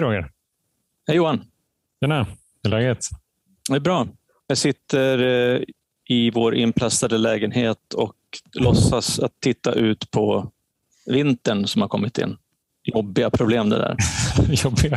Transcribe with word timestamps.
Hej 0.00 0.08
Roger. 0.08 0.30
Hej 1.06 1.16
Johan. 1.16 1.44
Tjena. 2.00 2.26
Hur 2.62 2.74
är 2.74 2.80
läget? 2.80 2.98
Det 3.68 3.76
är 3.76 3.80
bra. 3.80 4.06
Jag 4.46 4.58
sitter 4.58 5.18
eh, 5.18 5.60
i 6.08 6.30
vår 6.30 6.54
inplastade 6.54 7.18
lägenhet 7.18 7.94
och 7.94 8.16
låtsas 8.52 9.18
att 9.18 9.32
titta 9.40 9.72
ut 9.72 10.10
på 10.10 10.50
vintern 11.06 11.66
som 11.66 11.82
har 11.82 11.88
kommit 11.88 12.18
in. 12.18 12.36
Jobbiga 12.84 13.30
problem 13.30 13.68
det 13.68 13.78
där. 13.78 13.96
Jobbiga. 14.64 14.96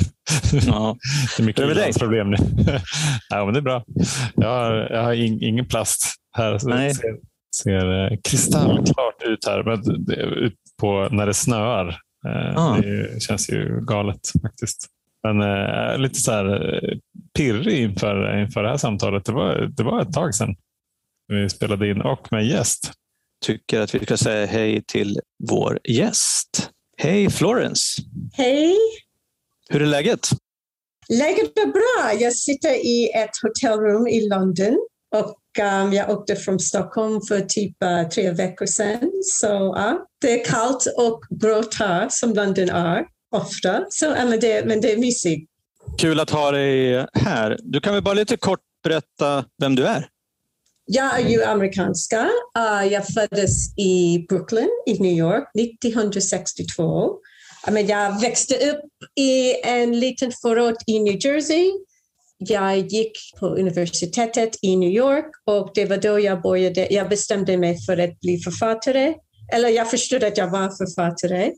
Ja. 0.67 0.97
Det 1.37 1.43
är 1.43 1.45
mycket 1.45 1.63
Hur 1.63 1.99
problem 1.99 2.31
nu. 2.31 2.37
ja, 3.29 3.45
men 3.45 3.53
det 3.53 3.59
är 3.59 3.61
bra. 3.61 3.83
Jag 4.35 4.49
har, 4.49 4.73
jag 4.73 5.03
har 5.03 5.13
in, 5.13 5.43
ingen 5.43 5.65
plast 5.65 6.15
här. 6.37 6.59
Nej. 6.63 6.95
Ser, 6.95 7.15
ser 7.55 8.11
eh, 8.11 8.17
kristallklart 8.23 9.23
ut 9.25 9.45
här 9.45 9.63
men 9.63 10.01
ut 10.21 10.55
på, 10.81 11.09
när 11.11 11.25
det 11.25 11.33
snöar. 11.33 11.99
Eh, 12.27 12.57
Ah. 12.57 12.77
Det 12.81 13.21
känns 13.23 13.49
ju 13.49 13.81
galet 13.81 14.19
faktiskt. 14.41 14.87
Men 15.23 15.41
eh, 15.41 15.97
lite 15.97 16.19
så 16.19 16.31
här 16.31 16.73
eh, 16.75 16.97
pirrig 17.37 17.79
inför, 17.79 18.41
inför 18.41 18.63
det 18.63 18.69
här 18.69 18.77
samtalet. 18.77 19.25
Det 19.25 19.31
var, 19.31 19.55
det 19.77 19.83
var 19.83 20.01
ett 20.01 20.13
tag 20.13 20.35
sedan 20.35 20.55
vi 21.27 21.49
spelade 21.49 21.89
in 21.89 22.01
och 22.01 22.27
med 22.31 22.45
gäst. 22.45 22.91
Tycker 23.45 23.81
att 23.81 23.95
vi 23.95 23.99
ska 23.99 24.17
säga 24.17 24.45
hej 24.45 24.83
till 24.87 25.19
vår 25.49 25.79
gäst. 25.89 26.69
Hej 26.97 27.29
Florence. 27.29 28.01
Hej! 28.33 28.75
Hur 29.69 29.81
är 29.81 29.85
läget? 29.85 30.29
Läget 31.09 31.57
är 31.57 31.65
bra. 31.65 32.21
Jag 32.21 32.33
sitter 32.33 32.69
i 32.85 33.11
ett 33.15 33.31
hotellrum 33.41 34.07
i 34.07 34.29
London 34.29 34.77
och 35.15 35.35
um, 35.59 35.93
jag 35.93 36.09
åkte 36.09 36.35
från 36.35 36.59
Stockholm 36.59 37.21
för 37.27 37.41
typ 37.41 37.83
uh, 37.83 38.09
tre 38.09 38.31
veckor 38.31 38.65
sedan. 38.65 39.11
Så 39.23 39.47
ja, 39.47 40.05
det 40.21 40.41
är 40.41 40.45
kallt 40.45 40.87
och 40.97 41.21
grått 41.29 41.75
här 41.75 42.07
som 42.09 42.33
London 42.33 42.69
är 42.69 43.05
ofta. 43.35 43.85
Så, 43.89 44.05
ja, 44.05 44.25
men, 44.25 44.39
det, 44.39 44.65
men 44.65 44.81
det 44.81 44.91
är 44.91 44.97
mysigt. 44.97 45.49
Kul 45.97 46.19
att 46.19 46.29
ha 46.29 46.51
dig 46.51 47.05
här. 47.13 47.57
Du 47.63 47.79
kan 47.79 47.93
väl 47.93 48.03
bara 48.03 48.13
lite 48.13 48.37
kort 48.37 48.59
berätta 48.83 49.45
vem 49.61 49.75
du 49.75 49.87
är? 49.87 50.07
Jag 50.85 51.19
är 51.19 51.29
ju 51.29 51.43
amerikanska. 51.43 52.29
Uh, 52.57 52.93
jag 52.93 53.07
föddes 53.07 53.77
i 53.77 54.25
Brooklyn 54.29 54.69
i 54.85 54.99
New 54.99 55.17
York 55.17 55.49
1962. 55.59 57.11
Ja, 57.65 57.71
men 57.71 57.87
jag 57.87 58.21
växte 58.21 58.55
upp 58.69 58.85
i 59.19 59.53
en 59.63 59.99
liten 59.99 60.31
förort 60.41 60.77
i 60.87 60.99
New 60.99 61.25
Jersey. 61.25 61.71
Jag 62.47 62.77
gick 62.77 63.11
på 63.39 63.47
universitetet 63.47 64.55
i 64.61 64.75
New 64.75 64.89
York 64.89 65.31
och 65.45 65.71
det 65.73 65.85
var 65.85 65.97
då 65.97 66.19
jag 66.19 66.41
började. 66.41 66.87
Jag 66.93 67.09
bestämde 67.09 67.57
mig 67.57 67.77
för 67.85 67.97
att 67.97 68.19
bli 68.19 68.39
författare. 68.39 69.13
Eller 69.53 69.69
jag 69.69 69.89
förstod 69.89 70.23
att 70.23 70.37
jag 70.37 70.49
var 70.49 70.69
författare. 70.69 71.51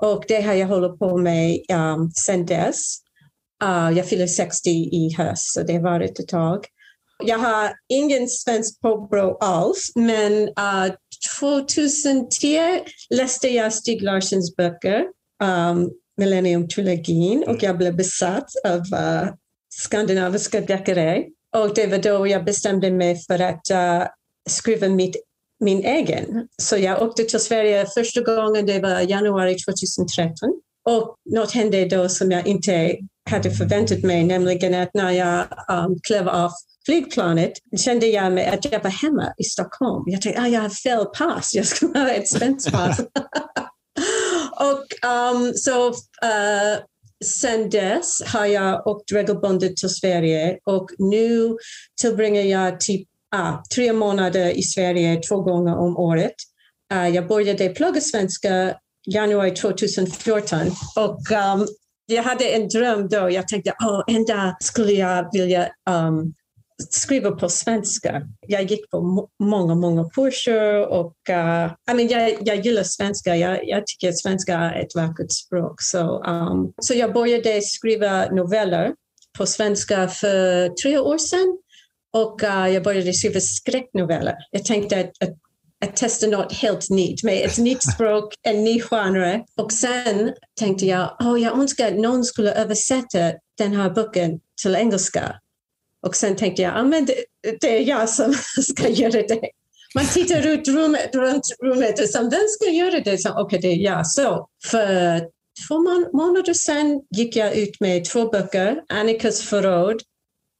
Och 0.00 0.24
det 0.28 0.42
har 0.42 0.54
jag 0.54 0.66
hållit 0.66 0.98
på 0.98 1.16
med 1.16 1.60
um, 1.72 2.10
sedan 2.10 2.46
dess. 2.46 2.96
Uh, 3.64 3.98
jag 3.98 4.08
fyller 4.08 4.26
60 4.26 4.70
i 4.70 5.14
höst, 5.18 5.52
så 5.52 5.62
det 5.62 5.72
har 5.72 5.82
varit 5.82 6.18
ett 6.18 6.28
tag. 6.28 6.66
Jag 7.24 7.38
har 7.38 7.72
ingen 7.88 8.28
svensk 8.28 8.80
påbrå 8.80 9.36
alls, 9.40 9.92
men 9.94 10.32
uh, 10.42 10.94
2010 11.40 12.80
läste 13.10 13.48
jag 13.48 13.72
Stig 13.72 14.02
Larssons 14.02 14.56
böcker, 14.56 15.04
um, 15.42 15.90
Millennium-trilogin, 16.20 17.44
och 17.46 17.62
jag 17.62 17.78
blev 17.78 17.96
besatt 17.96 18.48
av 18.64 18.78
uh, 18.78 19.32
skandinaviska 19.72 20.60
deckare. 20.60 21.24
Och 21.56 21.74
det 21.74 21.86
var 21.86 21.98
då 21.98 22.26
jag 22.26 22.44
bestämde 22.44 22.90
mig 22.90 23.16
för 23.26 23.42
att 23.42 23.70
uh, 23.70 24.06
skriva 24.50 24.88
mitt, 24.88 25.16
min 25.60 25.84
egen. 25.84 26.48
Så 26.62 26.76
jag 26.76 27.02
åkte 27.02 27.24
till 27.24 27.40
Sverige 27.40 27.86
första 27.94 28.20
gången, 28.20 28.66
det 28.66 28.80
var 28.80 29.00
januari 29.00 29.56
2013. 29.58 30.60
Och 30.84 31.16
något 31.24 31.52
hände 31.52 31.84
då 31.84 32.08
som 32.08 32.30
jag 32.30 32.46
inte 32.46 32.96
hade 33.30 33.50
förväntat 33.50 34.02
mig, 34.02 34.24
nämligen 34.24 34.74
att 34.74 34.94
när 34.94 35.10
jag 35.10 35.46
um, 35.68 35.98
klev 36.02 36.28
av 36.28 36.50
flygplanet 36.86 37.52
kände 37.78 38.06
jag 38.06 38.32
mig 38.32 38.46
att 38.46 38.64
jag 38.64 38.82
var 38.82 38.90
hemma 38.90 39.34
i 39.38 39.44
Stockholm. 39.44 40.04
Jag 40.06 40.22
tänkte, 40.22 40.42
ah, 40.42 40.46
jag 40.46 40.60
har 40.60 40.68
fel 40.68 41.04
pass, 41.04 41.54
jag 41.54 41.66
ska 41.66 41.86
ha 41.94 42.10
ett 42.10 42.28
svenskt 42.28 42.72
pass. 42.72 43.00
och 44.60 45.08
um, 45.10 45.54
så 45.54 45.88
uh, 45.88 46.78
sen 47.24 47.70
dess 47.70 48.22
har 48.26 48.46
jag 48.46 48.86
åkt 48.86 49.12
regelbundet 49.12 49.76
till 49.76 49.88
Sverige 49.88 50.58
och 50.64 50.90
nu 50.98 51.56
tillbringar 52.00 52.42
jag 52.42 52.80
typ 52.80 53.08
ah, 53.36 53.62
tre 53.74 53.92
månader 53.92 54.50
i 54.50 54.62
Sverige 54.62 55.20
två 55.28 55.40
gånger 55.40 55.76
om 55.76 55.96
året. 55.96 56.34
Uh, 56.92 57.08
jag 57.08 57.28
började 57.28 57.68
plugga 57.68 58.00
svenska 58.00 58.74
januari 59.06 59.50
2014 59.50 60.60
och 60.96 61.20
um, 61.30 61.66
jag 62.06 62.22
hade 62.22 62.44
en 62.44 62.68
dröm 62.68 63.08
då. 63.08 63.30
Jag 63.30 63.48
tänkte, 63.48 63.70
oh, 63.70 64.02
en 64.06 64.24
dag 64.24 64.56
skulle 64.60 64.92
jag 64.92 65.28
vilja 65.32 65.68
um, 65.90 66.34
skriva 66.90 67.30
på 67.30 67.48
svenska. 67.48 68.22
Jag 68.46 68.62
gick 68.62 68.90
på 68.90 69.00
må- 69.00 69.28
många, 69.42 69.74
många 69.74 70.10
kurser 70.10 70.88
och 70.88 71.16
uh, 71.30 71.72
I 71.90 71.94
mean, 71.94 72.08
jag, 72.08 72.36
jag 72.40 72.66
gillar 72.66 72.82
svenska. 72.82 73.36
Jag, 73.36 73.68
jag 73.68 73.86
tycker 73.86 74.08
att 74.08 74.18
svenska 74.18 74.58
är 74.58 74.80
ett 74.80 74.94
vackert 74.94 75.32
språk. 75.32 75.82
Så, 75.82 76.24
um, 76.24 76.72
så 76.80 76.94
jag 76.94 77.12
började 77.12 77.60
skriva 77.62 78.26
noveller 78.26 78.92
på 79.38 79.46
svenska 79.46 80.08
för 80.08 80.68
tre 80.68 80.98
år 80.98 81.18
sedan 81.18 81.58
och 82.12 82.42
uh, 82.42 82.68
jag 82.74 82.82
började 82.82 83.12
skriva 83.12 83.40
skräcknoveller. 83.40 84.34
Jag 84.50 84.64
tänkte 84.64 85.00
att, 85.00 85.28
att 85.28 85.36
att 85.82 85.96
testa 85.96 86.26
något 86.26 86.52
helt 86.52 86.90
nytt 86.90 87.22
med 87.22 87.46
ett 87.46 87.58
nytt 87.58 87.82
språk, 87.94 88.34
en 88.42 88.64
ny 88.64 88.80
genre. 88.80 89.44
Och 89.56 89.72
sen 89.72 90.32
tänkte 90.58 90.86
jag, 90.86 91.16
oh, 91.20 91.42
jag 91.42 91.58
önskar 91.58 91.88
att 91.88 91.98
någon 91.98 92.24
skulle 92.24 92.54
översätta 92.54 93.32
den 93.58 93.76
här 93.76 93.90
boken 93.90 94.40
till 94.62 94.76
engelska. 94.76 95.34
Och 96.06 96.16
sen 96.16 96.36
tänkte 96.36 96.62
jag, 96.62 96.76
ah, 96.76 96.82
men 96.82 97.04
det, 97.04 97.14
det 97.60 97.76
är 97.76 97.80
jag 97.80 98.08
som 98.08 98.34
ska 98.62 98.88
göra 98.88 99.22
det. 99.22 99.40
Man 99.94 100.06
tittar 100.06 100.46
ut 100.46 100.68
rummet, 100.68 101.14
runt 101.14 101.44
rummet 101.62 102.00
och 102.00 102.08
så, 102.08 102.18
vem 102.22 102.48
ska 102.48 102.70
göra 102.70 103.00
det? 103.00 103.14
Okej, 103.14 103.42
okay, 103.42 103.58
det 103.58 103.68
är 103.68 103.76
jag. 103.76 104.06
Så 104.06 104.48
för 104.64 105.20
två 105.68 105.78
månader 106.12 106.54
sedan 106.54 107.00
gick 107.16 107.36
jag 107.36 107.56
ut 107.56 107.80
med 107.80 108.04
två 108.04 108.28
böcker, 108.28 108.82
Annikas 108.88 109.42
förråd, 109.42 110.02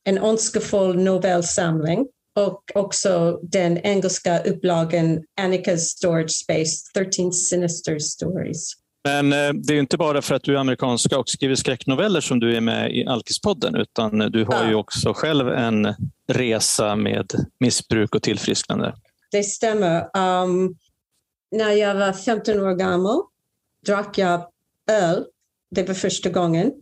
en 0.04 0.18
ondskefull 0.18 0.98
novellsamling 0.98 2.06
och 2.36 2.62
också 2.74 3.40
den 3.42 3.78
engelska 3.78 4.42
upplagan 4.42 5.22
Annica's 5.40 5.76
Storage 5.76 6.30
Space, 6.30 6.76
13 6.94 7.32
Sinister 7.32 7.98
Stories. 7.98 8.81
Men 9.04 9.32
eh, 9.32 9.52
det 9.52 9.74
är 9.74 9.78
inte 9.78 9.96
bara 9.96 10.22
för 10.22 10.34
att 10.34 10.42
du 10.44 10.54
är 10.54 10.58
amerikanska 10.58 11.18
och 11.18 11.28
skriver 11.28 11.54
skräcknoveller 11.54 12.20
som 12.20 12.40
du 12.40 12.56
är 12.56 12.60
med 12.60 12.96
i 12.96 13.06
Alkispodden, 13.06 13.76
utan 13.76 14.18
du 14.18 14.44
har 14.44 14.62
Ja. 14.64 14.68
ju 14.68 14.74
också 14.74 15.12
själv 15.14 15.48
en 15.48 15.94
resa 16.28 16.96
med 16.96 17.32
missbruk 17.60 18.14
och 18.14 18.22
tillfrisknande. 18.22 18.94
Det 19.32 19.42
stämmer. 19.42 20.00
Um, 20.16 20.76
när 21.56 21.70
jag 21.72 21.94
var 21.94 22.12
15 22.12 22.60
år 22.60 22.74
gammal 22.74 23.22
drack 23.86 24.18
jag 24.18 24.48
öl. 24.90 25.24
Det 25.74 25.82
var 25.88 25.94
första 25.94 26.30
gången. 26.30 26.72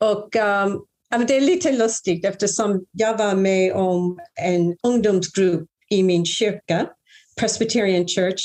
Och 0.00 0.36
um, 0.36 1.26
det 1.26 1.36
är 1.36 1.40
lite 1.40 1.72
lustigt 1.72 2.24
eftersom 2.24 2.84
jag 2.92 3.18
var 3.18 3.34
med 3.34 3.72
om 3.72 4.18
en 4.42 4.76
ungdomsgrupp 4.82 5.68
i 5.90 6.02
min 6.02 6.24
kyrka, 6.26 6.86
Presbyterian 7.40 8.08
Church 8.08 8.42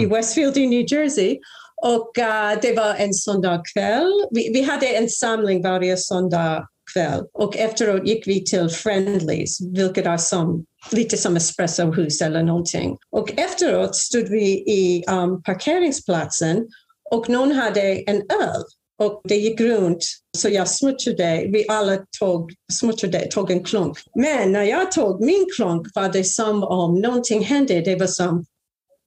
i 0.00 0.04
Mm. 0.04 0.10
Westfield 0.10 0.56
i 0.56 0.66
New 0.66 0.84
Jersey. 0.92 1.38
Och 1.82 2.18
uh, 2.18 2.60
det 2.62 2.72
var 2.72 2.94
en 2.94 3.14
söndagkväll. 3.14 4.12
Vi, 4.30 4.50
vi 4.52 4.62
hade 4.62 4.86
en 4.86 5.08
samling 5.08 5.62
varje 5.62 5.96
söndag 5.96 6.68
kväll 6.92 7.24
och 7.34 7.56
efteråt 7.56 8.06
gick 8.06 8.26
vi 8.26 8.44
till 8.44 8.68
Friendlies, 8.68 9.60
vilket 9.60 10.06
är 10.06 10.16
som, 10.16 10.64
lite 10.92 11.16
som 11.16 11.36
espressohus 11.36 12.22
eller 12.22 12.42
någonting. 12.42 12.96
Och 13.10 13.38
efteråt 13.38 13.96
stod 13.96 14.28
vi 14.28 14.48
i 14.50 15.04
um, 15.10 15.42
parkeringsplatsen 15.42 16.66
och 17.10 17.28
någon 17.28 17.52
hade 17.52 17.80
en 17.82 18.16
öl 18.16 18.62
och 18.98 19.20
det 19.24 19.36
gick 19.36 19.60
runt 19.60 20.04
så 20.36 20.48
jag 20.48 20.68
smutsade, 20.68 21.46
vi 21.52 21.66
alla 21.68 21.96
tog, 22.20 22.52
smutsade, 22.72 23.26
tog 23.26 23.50
en 23.50 23.64
klunk. 23.64 23.98
Men 24.14 24.52
när 24.52 24.62
jag 24.62 24.92
tog 24.92 25.24
min 25.24 25.46
klunk 25.56 25.86
var 25.94 26.08
det 26.08 26.24
som 26.24 26.62
om 26.62 27.00
någonting 27.00 27.44
hände. 27.44 27.80
Det 27.80 27.96
var 27.96 28.06
som 28.06 28.44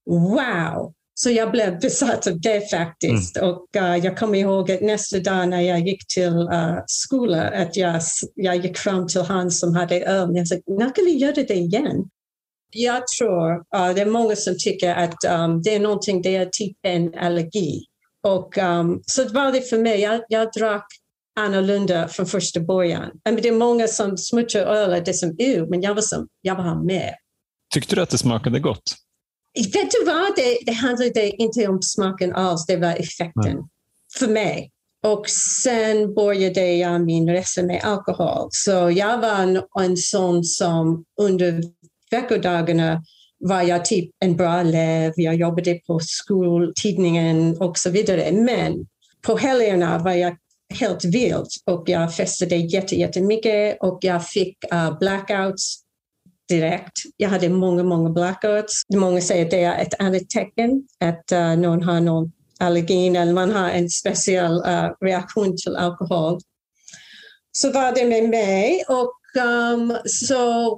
wow! 0.09 0.93
Så 1.23 1.29
jag 1.29 1.51
blev 1.51 1.79
besatt 1.79 2.27
av 2.27 2.41
det 2.41 2.69
faktiskt. 2.69 3.37
Och 3.37 3.67
uh, 3.77 3.97
jag 3.97 4.17
kommer 4.17 4.39
ihåg 4.39 4.71
att 4.71 4.81
nästa 4.81 5.19
dag 5.19 5.49
när 5.49 5.61
jag 5.61 5.79
gick 5.79 6.07
till 6.07 6.33
uh, 6.33 6.79
skolan 6.87 7.53
att 7.53 7.75
jag, 7.75 8.01
jag 8.35 8.55
gick 8.55 8.77
fram 8.77 9.07
till 9.07 9.21
han 9.21 9.51
som 9.51 9.75
hade 9.75 10.01
öl. 10.01 10.29
Jag 10.33 10.47
sa, 10.47 10.55
när 10.67 10.95
kan 10.95 11.05
vi 11.05 11.17
göra 11.17 11.31
det 11.33 11.53
igen? 11.53 12.09
Jag 12.69 13.03
tror, 13.17 13.51
uh, 13.55 13.95
det 13.95 14.01
är 14.01 14.05
många 14.05 14.35
som 14.35 14.55
tycker 14.59 14.95
att 14.95 15.17
um, 15.29 15.61
det 15.61 15.75
är 15.75 15.79
någonting, 15.79 16.21
det 16.21 16.35
är 16.35 16.45
typ 16.45 16.77
en 16.81 17.15
allergi. 17.15 17.83
Och 18.27 18.57
um, 18.57 19.01
så 19.05 19.29
var 19.29 19.51
det 19.51 19.61
för 19.61 19.77
mig. 19.77 20.01
Jag, 20.01 20.21
jag 20.27 20.51
drack 20.51 20.87
annorlunda 21.39 22.07
från 22.07 22.25
första 22.25 22.59
början. 22.59 23.09
I 23.29 23.31
mean, 23.31 23.41
det 23.41 23.47
är 23.47 23.57
många 23.57 23.87
som 23.87 24.17
smutsar 24.17 24.59
öl, 24.59 24.89
det 24.89 25.11
är 25.11 25.13
som 25.13 25.29
uh, 25.29 25.69
men 25.69 25.81
jag 25.81 25.95
var 25.95 26.01
som, 26.01 26.27
jag 26.41 26.55
var 26.55 26.85
med. 26.85 27.13
Tyckte 27.73 27.95
du 27.95 28.01
att 28.01 28.09
det 28.09 28.17
smakade 28.17 28.59
gott? 28.59 28.95
Vet 29.55 29.91
du 29.91 30.05
vad? 30.05 30.35
Det, 30.35 30.57
det 30.65 30.71
handlade 30.71 31.29
inte 31.29 31.67
om 31.67 31.81
smaken 31.81 32.33
alls, 32.33 32.65
det 32.65 32.77
var 32.77 32.95
effekten. 32.95 33.57
För 34.19 34.27
mig. 34.27 34.71
Och 35.03 35.29
sen 35.63 36.13
började 36.13 36.73
jag 36.73 37.01
min 37.05 37.29
resa 37.29 37.63
med 37.63 37.83
alkohol. 37.83 38.47
Så 38.51 38.71
jag 38.71 39.21
var 39.21 39.35
en, 39.35 39.61
en 39.79 39.97
sån 39.97 40.43
som 40.43 41.03
under 41.21 41.63
veckodagarna 42.11 43.03
var 43.39 43.61
jag 43.61 43.85
typ 43.85 44.09
en 44.19 44.35
bra 44.35 44.59
elev. 44.59 45.13
Jag 45.15 45.35
jobbade 45.35 45.73
på 45.87 45.99
skoltidningen 45.99 47.57
och 47.61 47.77
så 47.77 47.89
vidare. 47.89 48.31
Men 48.31 48.85
på 49.21 49.37
helgerna 49.37 49.97
var 49.97 50.11
jag 50.11 50.37
helt 50.79 51.05
vild 51.05 51.47
och 51.65 51.83
jag 51.89 52.15
festade 52.15 52.55
jättemycket 52.55 53.77
och 53.81 53.99
jag 54.01 54.27
fick 54.27 54.57
uh, 54.73 54.99
blackouts 54.99 55.80
direkt. 56.51 56.97
Jag 57.17 57.29
hade 57.29 57.49
många, 57.49 57.83
många 57.83 58.09
blackouts. 58.09 58.81
Många 58.93 59.21
säger 59.21 59.45
att 59.45 59.51
det 59.51 59.63
är 59.63 59.81
ett 59.81 59.99
annat 59.99 60.29
tecken 60.29 60.87
att 60.99 61.31
uh, 61.31 61.55
någon 61.57 61.83
har 61.83 61.99
någon 61.99 62.31
allergi 62.59 63.07
eller 63.07 63.33
man 63.33 63.51
har 63.51 63.69
en 63.69 63.89
speciell 63.89 64.57
uh, 64.57 64.89
reaktion 65.01 65.57
till 65.57 65.75
alkohol. 65.75 66.39
Så 67.51 67.71
var 67.71 67.95
det 67.95 68.05
med 68.05 68.29
mig 68.29 68.83
och 68.87 69.41
um, 69.73 69.97
så 70.05 70.71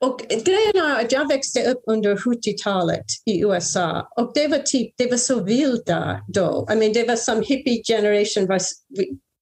och 0.00 0.20
grejen 0.28 0.76
är 0.76 1.04
att 1.04 1.12
jag 1.12 1.28
växte 1.28 1.70
upp 1.70 1.82
under 1.86 2.16
70-talet 2.16 3.04
i 3.26 3.40
USA 3.40 4.08
och 4.16 4.32
det 4.34 4.48
var, 4.48 4.58
typ, 4.58 4.94
det 4.96 5.10
var 5.10 5.16
så 5.16 5.44
vilda 5.44 6.20
då. 6.28 6.68
I 6.72 6.76
mean, 6.76 6.92
det 6.92 7.08
var 7.08 7.16
som 7.16 7.42
hippie 7.42 7.82
generation 7.84 8.46
var 8.46 8.60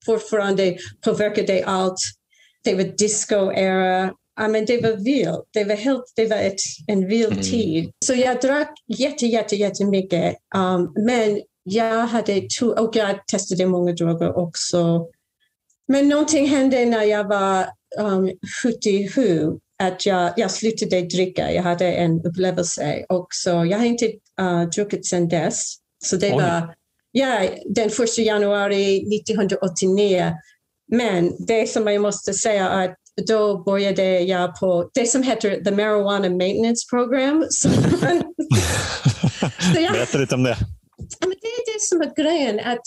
fortfarande 0.06 0.76
påverkade 1.04 1.64
allt. 1.66 1.98
Det 2.64 2.74
var 2.74 2.82
disco-era. 2.82 4.10
I 4.40 4.48
mean, 4.48 4.64
det 4.64 4.82
var 4.82 4.96
vilt. 4.96 5.48
Det 5.52 5.64
var, 5.64 5.74
helt, 5.74 6.12
det 6.16 6.26
var 6.26 6.36
ett, 6.36 6.60
en 6.86 7.08
vild 7.08 7.32
mm. 7.32 7.44
tid. 7.44 7.90
Så 8.04 8.14
jag 8.14 8.40
drack 8.40 8.72
jätte, 8.86 9.26
jätte, 9.26 9.56
jättemycket. 9.56 10.36
Um, 10.56 10.92
men 11.06 11.40
jag 11.62 12.06
hade 12.06 12.40
tur 12.40 12.80
och 12.80 12.96
jag 12.96 13.26
testade 13.26 13.66
många 13.66 13.92
droger 13.92 14.38
också. 14.38 15.06
Men 15.88 16.08
någonting 16.08 16.46
hände 16.46 16.84
när 16.84 17.02
jag 17.02 17.28
var 17.28 17.66
um, 17.98 18.30
77 18.62 19.58
att 19.82 20.06
jag, 20.06 20.32
jag 20.36 20.50
slutade 20.50 21.00
dricka. 21.00 21.52
Jag 21.52 21.62
hade 21.62 21.92
en 21.92 22.24
upplevelse 22.24 23.04
och 23.08 23.26
så 23.30 23.50
jag 23.50 23.78
har 23.78 23.84
inte 23.84 24.06
uh, 24.40 24.62
druckit 24.62 25.06
sedan 25.06 25.28
dess. 25.28 25.74
Så 26.04 26.16
det 26.16 26.32
Oj. 26.32 26.42
var 26.42 26.74
ja, 27.12 27.48
den 27.64 27.86
1 27.88 28.18
januari 28.18 29.16
1989. 29.20 30.32
Men 30.92 31.46
det 31.46 31.66
som 31.70 31.86
jag 31.86 32.02
måste 32.02 32.34
säga 32.34 32.68
är 32.68 32.88
att 32.88 32.96
då 33.26 33.58
började 33.58 34.20
jag 34.20 34.60
på 34.60 34.90
det 34.94 35.06
som 35.06 35.22
heter 35.22 35.64
the 35.64 35.70
Marijuana 35.70 36.28
Maintenance 36.28 36.86
Program. 36.90 37.46
Så, 37.50 37.68
så 39.74 39.80
jag, 39.80 39.92
Berätta 39.92 40.18
lite 40.18 40.34
om 40.34 40.42
det. 40.42 40.56
Men 41.20 41.30
det 41.30 41.46
är 41.46 41.74
det 41.74 41.80
som 41.80 42.00
är 42.00 42.14
grejen, 42.16 42.60
att 42.60 42.86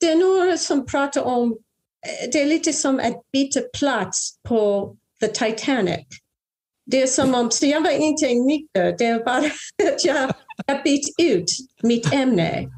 det 0.00 0.06
är 0.06 0.16
några 0.16 0.58
som 0.58 0.86
pratar 0.86 1.22
om, 1.22 1.52
eh, 1.52 2.30
det 2.32 2.42
är 2.42 2.46
lite 2.46 2.72
som 2.72 2.98
att 2.98 3.30
byta 3.32 3.60
plats 3.78 4.38
på 4.48 4.94
The 5.20 5.28
Titanic. 5.28 6.06
Det 6.90 7.02
är 7.02 7.06
som 7.06 7.34
om, 7.34 7.50
så 7.50 7.66
jag 7.66 7.80
var 7.80 7.90
inte 7.90 8.34
nykter, 8.34 8.94
det 8.98 9.04
är 9.04 9.24
bara 9.24 9.38
att 9.92 10.04
jag, 10.04 10.34
jag 10.66 10.82
bytt 10.84 11.08
ut 11.18 11.50
mitt 11.82 12.12
ämne. 12.12 12.68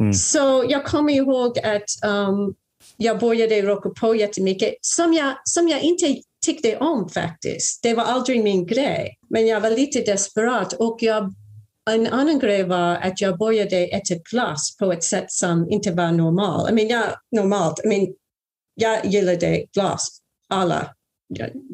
Mm. 0.00 0.12
Så 0.12 0.66
jag 0.68 0.84
kommer 0.84 1.12
ihåg 1.12 1.58
att 1.58 2.10
um, 2.10 2.54
jag 2.96 3.18
började 3.18 3.62
rocka 3.62 3.90
på 3.90 4.14
jättemycket, 4.14 4.74
som 4.80 5.12
jag, 5.12 5.34
som 5.44 5.68
jag 5.68 5.82
inte 5.82 6.22
tyckte 6.46 6.76
om 6.76 7.08
faktiskt. 7.08 7.82
Det 7.82 7.94
var 7.94 8.04
aldrig 8.04 8.44
min 8.44 8.66
grej. 8.66 9.18
Men 9.30 9.46
jag 9.46 9.60
var 9.60 9.70
lite 9.70 10.00
desperat 10.00 10.72
och 10.72 10.98
jag, 11.00 11.34
en 11.90 12.06
annan 12.06 12.38
grej 12.38 12.64
var 12.64 12.96
att 12.96 13.20
jag 13.20 13.38
började 13.38 13.76
äta 13.76 14.14
glass 14.30 14.76
på 14.76 14.92
ett 14.92 15.04
sätt 15.04 15.32
som 15.32 15.70
inte 15.70 15.92
var 15.92 16.12
normalt. 16.12 16.70
I 16.70 16.74
mean, 16.74 16.88
jag, 16.88 17.04
normalt. 17.30 17.80
I 17.84 17.88
mean, 17.88 18.06
jag 18.74 19.06
gillade 19.06 19.64
glass. 19.72 20.08
Alla 20.48 20.94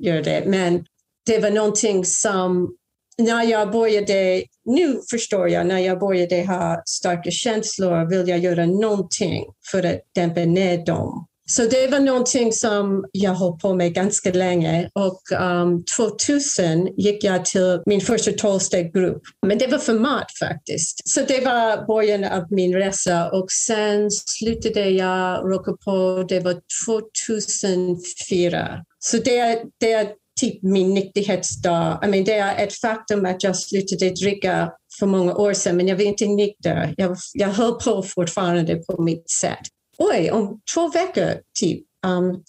gör 0.03 0.23
det. 0.23 0.43
Men 0.47 0.85
det 1.27 1.39
var 1.39 1.51
någonting 1.51 2.05
som 2.05 2.77
när 3.19 3.43
jag 3.43 3.71
började, 3.73 4.45
nu 4.65 5.01
förstår 5.11 5.49
jag, 5.49 5.67
när 5.67 5.79
jag 5.79 5.99
började 5.99 6.43
ha 6.43 6.83
starka 6.87 7.31
känslor 7.31 8.11
vill 8.11 8.29
jag 8.29 8.39
göra 8.39 8.67
någonting 8.67 9.45
för 9.71 9.87
att 9.87 10.01
dämpa 10.15 10.41
ner 10.41 10.87
dem. 10.87 11.27
Så 11.49 11.63
det 11.63 11.89
var 11.89 12.01
någonting 12.01 12.53
som 12.53 13.05
jag 13.13 13.35
höll 13.35 13.59
på 13.59 13.75
med 13.75 13.95
ganska 13.95 14.33
länge 14.33 14.91
och 14.95 15.21
um, 15.41 15.85
2000 15.97 16.89
gick 16.97 17.25
jag 17.25 17.45
till 17.45 17.83
min 17.87 18.01
första 18.01 18.33
tolvstegsgrupp. 18.33 19.23
Men 19.47 19.59
det 19.59 19.67
var 19.67 19.79
för 19.79 19.99
mat 19.99 20.27
faktiskt. 20.39 21.09
Så 21.09 21.21
det 21.21 21.45
var 21.45 21.87
början 21.87 22.25
av 22.25 22.47
min 22.51 22.75
resa 22.75 23.31
och 23.31 23.51
sen 23.51 24.11
slutade 24.11 24.91
jag 24.91 25.53
rocka 25.53 25.73
på, 25.85 26.25
det 26.29 26.41
var 26.41 26.61
2004. 26.87 28.85
Så 28.99 29.17
det, 29.17 29.63
det 29.81 30.09
typ 30.41 30.63
min 30.63 30.95
nykterhetsdag. 30.95 32.01
I 32.05 32.09
mean, 32.09 32.25
det 32.25 32.35
är 32.35 32.65
ett 32.65 32.75
faktum 32.75 33.27
att 33.27 33.43
jag 33.43 33.57
slutade 33.57 34.11
dricka 34.11 34.73
för 34.99 35.07
många 35.07 35.35
år 35.35 35.53
sedan, 35.53 35.77
men 35.77 35.89
jag 35.89 35.97
var 35.97 36.05
inte 36.05 36.27
nykter. 36.27 36.95
Jag, 36.97 37.17
jag 37.35 37.49
höll 37.49 37.75
på 37.75 38.03
fortfarande 38.03 38.77
på 38.77 39.03
mitt 39.03 39.31
sätt. 39.31 39.67
Oj, 39.99 40.31
om 40.31 40.61
två 40.75 40.89
veckor 40.89 41.41
typ 41.61 41.85
um, 42.07 42.43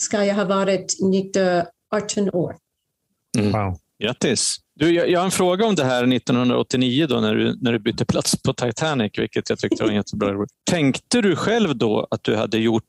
ska 0.00 0.24
jag 0.24 0.34
ha 0.34 0.44
varit 0.44 0.96
nykter 1.00 1.66
18 1.94 2.30
år. 2.30 2.56
Mm. 3.38 3.52
Wow. 3.52 3.78
Grattis! 4.02 4.56
Du, 4.76 4.90
jag, 4.94 5.10
jag 5.10 5.20
har 5.20 5.24
en 5.24 5.30
fråga 5.30 5.66
om 5.66 5.74
det 5.74 5.84
här 5.84 6.14
1989 6.14 7.06
då 7.06 7.20
när 7.20 7.34
du, 7.34 7.58
när 7.60 7.72
du 7.72 7.78
bytte 7.78 8.04
plats 8.04 8.42
på 8.42 8.52
Titanic, 8.52 9.12
vilket 9.18 9.50
jag 9.50 9.58
tyckte 9.58 9.84
var 9.84 9.90
jättebra. 9.90 10.46
Tänkte 10.70 11.20
du 11.20 11.36
själv 11.36 11.76
då 11.76 12.06
att 12.10 12.24
du 12.24 12.36
hade 12.36 12.58
gjort 12.58 12.84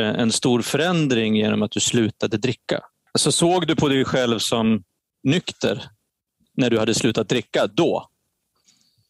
eh, 0.00 0.06
en 0.06 0.32
stor 0.32 0.62
förändring 0.62 1.36
genom 1.36 1.62
att 1.62 1.70
du 1.70 1.80
slutade 1.80 2.36
dricka? 2.36 2.80
Alltså, 3.12 3.32
såg 3.32 3.66
du 3.66 3.76
på 3.76 3.88
dig 3.88 4.04
själv 4.04 4.38
som 4.38 4.82
nykter 5.22 5.84
när 6.56 6.70
du 6.70 6.78
hade 6.78 6.94
slutat 6.94 7.28
dricka 7.28 7.66
då? 7.66 8.08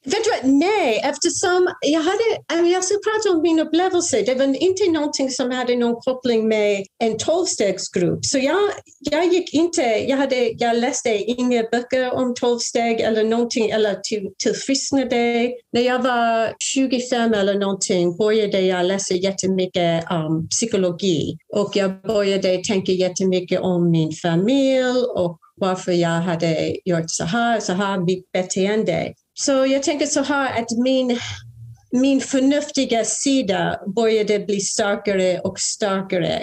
Vet 0.04 0.24
du 0.24 0.30
vad? 0.30 0.54
Nej, 0.54 1.00
eftersom 1.04 1.68
jag 1.80 2.00
hade, 2.00 2.68
jag 2.68 2.84
ska 2.84 2.94
prata 2.94 3.36
om 3.36 3.42
min 3.42 3.58
upplevelse. 3.58 4.22
Det 4.22 4.34
var 4.34 4.62
inte 4.62 4.90
någonting 4.90 5.30
som 5.30 5.50
hade 5.50 5.76
någon 5.76 6.00
koppling 6.00 6.48
med 6.48 6.84
en 6.98 7.18
tolvstegsgrupp. 7.18 8.24
Så 8.24 8.38
jag, 8.38 8.58
jag 8.98 9.26
gick 9.26 9.54
inte, 9.54 9.82
jag, 9.82 10.16
hade, 10.16 10.36
jag 10.58 10.76
läste 10.76 11.10
inga 11.10 11.62
böcker 11.62 12.14
om 12.14 12.34
tolvsteg 12.34 13.00
eller 13.00 13.24
någonting 13.24 13.70
eller 13.70 13.94
till, 13.94 14.28
tillfrisknade. 14.42 15.50
När 15.72 15.82
jag 15.82 16.02
var 16.02 16.54
25 16.58 17.34
eller 17.34 17.54
någonting 17.54 18.16
började 18.16 18.60
jag 18.60 18.86
läsa 18.86 19.14
jättemycket 19.14 20.04
om 20.10 20.48
psykologi 20.48 21.36
och 21.54 21.70
jag 21.74 22.02
började 22.02 22.64
tänka 22.64 22.92
jättemycket 22.92 23.60
om 23.60 23.90
min 23.90 24.12
familj 24.12 25.04
och 25.14 25.38
varför 25.56 25.92
jag 25.92 26.08
hade 26.08 26.76
gjort 26.84 27.04
så 27.06 27.24
här, 27.24 27.60
så 27.60 27.72
här 27.72 27.98
mitt 27.98 28.32
beteende. 28.32 29.12
Så 29.34 29.66
jag 29.66 29.82
tänker 29.82 30.06
så 30.06 30.22
här 30.22 30.60
att 30.60 30.70
min, 30.84 31.18
min 31.92 32.20
förnuftiga 32.20 33.04
sida 33.04 33.80
började 33.96 34.38
bli 34.38 34.60
starkare 34.60 35.40
och 35.40 35.60
starkare. 35.60 36.42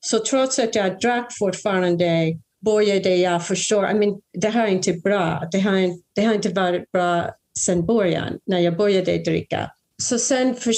Så 0.00 0.18
trots 0.18 0.58
att 0.58 0.74
jag 0.74 1.00
drack 1.00 1.32
fortfarande 1.38 2.38
började 2.64 3.16
jag 3.16 3.46
förstå, 3.46 3.90
I 3.90 3.94
mean, 3.94 4.20
det 4.32 4.48
här 4.48 4.66
är 4.66 4.70
inte 4.70 4.92
bra. 4.92 5.48
Det 5.52 5.60
har, 5.60 5.72
det 6.14 6.22
har 6.22 6.34
inte 6.34 6.48
varit 6.48 6.92
bra 6.92 7.30
sedan 7.58 7.86
början 7.86 8.38
när 8.46 8.58
jag 8.58 8.76
började 8.76 9.18
dricka. 9.18 9.70
Så 10.02 10.18
sen 10.18 10.54
för, 10.54 10.74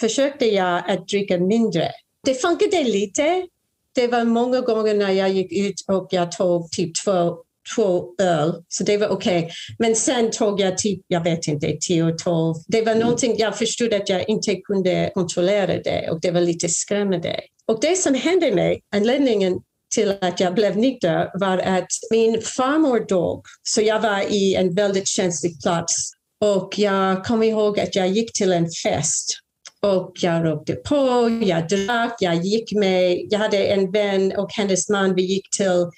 försökte 0.00 0.46
jag 0.46 0.90
att 0.90 1.08
dricka 1.08 1.38
mindre. 1.38 1.90
Det 2.24 2.34
funkade 2.34 2.84
lite. 2.84 3.46
Det 3.94 4.06
var 4.06 4.24
många 4.24 4.60
gånger 4.60 4.94
när 4.94 5.10
jag 5.10 5.30
gick 5.30 5.52
ut 5.52 5.84
och 5.88 6.08
jag 6.10 6.32
tog 6.32 6.70
typ 6.70 6.90
två 7.04 7.36
två 7.76 8.14
öl, 8.20 8.54
så 8.68 8.84
det 8.84 8.96
var 8.96 9.08
okej. 9.08 9.38
Okay. 9.38 9.50
Men 9.78 9.96
sen 9.96 10.30
tog 10.30 10.60
jag 10.60 10.78
typ, 10.78 11.00
jag 11.06 11.24
vet 11.24 11.48
inte, 11.48 11.76
10, 11.88 12.12
12. 12.24 12.54
Det 12.66 12.82
var 12.82 12.94
någonting, 12.94 13.34
jag 13.38 13.58
förstod 13.58 13.94
att 13.94 14.08
jag 14.08 14.28
inte 14.28 14.54
kunde 14.54 15.10
kontrollera 15.14 15.82
det 15.82 16.10
och 16.10 16.20
det 16.20 16.30
var 16.30 16.40
lite 16.40 16.68
skrämmande. 16.68 17.40
Och 17.66 17.80
det 17.80 17.96
som 17.96 18.14
hände 18.14 18.54
mig, 18.54 18.80
anledningen 18.94 19.60
till 19.94 20.14
att 20.20 20.40
jag 20.40 20.54
blev 20.54 20.76
nykter 20.76 21.30
var 21.40 21.58
att 21.58 21.88
min 22.10 22.42
farmor 22.42 23.06
dog. 23.08 23.44
Så 23.62 23.82
jag 23.82 24.00
var 24.00 24.32
i 24.32 24.54
en 24.54 24.74
väldigt 24.74 25.08
känslig 25.08 25.62
plats. 25.62 26.10
Och 26.40 26.78
jag 26.78 27.24
kommer 27.24 27.46
ihåg 27.46 27.80
att 27.80 27.96
jag 27.96 28.08
gick 28.08 28.32
till 28.32 28.52
en 28.52 28.68
fest 28.84 29.42
och 29.82 30.12
jag 30.20 30.44
rökte 30.44 30.74
på, 30.74 31.30
jag 31.44 31.68
drack, 31.68 32.16
jag 32.20 32.34
gick 32.34 32.72
med, 32.72 33.18
jag 33.30 33.38
hade 33.38 33.64
en 33.64 33.92
vän 33.92 34.32
och 34.36 34.52
hennes 34.52 34.88
man, 34.88 35.14
vi 35.14 35.22
gick 35.22 35.50
till 35.56 35.90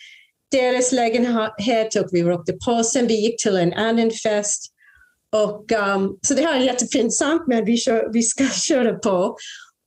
deras 0.54 0.92
lägenhet 0.92 1.96
och 1.96 2.08
vi 2.12 2.22
rökte 2.22 2.52
på. 2.52 2.84
Sen 2.84 3.06
vi 3.06 3.14
gick 3.14 3.42
till 3.42 3.56
en 3.56 3.72
annan 3.72 4.10
fest. 4.10 4.70
Och, 5.32 5.72
um, 5.72 6.18
så 6.22 6.34
det 6.34 6.42
här 6.42 6.60
är 6.60 6.64
jättepinsamt 6.64 7.46
men 7.46 7.64
vi, 7.64 7.76
kör, 7.76 8.12
vi 8.12 8.22
ska 8.22 8.48
köra 8.68 8.94
på. 8.94 9.36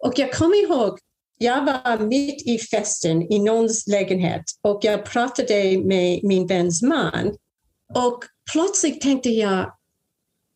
Och 0.03 0.13
jag 0.19 0.33
kommer 0.33 0.63
ihåg, 0.63 0.99
jag 1.37 1.65
var 1.65 1.97
mitt 1.97 2.47
i 2.47 2.57
festen 2.57 3.31
i 3.31 3.39
någons 3.39 3.87
lägenhet 3.87 4.43
och 4.61 4.79
jag 4.83 5.05
pratade 5.05 5.81
med 5.85 6.19
min 6.23 6.47
väns 6.47 6.81
man. 6.81 7.35
Och 7.95 8.23
plötsligt 8.51 9.01
tänkte 9.01 9.29
jag, 9.29 9.73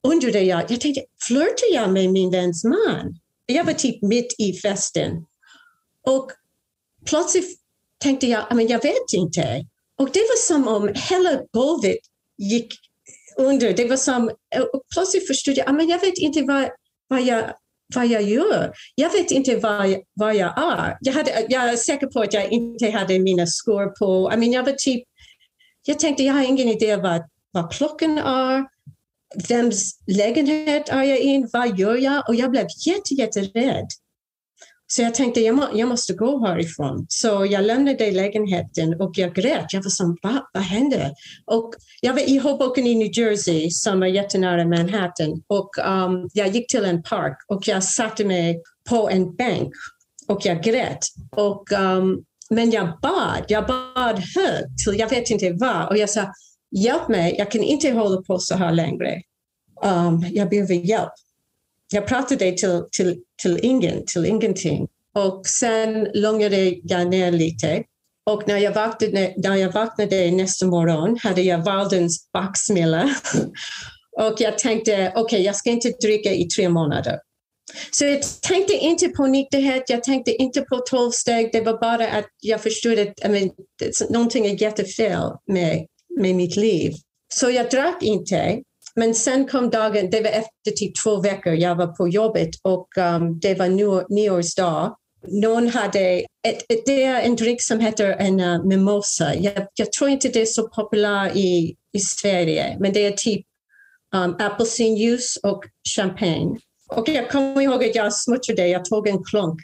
undrade 0.08 0.42
jag, 0.42 0.72
jag 0.72 0.82
tänkte, 0.82 1.02
flörtar 1.28 1.74
jag 1.74 1.94
med 1.94 2.10
min 2.10 2.32
väns 2.32 2.64
man? 2.64 3.16
jag 3.46 3.64
var 3.64 3.74
typ 3.74 4.02
mitt 4.02 4.36
i 4.38 4.54
festen. 4.54 5.12
Och 6.08 6.32
plötsligt 7.06 7.60
tänkte 7.98 8.28
jag, 8.28 8.46
ah, 8.50 8.56
men 8.56 8.68
jag 8.68 8.84
vet 8.84 9.14
inte. 9.14 9.66
Och 10.02 10.10
det 10.14 10.20
var 10.20 10.38
som 10.38 10.68
om 10.68 10.92
hela 11.10 11.42
golvet 11.54 12.00
gick 12.38 12.74
under. 13.38 13.74
Det 13.74 13.86
var 13.86 13.98
som, 13.98 14.32
och 14.74 14.82
plötsligt 14.94 15.28
förstod 15.28 15.58
jag, 15.58 15.70
ah, 15.70 15.74
men 15.74 15.90
jag 15.90 16.00
vet 16.00 16.18
inte 16.18 16.42
vad, 16.42 16.70
vad, 17.08 17.22
jag, 17.22 17.54
vad 17.96 18.08
jag 18.08 18.22
gör. 18.22 18.74
Jag 18.96 19.12
vet 19.12 19.32
inte 19.32 19.56
vad, 19.56 19.96
vad 20.14 20.36
jag 20.36 20.58
är. 20.58 20.98
Jag, 21.02 21.14
hade, 21.14 21.46
jag 21.50 21.70
är 21.70 21.76
säker 21.76 22.08
på 22.08 22.22
att 22.22 22.34
jag 22.34 22.52
inte 22.52 22.92
hade 22.92 23.20
mina 23.20 23.48
skor 23.48 23.88
på. 24.00 24.34
I 24.34 24.38
mean, 24.38 24.52
jag 24.52 24.64
var 24.64 24.72
typ, 24.72 25.04
jag 25.86 26.00
tänkte, 26.00 26.24
jag 26.24 26.34
har 26.34 26.44
ingen 26.44 26.68
idé 26.68 26.96
vad, 26.96 27.22
vad 27.52 27.72
klockan 27.72 28.18
är. 28.18 28.66
Vems 29.50 30.00
lägenhet 30.08 30.90
är 30.90 31.04
jag 31.04 31.20
i? 31.20 31.46
Vad 31.54 31.80
gör 31.80 31.96
jag? 31.96 32.30
Och 32.30 32.36
jag 32.36 32.52
blev 32.52 32.68
jätte, 32.88 33.14
jätterädd. 33.14 33.88
Så 34.92 35.02
jag 35.02 35.14
tänkte 35.14 35.42
jag, 35.42 35.56
må, 35.56 35.68
jag 35.74 35.90
måste 35.90 36.14
gå 36.14 36.46
härifrån. 36.46 37.06
Så 37.10 37.48
jag 37.50 37.64
lämnade 37.64 38.12
lägenheten 38.12 39.02
och 39.02 39.12
jag 39.16 39.36
grät. 39.36 39.74
Jag 39.74 39.84
var 39.84 39.90
som, 39.90 40.18
Va, 40.24 40.50
vad 40.54 40.64
hände? 40.64 41.14
Och 41.46 41.74
jag 42.02 42.14
var 42.14 42.30
i 42.30 42.38
Hoboken 42.38 42.88
i 42.88 42.96
New 42.96 43.20
Jersey 43.20 43.70
som 43.70 44.04
är 44.04 44.08
jättenära 44.08 44.66
Manhattan. 44.66 45.44
Och 45.48 45.70
um, 45.88 46.30
jag 46.34 46.48
gick 46.48 46.72
till 46.72 46.86
en 46.86 47.04
park 47.04 47.38
och 47.48 47.68
jag 47.68 47.84
satte 47.84 48.26
mig 48.26 48.62
på 48.90 49.10
en 49.10 49.36
bänk 49.36 49.74
och 50.28 50.46
jag 50.46 50.64
grät. 50.64 51.06
Och, 51.32 51.72
um, 51.72 52.24
men 52.50 52.72
jag 52.72 53.00
bad, 53.02 53.46
jag 53.48 53.68
bad 53.68 54.16
högt 54.36 54.78
till 54.86 55.00
jag 55.00 55.10
vet 55.10 55.30
inte 55.30 55.52
vad. 55.52 55.90
Och 55.90 55.98
jag 55.98 56.10
sa, 56.10 56.34
hjälp 56.76 57.10
mig, 57.10 57.36
jag 57.38 57.52
kan 57.52 57.64
inte 57.64 57.92
hålla 57.92 58.22
på 58.22 58.40
så 58.40 58.56
här 58.56 58.72
längre. 58.72 59.22
Um, 59.84 60.26
jag 60.32 60.50
behöver 60.50 60.74
hjälp 60.74 61.14
jag 61.92 62.08
pratade 62.08 62.52
till, 62.52 62.84
till, 62.92 63.20
till 63.42 63.60
ingen, 63.62 64.06
till 64.06 64.26
ingenting. 64.26 64.88
Och 65.16 65.48
sen 65.48 66.04
lugnade 66.14 66.76
jag 66.84 67.08
ner 67.08 67.32
lite. 67.32 67.84
Och 68.26 68.48
när 68.48 68.58
jag 68.58 68.72
vaknade, 68.72 69.34
när 69.38 69.56
jag 69.56 69.72
vaknade 69.72 70.32
nästa 70.32 70.66
morgon 70.66 71.18
hade 71.18 71.42
jag 71.42 71.66
världens 71.66 72.32
baksmälla. 72.34 73.16
och 74.20 74.36
jag 74.38 74.60
tänkte, 74.60 75.12
okej, 75.16 75.22
okay, 75.22 75.42
jag 75.42 75.56
ska 75.56 75.70
inte 75.70 75.90
dricka 75.90 76.32
i 76.34 76.48
tre 76.48 76.70
månader. 76.70 77.20
Så 77.92 78.06
jag 78.06 78.22
tänkte 78.42 78.74
inte 78.74 79.08
på 79.08 79.28
nykterhet, 79.28 79.84
jag 79.88 80.04
tänkte 80.04 80.32
inte 80.32 80.62
på 80.62 80.78
tolv 80.78 81.12
steg. 81.12 81.50
Det 81.54 81.62
var 81.62 81.80
bara 81.80 82.08
att 82.08 82.28
jag 82.42 82.62
förstod 82.64 83.00
att 83.00 83.26
I 83.26 83.30
mean, 83.30 83.50
någonting 84.10 84.46
är 84.46 84.62
jättefel 84.62 85.32
med, 85.48 85.86
med 86.20 86.36
mitt 86.36 86.56
liv. 86.56 86.94
Så 87.34 87.50
jag 87.50 87.70
drack 87.70 88.04
inte. 88.04 88.62
Men 88.96 89.16
sen 89.16 89.48
kom 89.48 89.70
dagen, 89.70 90.10
det 90.10 90.22
var 90.22 90.30
efter 90.30 90.72
typ 90.76 91.04
två 91.04 91.22
veckor, 91.22 91.54
jag 91.54 91.76
var 91.76 91.88
på 91.88 92.08
jobbet 92.08 92.50
och 92.62 92.88
um, 92.98 93.40
det 93.40 93.54
var 93.56 93.68
nyårsdag. 94.14 94.96
Någon 95.28 95.68
hade, 95.68 96.00
ett, 96.48 96.72
ett, 96.72 96.86
det 96.86 97.04
är 97.04 97.22
en 97.22 97.36
dryck 97.36 97.62
som 97.62 97.80
heter 97.80 98.10
en 98.10 98.40
uh, 98.40 98.66
mimosa. 98.66 99.36
Jag, 99.36 99.68
jag, 99.76 99.92
tror 99.92 100.10
inte 100.10 100.30
det 100.30 100.42
är 100.42 100.46
så 100.46 100.68
populär 100.68 101.38
i, 101.38 101.76
i 101.94 102.00
Sverige, 102.00 102.78
men 102.80 102.94
det 102.94 103.06
är 103.06 103.12
typ 103.12 103.46
um, 104.16 104.36
apelsinjuice 104.40 105.40
och 105.44 105.64
champagne. 105.96 106.58
Och 106.96 107.10
jag 107.10 107.30
kommer 107.30 107.62
ihåg 107.62 107.84
att 107.84 107.96
jag 107.96 108.14
smutsade, 108.14 108.68
jag 108.68 108.86
tog 108.86 109.08
en 109.08 109.24
klunk. 109.24 109.60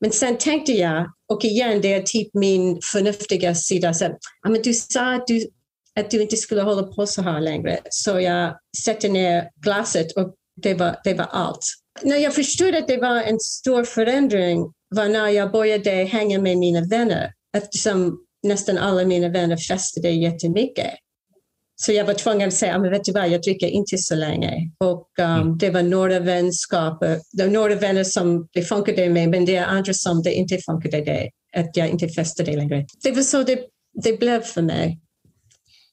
Men 0.00 0.10
sen 0.10 0.38
tänkte 0.38 0.72
jag, 0.72 1.06
och 1.28 1.44
igen, 1.44 1.80
det 1.80 1.94
är 1.94 2.02
typ 2.02 2.34
min 2.34 2.78
förnuftiga 2.92 3.54
sida. 3.54 3.94
Så, 3.94 4.18
men 4.48 4.62
du 4.62 4.74
sa 4.74 5.14
att 5.14 5.26
du 5.26 5.48
att 6.00 6.10
du 6.10 6.22
inte 6.22 6.36
skulle 6.36 6.62
hålla 6.62 6.82
på 6.82 7.06
så 7.06 7.22
här 7.22 7.40
längre. 7.40 7.78
Så 7.90 8.20
jag 8.20 8.56
satte 8.84 9.08
ner 9.08 9.48
glaset 9.62 10.12
och 10.16 10.34
det 10.62 10.74
var, 10.74 10.96
det 11.04 11.14
var 11.14 11.26
allt. 11.30 11.64
När 12.02 12.16
jag 12.16 12.34
förstod 12.34 12.74
att 12.74 12.88
det 12.88 12.96
var 12.96 13.22
en 13.22 13.40
stor 13.40 13.84
förändring 13.84 14.72
var 14.88 15.08
när 15.08 15.28
jag 15.28 15.52
började 15.52 15.90
hänga 15.90 16.38
med 16.38 16.58
mina 16.58 16.80
vänner 16.80 17.32
eftersom 17.56 18.18
nästan 18.42 18.78
alla 18.78 19.04
mina 19.04 19.28
vänner 19.28 19.56
festade 19.56 20.10
jättemycket. 20.10 20.94
Så 21.76 21.92
jag 21.92 22.04
var 22.04 22.14
tvungen 22.14 22.48
att 22.48 22.54
säga, 22.54 22.78
men 22.78 22.90
vet 22.90 23.04
du 23.04 23.12
vad, 23.12 23.28
jag 23.28 23.42
dricker 23.42 23.66
inte 23.66 23.98
så 23.98 24.14
länge. 24.14 24.70
Och 24.84 25.08
um, 25.18 25.24
mm. 25.24 25.58
det 25.58 25.70
var 25.70 25.82
några 25.82 26.20
vänskaper, 26.20 27.20
det 27.32 27.42
var 27.42 27.50
några 27.50 27.74
vänner 27.74 28.04
som 28.04 28.48
det 28.52 28.62
funkade 28.62 29.08
med, 29.08 29.28
men 29.28 29.44
det 29.44 29.56
är 29.56 29.66
andra 29.66 29.94
som 29.94 30.22
det 30.22 30.34
inte 30.34 30.58
funkade 30.58 31.00
det, 31.00 31.30
att 31.56 31.76
jag 31.76 31.88
inte 31.88 32.08
festade 32.08 32.56
längre. 32.56 32.86
Det 33.02 33.12
var 33.12 33.22
så 33.22 33.42
det, 33.42 33.60
det 34.02 34.18
blev 34.18 34.40
för 34.40 34.62
mig 34.62 35.00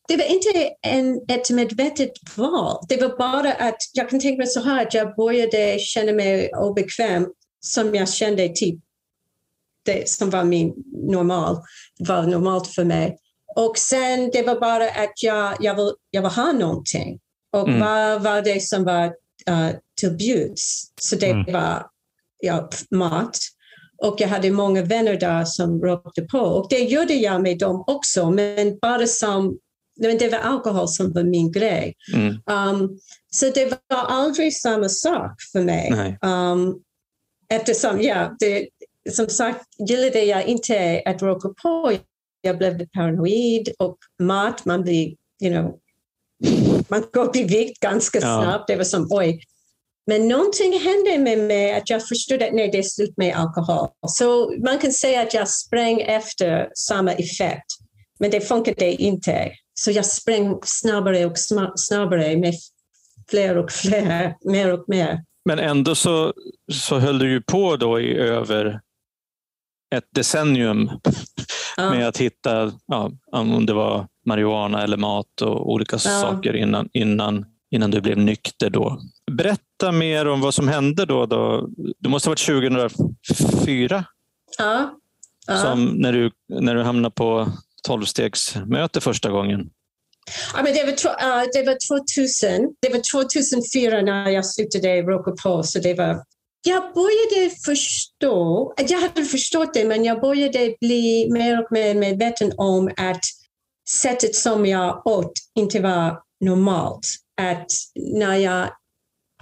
det 0.08 0.18
var 0.18 0.26
inte 0.26 0.74
en, 0.82 1.22
ett 1.28 1.50
medvetet 1.50 2.12
val. 2.36 2.86
Det 2.90 3.02
var 3.02 3.18
bara 3.18 3.54
att 3.54 3.78
jag 3.94 4.10
kan 4.10 4.20
tänka 4.20 4.38
mig 4.38 4.48
så 4.48 4.62
här 4.62 4.86
att 4.86 4.94
jag 4.94 5.16
började 5.16 5.80
känna 5.80 6.12
mig 6.12 6.52
obekväm 6.56 7.28
som 7.60 7.96
jag 7.96 8.10
kände 8.10 8.50
typ 8.50 8.80
det 9.86 10.10
som 10.10 10.30
var 10.30 10.44
min 10.44 10.74
normal, 11.10 11.58
var 12.00 12.24
normalt 12.24 12.68
för 12.68 12.84
mig. 12.84 13.18
Och 13.56 13.78
sen 13.78 14.30
det 14.34 14.44
var 14.44 14.60
bara 14.60 14.90
att 14.90 15.24
jag, 15.24 15.58
jag, 15.60 15.76
vill, 15.76 15.92
jag 16.12 16.22
vill 16.22 16.32
ha 16.32 16.52
någonting. 16.52 17.20
Och 17.54 17.68
mm. 17.68 17.80
vad 17.80 18.24
var 18.24 18.42
det 18.42 18.64
som 18.64 18.84
var 18.84 19.06
uh, 19.50 19.70
till 20.00 20.12
bjuds? 20.12 20.92
Så 21.02 21.16
det 21.16 21.30
mm. 21.30 21.54
var 21.54 21.86
ja, 22.40 22.70
mat. 22.92 23.38
Och 24.04 24.16
jag 24.20 24.28
hade 24.28 24.52
många 24.52 24.82
vänner 24.82 25.20
där 25.20 25.46
som 25.46 25.82
ropade 25.82 26.28
på. 26.28 26.40
Och 26.40 26.68
det 26.70 26.80
gjorde 26.80 27.14
jag 27.14 27.42
med 27.42 27.60
dem 27.60 27.84
också, 27.88 28.32
men 28.32 28.80
bara 28.82 29.08
som 29.08 29.58
men 30.08 30.18
det 30.18 30.30
var 30.30 30.38
alkohol 30.38 30.88
som 30.88 31.14
var 31.14 31.24
min 31.24 31.52
grej. 31.52 31.94
Mm. 32.14 32.28
Um, 32.28 33.00
så 33.32 33.46
det 33.50 33.66
var 33.66 34.06
aldrig 34.06 34.56
samma 34.56 34.90
sak 34.90 35.42
för 35.52 35.62
mig. 35.62 36.18
Um, 36.22 36.82
eftersom, 37.54 38.02
ja, 38.02 38.36
det, 38.40 38.68
som 39.10 39.30
sagt 39.30 39.66
gillade 39.90 40.24
jag 40.24 40.46
inte 40.46 41.02
att 41.06 41.22
röka 41.22 41.50
på. 41.64 41.94
Jag 42.42 42.58
blev 42.58 42.88
paranoid 42.88 43.70
och 43.80 43.98
mat, 44.24 44.66
man 44.66 44.82
blir, 44.82 45.16
you 45.44 45.52
know, 45.52 45.80
man 46.88 47.04
går 47.14 47.24
upp 47.24 47.36
i 47.36 47.44
vikt 47.44 47.80
ganska 47.80 48.20
ja. 48.20 48.42
snabbt. 48.44 48.68
Det 48.68 48.76
var 48.76 48.84
som, 48.84 49.08
oj. 49.10 49.44
Men 50.08 50.28
någonting 50.28 50.80
hände 50.80 51.18
med 51.18 51.48
mig 51.48 51.74
att 51.74 51.90
jag 51.90 52.08
förstod 52.08 52.44
att 52.44 52.54
nej, 52.54 52.70
det 52.72 52.78
är 52.78 52.84
slut 52.84 53.18
med 53.18 53.36
alkohol. 53.36 53.90
Så 54.08 54.54
man 54.66 54.80
kan 54.80 54.92
säga 54.92 55.22
att 55.22 55.34
jag 55.34 55.50
sprang 55.50 56.02
efter 56.02 56.70
samma 56.76 57.14
effekt, 57.14 57.66
men 58.20 58.32
det 58.32 58.42
funkade 58.42 58.86
inte. 58.86 59.52
Så 59.84 59.92
jag 59.92 60.06
sprang 60.06 60.60
snabbare 60.64 61.26
och 61.26 61.38
snabbare 61.76 62.38
med 62.38 62.54
fler 63.30 63.58
och 63.58 63.72
fler, 63.72 64.36
mer 64.42 64.74
och 64.74 64.84
mer. 64.88 65.24
Men 65.46 65.60
ändå 65.60 65.96
så, 65.96 66.34
så 66.72 67.00
höll 67.00 67.20
du 67.20 67.32
ju 67.32 67.42
på 67.42 67.76
då 67.76 68.00
i 68.00 68.18
över 68.18 68.82
ett 69.96 70.04
decennium 70.16 70.90
ja. 71.78 71.90
med 71.90 72.08
att 72.08 72.18
hitta, 72.18 72.72
ja, 72.88 73.12
om 73.32 73.66
det 73.66 73.74
var 73.74 74.08
marijuana 74.26 74.84
eller 74.84 74.98
mat 74.98 75.42
och 75.42 75.72
olika 75.72 75.94
ja. 75.94 76.00
saker 76.00 76.56
innan, 76.56 76.90
innan, 76.94 77.46
innan 77.72 77.92
du 77.92 78.02
blev 78.02 78.18
nykter. 78.18 78.70
Då. 78.70 79.02
Berätta 79.32 79.92
mer 79.92 80.28
om 80.28 80.42
vad 80.42 80.54
som 80.54 80.68
hände 80.68 81.06
då. 81.06 81.26
då. 81.26 81.70
Det 82.00 82.10
måste 82.10 82.30
ha 82.30 82.32
varit 82.32 82.90
2004? 82.90 84.06
Ja. 84.58 84.98
Som 85.48 85.86
när, 85.86 86.14
du, 86.14 86.32
när 86.50 86.76
du 86.76 86.84
hamnade 86.84 87.14
på 87.16 87.52
tolvstegsmöte 87.88 89.02
första 89.02 89.30
gången? 89.30 89.70
Ja, 90.54 90.64
men 90.64 90.74
det, 90.74 90.84
var, 90.84 90.92
uh, 90.92 91.50
det 91.54 91.64
var 91.64 91.78
2000. 92.16 92.76
Det 92.82 92.90
var 92.90 93.02
2004 93.12 94.02
när 94.02 94.30
jag 94.30 94.46
slutade 94.46 95.02
rocka 95.02 95.32
på. 95.32 95.64
Så 95.64 95.80
det 95.80 95.94
var, 95.94 96.24
jag 96.68 96.84
började 96.94 97.56
förstå, 97.66 98.74
jag 98.90 99.00
hade 99.00 99.26
förstått 99.26 99.74
det, 99.74 99.86
men 99.86 100.04
jag 100.04 100.22
började 100.22 100.76
bli 100.80 101.28
mer 101.32 101.60
och 101.62 101.72
mer 101.72 101.96
medveten 101.96 102.52
om 102.58 102.92
att 102.98 103.24
sättet 103.90 104.36
som 104.36 104.66
jag 104.66 105.08
åt 105.08 105.34
inte 105.56 105.80
var 105.80 106.20
normalt. 106.46 107.08
Att 107.42 107.72
när 107.96 108.36
jag 108.36 108.70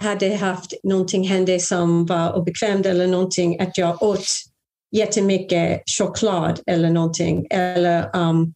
hade 0.02 0.36
haft 0.36 0.74
någonting 0.82 1.28
hända 1.28 1.58
som 1.58 2.06
var 2.06 2.36
obekvämt 2.36 2.86
eller 2.86 3.06
någonting, 3.06 3.60
att 3.60 3.78
jag 3.78 4.02
åt 4.02 4.26
jättemycket 4.92 5.82
choklad 5.98 6.60
eller 6.66 6.90
någonting. 6.90 7.46
Eller 7.50 8.16
um, 8.16 8.54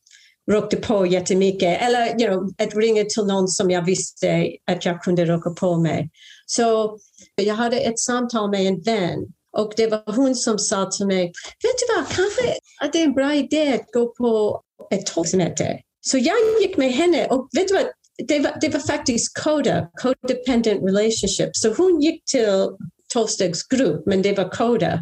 rökte 0.51 0.77
på 0.77 1.07
jättemycket. 1.07 1.83
Eller 1.83 2.21
you 2.21 2.29
know, 2.29 2.51
att 2.59 2.77
ringa 2.77 3.05
till 3.05 3.25
någon 3.27 3.49
som 3.49 3.71
jag 3.71 3.85
visste 3.85 4.51
att 4.71 4.85
jag 4.85 5.03
kunde 5.03 5.25
röka 5.25 5.51
på 5.51 5.77
med. 5.77 6.09
Så 6.47 6.99
jag 7.35 7.55
hade 7.55 7.81
ett 7.81 7.99
samtal 7.99 8.51
med 8.51 8.67
en 8.67 8.83
vän 8.83 9.27
och 9.57 9.73
det 9.77 9.87
var 9.87 10.17
hon 10.17 10.35
som 10.35 10.59
sa 10.59 10.91
till 10.91 11.07
mig, 11.07 11.25
vet 11.63 11.79
du 11.79 11.95
vad, 11.97 12.09
kanske 12.09 12.59
att 12.83 12.93
det 12.93 13.01
är 13.01 13.05
en 13.05 13.13
bra 13.13 13.35
idé 13.35 13.73
att 13.73 13.93
gå 13.93 14.15
på 14.15 14.61
ett 14.91 15.07
tolvsemester. 15.07 15.81
Så 16.01 16.19
jag 16.19 16.37
gick 16.63 16.77
med 16.77 16.93
henne 16.93 17.27
och 17.27 17.49
vet 17.53 17.69
du 17.69 17.75
vad, 17.75 17.85
det 18.29 18.39
var, 18.39 18.59
det 18.61 18.69
var 18.69 18.81
faktiskt 18.81 19.43
CODA, 19.43 19.89
Codependent 20.03 20.83
Relationship. 20.83 21.51
Så 21.53 21.75
hon 21.75 22.01
gick 22.01 22.25
till 22.25 22.69
tolvstegsgrupp, 23.13 24.07
men 24.07 24.23
det 24.23 24.37
var 24.37 24.49
CODA. 24.49 24.99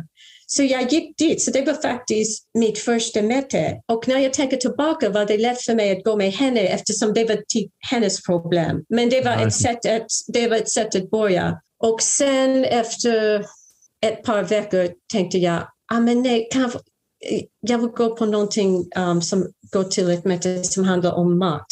Så 0.57 0.63
jag 0.63 0.93
gick 0.93 1.19
dit, 1.19 1.43
så 1.43 1.51
det 1.51 1.63
var 1.67 1.75
faktiskt 1.75 2.45
mitt 2.59 2.79
första 2.79 3.23
möte. 3.23 3.81
Och 3.93 4.09
när 4.09 4.19
jag 4.19 4.33
tänker 4.33 4.57
tillbaka 4.57 5.11
var 5.11 5.25
det 5.25 5.39
lätt 5.39 5.63
för 5.63 5.75
mig 5.75 5.93
att 5.93 6.05
gå 6.05 6.17
med 6.17 6.33
henne 6.33 6.61
eftersom 6.61 7.13
det 7.13 7.25
var 7.25 7.43
typ 7.49 7.71
hennes 7.91 8.23
problem. 8.23 8.85
Men 8.89 9.09
det 9.09 9.25
var, 9.25 9.47
ett 9.47 9.55
sätt 9.55 9.87
att, 9.87 10.07
det 10.29 10.49
var 10.49 10.57
ett 10.57 10.71
sätt 10.71 10.95
att 10.95 11.11
börja. 11.11 11.61
Och 11.85 12.03
sen 12.03 12.65
efter 12.65 13.45
ett 14.07 14.23
par 14.23 14.43
veckor 14.43 14.89
tänkte 15.13 15.39
jag, 15.39 15.69
ah, 15.93 16.01
men 16.01 16.23
nej, 16.23 16.49
kan 16.53 16.63
jag, 16.63 16.73
jag 17.61 17.79
vill 17.79 17.89
gå 17.89 18.17
på 18.17 18.27
någonting 18.27 18.85
um, 18.97 19.23
som 19.23 19.53
går 19.73 19.85
till 19.85 20.11
ett 20.11 20.25
möte 20.25 20.65
som 20.65 20.85
handlar 20.85 21.13
om 21.13 21.39
mat. 21.39 21.67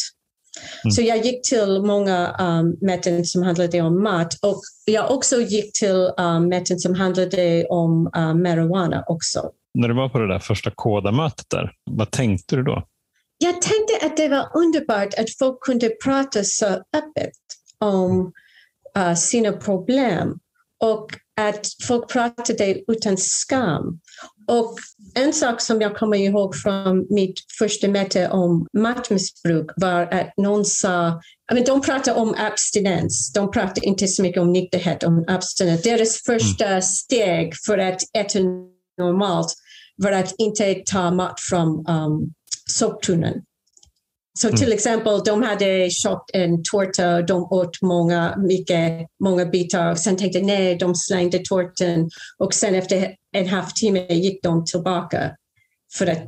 Mm. 0.85 0.91
Så 0.91 1.03
jag 1.03 1.25
gick 1.25 1.49
till 1.49 1.83
många 1.83 2.37
um, 2.41 2.77
möten 2.81 3.25
som 3.25 3.43
handlade 3.43 3.81
om 3.81 4.03
mat 4.03 4.39
och 4.43 4.61
jag 4.85 5.11
också 5.11 5.41
gick 5.41 5.73
till 5.73 6.11
um, 6.19 6.49
möten 6.49 6.79
som 6.79 6.95
handlade 6.95 7.67
om 7.67 8.11
um, 8.17 8.43
marijuana 8.43 9.05
också. 9.07 9.51
När 9.75 9.89
du 9.89 9.95
var 9.95 10.09
på 10.09 10.19
det 10.19 10.29
där 10.29 10.39
första 10.39 10.71
kodamötet 10.75 11.47
där, 11.51 11.73
vad 11.91 12.11
tänkte 12.11 12.57
du 12.57 12.63
då? 12.63 12.87
Jag 13.39 13.63
tänkte 13.63 14.07
att 14.07 14.17
det 14.17 14.29
var 14.29 14.49
underbart 14.55 15.15
att 15.15 15.39
folk 15.39 15.61
kunde 15.61 15.91
prata 16.05 16.45
så 16.45 16.67
öppet 16.67 17.33
om 17.79 18.33
uh, 18.99 19.15
sina 19.15 19.53
problem 19.53 20.39
och 20.81 21.07
att 21.41 21.67
folk 21.89 22.13
pratade 22.13 22.81
utan 22.89 23.17
skam. 23.17 24.01
Och 24.51 24.79
en 25.15 25.33
sak 25.33 25.61
som 25.61 25.81
jag 25.81 25.97
kommer 25.97 26.17
ihåg 26.17 26.57
från 26.57 27.07
mitt 27.11 27.35
första 27.59 27.89
möte 27.89 28.29
om 28.29 28.67
matmissbruk 28.73 29.71
var 29.77 30.03
att 30.03 30.33
någon 30.37 30.65
sa, 30.65 31.21
I 31.51 31.55
mean, 31.55 31.65
de 31.67 31.81
pratade 31.81 32.21
om 32.21 32.35
abstinens, 32.39 33.33
de 33.33 33.51
pratade 33.51 33.87
inte 33.87 34.07
så 34.07 34.23
mycket 34.23 34.43
om 34.43 34.53
nykterhet, 34.53 35.03
om 35.03 35.25
abstinens. 35.29 35.83
Deras 35.83 36.23
första 36.23 36.67
mm. 36.67 36.83
steg 36.83 37.53
för 37.67 37.79
att 37.79 38.01
äta 38.19 38.39
normalt 38.99 39.55
var 39.97 40.13
att 40.13 40.35
inte 40.39 40.75
ta 40.75 41.11
mat 41.11 41.41
från 41.41 41.87
um, 41.89 42.33
soptunnan. 42.71 43.35
Så 44.39 44.49
mm. 44.49 44.59
till 44.59 44.73
exempel, 44.73 45.21
de 45.25 45.43
hade 45.43 45.91
köpt 45.91 46.31
en 46.33 46.63
tårta, 46.63 47.23
de 47.23 47.43
åt 47.43 47.83
många, 47.83 48.37
mycket, 48.37 49.07
många 49.25 49.47
bitar. 49.47 49.95
Sen 49.95 50.17
tänkte 50.17 50.41
nej, 50.41 50.77
de 50.77 50.95
slängde 50.95 51.39
tårtan 51.39 52.11
och 52.39 52.55
sen 52.55 52.75
efter 52.75 53.15
en 53.33 53.49
halvtimme 53.49 54.07
gick 54.15 54.43
de 54.43 54.65
tillbaka 54.65 55.37
för 55.99 56.07
att 56.07 56.23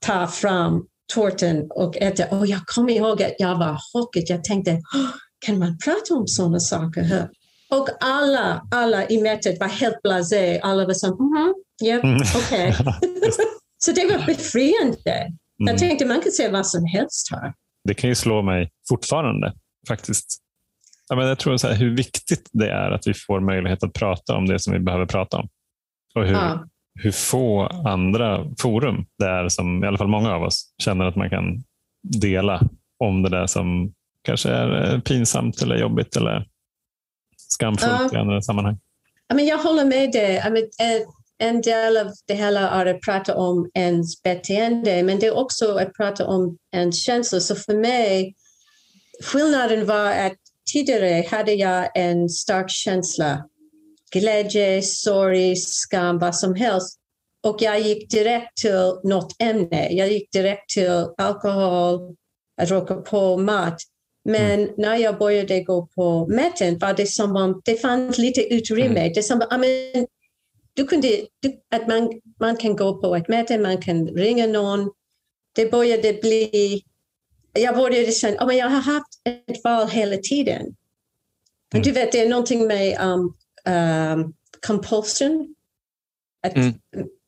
ta 0.00 0.26
fram 0.26 0.86
tårtan 1.14 1.66
och 1.70 1.96
äta. 1.96 2.26
Och 2.38 2.46
jag 2.46 2.66
kommer 2.66 2.92
ihåg 2.92 3.22
att 3.22 3.34
jag 3.38 3.58
var 3.58 3.78
chockad. 3.92 4.24
Jag 4.26 4.44
tänkte, 4.44 4.80
kan 5.46 5.58
man 5.58 5.78
prata 5.84 6.14
om 6.14 6.26
sådana 6.26 6.60
saker 6.60 7.02
här? 7.02 7.28
Och 7.70 7.88
alla, 8.00 8.62
alla 8.70 9.08
i 9.08 9.22
mötet 9.22 9.60
var 9.60 9.68
helt 9.68 10.02
blasé. 10.02 10.60
Alla 10.60 10.86
var 10.86 10.94
som, 10.94 11.12
mm 11.12 11.20
-hmm, 11.20 11.52
yep, 11.86 12.04
mm. 12.04 12.22
okej. 12.36 12.76
Okay. 12.80 12.94
Så 13.78 13.92
det 13.92 14.04
var 14.04 14.26
befriande. 14.26 15.32
Jag 15.56 15.68
mm. 15.68 15.78
tänkte 15.78 16.06
man 16.06 16.20
kan 16.20 16.32
säga 16.32 16.50
vad 16.50 16.66
som 16.66 16.84
helst 16.84 17.28
här. 17.30 17.52
Det 17.84 17.94
kan 17.94 18.10
ju 18.10 18.14
slå 18.14 18.42
mig 18.42 18.70
fortfarande 18.88 19.52
faktiskt. 19.88 20.38
Ja, 21.08 21.16
men 21.16 21.26
jag 21.26 21.38
tror 21.38 21.56
så 21.56 21.68
här, 21.68 21.74
hur 21.74 21.96
viktigt 21.96 22.48
det 22.52 22.70
är 22.70 22.90
att 22.90 23.06
vi 23.06 23.14
får 23.14 23.40
möjlighet 23.40 23.82
att 23.82 23.92
prata 23.92 24.36
om 24.36 24.46
det 24.46 24.58
som 24.58 24.72
vi 24.72 24.78
behöver 24.78 25.06
prata 25.06 25.36
om. 25.36 25.48
Och 26.18 26.26
hur, 26.26 26.34
ja. 26.34 26.64
hur 26.94 27.12
få 27.12 27.66
andra 27.66 28.44
forum 28.58 29.06
det 29.18 29.26
är 29.26 29.48
som 29.48 29.84
i 29.84 29.86
alla 29.86 29.98
fall 29.98 30.08
många 30.08 30.34
av 30.34 30.42
oss 30.42 30.74
känner 30.82 31.04
att 31.04 31.16
man 31.16 31.30
kan 31.30 31.62
dela 32.02 32.68
om 33.04 33.22
det 33.22 33.30
där 33.30 33.46
som 33.46 33.92
kanske 34.24 34.50
är 34.50 34.94
eh, 34.94 35.00
pinsamt 35.00 35.62
eller 35.62 35.76
jobbigt 35.76 36.16
eller 36.16 36.46
skamfullt 37.36 38.12
ja. 38.12 38.18
i 38.18 38.20
andra 38.20 38.42
sammanhang. 38.42 38.78
I 39.32 39.34
mean, 39.34 39.48
jag 39.48 39.58
håller 39.58 39.84
med 39.84 40.12
dig. 40.12 40.42
I 40.46 40.50
mean, 40.50 40.66
en 41.38 41.60
del 41.60 41.96
av 41.96 42.12
det 42.26 42.34
hela 42.34 42.70
är 42.70 42.86
att 42.86 43.00
prata 43.00 43.36
om 43.36 43.70
ens 43.74 44.22
beteende, 44.22 45.02
men 45.02 45.18
det 45.18 45.26
är 45.26 45.36
också 45.36 45.76
att 45.78 45.94
prata 45.94 46.26
om 46.26 46.58
ens 46.74 47.04
känslor. 47.04 47.40
Så 47.40 47.54
för 47.54 47.74
mig, 47.74 48.34
skillnaden 49.24 49.86
var 49.86 50.10
att 50.10 50.36
tidigare 50.72 51.24
hade 51.30 51.52
jag 51.52 51.90
en 51.94 52.28
stark 52.28 52.70
känsla. 52.70 53.47
Glädje, 54.12 54.82
sorg, 54.82 55.56
skam, 55.56 56.18
vad 56.18 56.36
som 56.36 56.54
helst. 56.54 56.98
Och 57.46 57.62
jag 57.62 57.80
gick 57.80 58.10
direkt 58.10 58.56
till 58.56 59.00
något 59.04 59.42
ämne. 59.42 59.88
Jag 59.90 60.12
gick 60.12 60.32
direkt 60.32 60.70
till 60.70 61.06
alkohol, 61.18 62.16
att 62.62 62.70
råka 62.70 62.94
på 62.94 63.36
mat. 63.36 63.76
Men 64.24 64.60
mm. 64.60 64.74
när 64.76 64.96
jag 64.96 65.18
började 65.18 65.60
gå 65.60 65.86
på 65.86 66.26
möten 66.26 66.78
var 66.78 66.94
det 66.94 67.06
som 67.06 67.36
om 67.36 67.62
det 67.64 67.76
fanns 67.76 68.18
lite 68.18 68.54
utrymme. 68.54 69.00
Mm. 69.00 69.12
Det 69.14 69.22
som, 69.22 69.42
I 69.42 69.58
mean, 69.58 70.06
du 70.74 70.84
kunde, 70.84 71.08
du, 71.40 71.60
att 71.70 71.88
man, 71.88 72.20
man 72.40 72.56
kan 72.56 72.76
gå 72.76 73.00
på 73.00 73.16
ett 73.16 73.28
möte, 73.28 73.58
man 73.58 73.82
kan 73.82 74.08
ringa 74.08 74.46
någon. 74.46 74.90
Det 75.54 75.70
började 75.70 76.12
bli... 76.12 76.82
Jag 77.52 77.76
började 77.76 78.12
känna 78.12 78.36
att 78.38 78.48
oh, 78.48 78.56
jag 78.56 78.68
har 78.68 78.80
haft 78.80 79.08
ett 79.24 79.64
val 79.64 79.88
hela 79.88 80.16
tiden. 80.16 80.62
Mm. 81.74 81.82
Du 81.84 81.92
vet, 81.92 82.12
det 82.12 82.20
är 82.20 82.28
någonting 82.28 82.66
med 82.66 83.00
um, 83.00 83.34
um, 83.68 84.34
compulsion. 84.66 85.54
Att, 86.46 86.56
mm. 86.56 86.74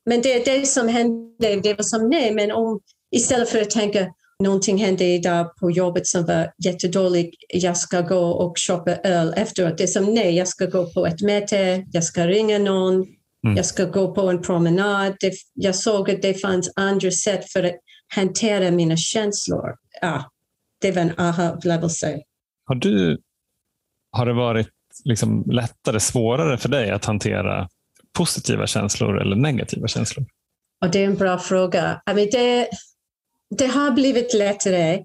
Men 0.07 0.23
det 0.23 0.45
det 0.45 0.67
som 0.67 0.89
hände. 0.89 1.61
Det 1.63 1.75
var 1.75 1.83
som 1.83 2.09
nej, 2.09 2.35
men 2.35 2.51
om 2.51 2.81
istället 3.11 3.49
för 3.49 3.61
att 3.61 3.71
tänka 3.71 4.13
någonting 4.43 4.79
hände 4.79 5.05
idag 5.05 5.57
på 5.57 5.71
jobbet 5.71 6.07
som 6.07 6.27
var 6.27 6.53
jättedåligt, 6.65 7.37
jag 7.49 7.77
ska 7.77 8.01
gå 8.01 8.21
och 8.21 8.59
köpa 8.59 8.97
öl 8.97 9.35
efteråt. 9.37 9.79
Det 9.79 9.83
är 9.83 9.87
som 9.87 10.15
nej, 10.15 10.37
jag 10.37 10.49
ska 10.49 10.67
gå 10.67 10.93
på 10.93 11.07
ett 11.07 11.23
möte, 11.23 11.87
jag 11.93 12.05
ska 12.05 12.27
ringa 12.27 12.59
någon, 12.59 13.07
Mm. 13.45 13.57
Jag 13.57 13.67
ska 13.67 13.85
gå 13.85 14.15
på 14.15 14.29
en 14.31 14.43
promenad. 14.43 15.17
Det, 15.21 15.33
jag 15.55 15.77
såg 15.77 16.11
att 16.11 16.23
det 16.23 16.35
fanns 16.35 16.73
andra 16.77 17.11
sätt 17.11 17.53
för 17.53 17.65
att 17.65 17.77
hantera 18.15 18.71
mina 18.71 18.97
känslor. 18.97 19.75
Ja, 20.01 20.31
det 20.81 20.93
var 20.93 21.03
en 21.03 21.19
aha-upplevelse. 21.19 22.21
Har, 22.65 22.75
du, 22.75 23.19
har 24.13 24.27
det 24.27 24.33
varit 24.33 24.69
liksom 25.05 25.45
lättare, 25.51 26.01
svårare 26.01 26.59
för 26.59 26.69
dig 26.69 26.91
att 26.91 27.05
hantera 27.05 27.69
positiva 28.13 28.67
känslor 28.67 29.21
eller 29.21 29.37
negativa 29.37 29.89
känslor? 29.89 30.27
Och 30.85 30.91
det 30.91 30.99
är 30.99 31.07
en 31.07 31.17
bra 31.17 31.39
fråga. 31.39 32.03
I 32.11 32.15
mean, 32.15 32.29
det, 32.33 32.69
det 33.59 33.67
har 33.67 33.91
blivit 33.91 34.35
lättare 34.35 34.99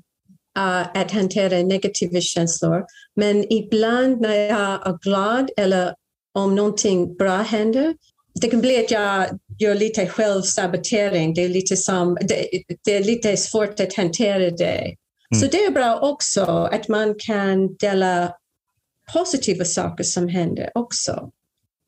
uh, 0.58 0.98
att 0.98 1.12
hantera 1.12 1.64
negativa 1.64 2.22
känslor. 2.22 2.84
Men 3.16 3.54
ibland 3.54 4.22
när 4.22 4.36
jag 4.36 4.88
är 4.88 4.98
glad 5.04 5.50
eller 5.58 5.94
om 6.34 6.56
någonting 6.56 7.16
bra 7.16 7.38
händer 7.38 7.94
det 8.42 8.48
kan 8.48 8.62
bli 8.62 8.80
att 8.80 8.92
jag 8.92 9.40
gör 9.60 9.76
lite 9.76 10.08
självsabotering. 10.08 11.34
Det 11.34 11.44
är 11.44 11.50
lite, 11.50 11.78
som, 11.78 12.18
det, 12.22 12.48
det 12.86 12.96
är 12.96 13.04
lite 13.04 13.38
svårt 13.38 13.80
att 13.80 13.94
hantera 13.94 14.50
det. 14.50 14.96
Mm. 15.36 15.42
Så 15.42 15.48
det 15.48 15.66
är 15.66 15.72
bra 15.72 16.00
också 16.00 16.44
att 16.46 16.88
man 16.88 17.16
kan 17.20 17.76
dela 17.76 18.34
positiva 19.14 19.66
saker 19.66 20.04
som 20.04 20.28
händer 20.28 20.70
också. 20.76 21.30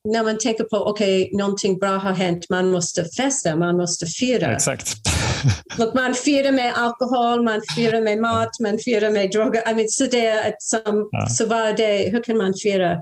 När 0.04 0.24
man 0.24 0.38
tänker 0.38 0.64
på 0.64 0.78
okej, 0.78 1.26
okay, 1.26 1.38
någonting 1.38 1.80
bra 1.80 1.98
har 1.98 2.14
hänt, 2.14 2.46
man 2.50 2.72
måste 2.72 3.06
festa, 3.06 3.56
man 3.56 3.78
måste 3.78 4.06
fira. 4.06 4.56
Exakt. 4.56 4.94
Och 5.80 5.96
man 5.96 6.14
firar 6.14 6.52
med 6.52 6.74
alkohol, 6.76 7.44
man 7.44 7.62
firar 7.76 8.02
med 8.02 8.18
mat, 8.18 8.60
man 8.62 8.78
firar 8.80 9.12
med 9.12 9.32
droger. 9.32 9.72
I 9.72 9.74
mean, 9.76 9.90
så, 9.90 10.06
det 10.06 10.26
är 10.26 10.54
som, 10.60 11.10
ja. 11.12 11.28
så 11.30 11.46
vad 11.46 11.78
det, 11.78 12.10
hur 12.12 12.24
kan 12.24 12.38
man 12.38 12.54
fira 12.64 12.98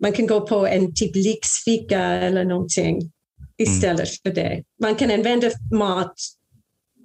man 0.00 0.12
kan 0.12 0.26
gå 0.26 0.46
på 0.46 0.66
en 0.66 0.94
typ 0.94 1.16
lyxfika 1.16 2.00
eller 2.00 2.44
någonting 2.44 3.12
istället 3.58 4.08
mm. 4.08 4.16
för 4.22 4.42
det. 4.42 4.62
Man 4.82 4.94
kan 4.94 5.10
använda 5.10 5.50
mat 5.72 6.14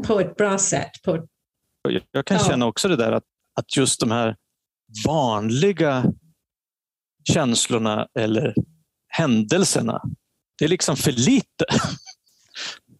på 0.07 0.19
ett 0.19 0.35
bra 0.35 0.57
sätt. 0.57 0.91
På, 1.05 1.27
jag 2.11 2.25
kan 2.25 2.37
ja. 2.37 2.43
känna 2.43 2.65
också 2.65 2.87
det 2.87 2.95
där 2.95 3.11
att, 3.11 3.23
att 3.59 3.77
just 3.77 3.99
de 3.99 4.11
här 4.11 4.35
vanliga 5.05 6.05
känslorna 7.33 8.07
eller 8.19 8.53
händelserna, 9.07 10.01
det 10.59 10.65
är 10.65 10.69
liksom 10.69 10.95
för 10.95 11.11
lite. 11.11 11.65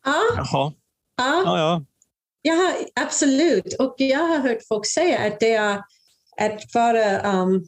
Ja. 0.05 0.21
Jaha. 0.35 0.73
Ja. 1.17 1.43
Ja, 1.45 1.59
ja. 1.59 1.85
ja, 2.41 2.73
absolut. 3.05 3.73
Och 3.79 3.95
jag 3.97 4.27
har 4.27 4.39
hört 4.39 4.67
folk 4.67 4.87
säga 4.87 5.19
att 5.19 5.39
det 5.39 5.53
är 5.53 5.81
att 6.41 6.61
vara 6.73 7.41
um, 7.41 7.67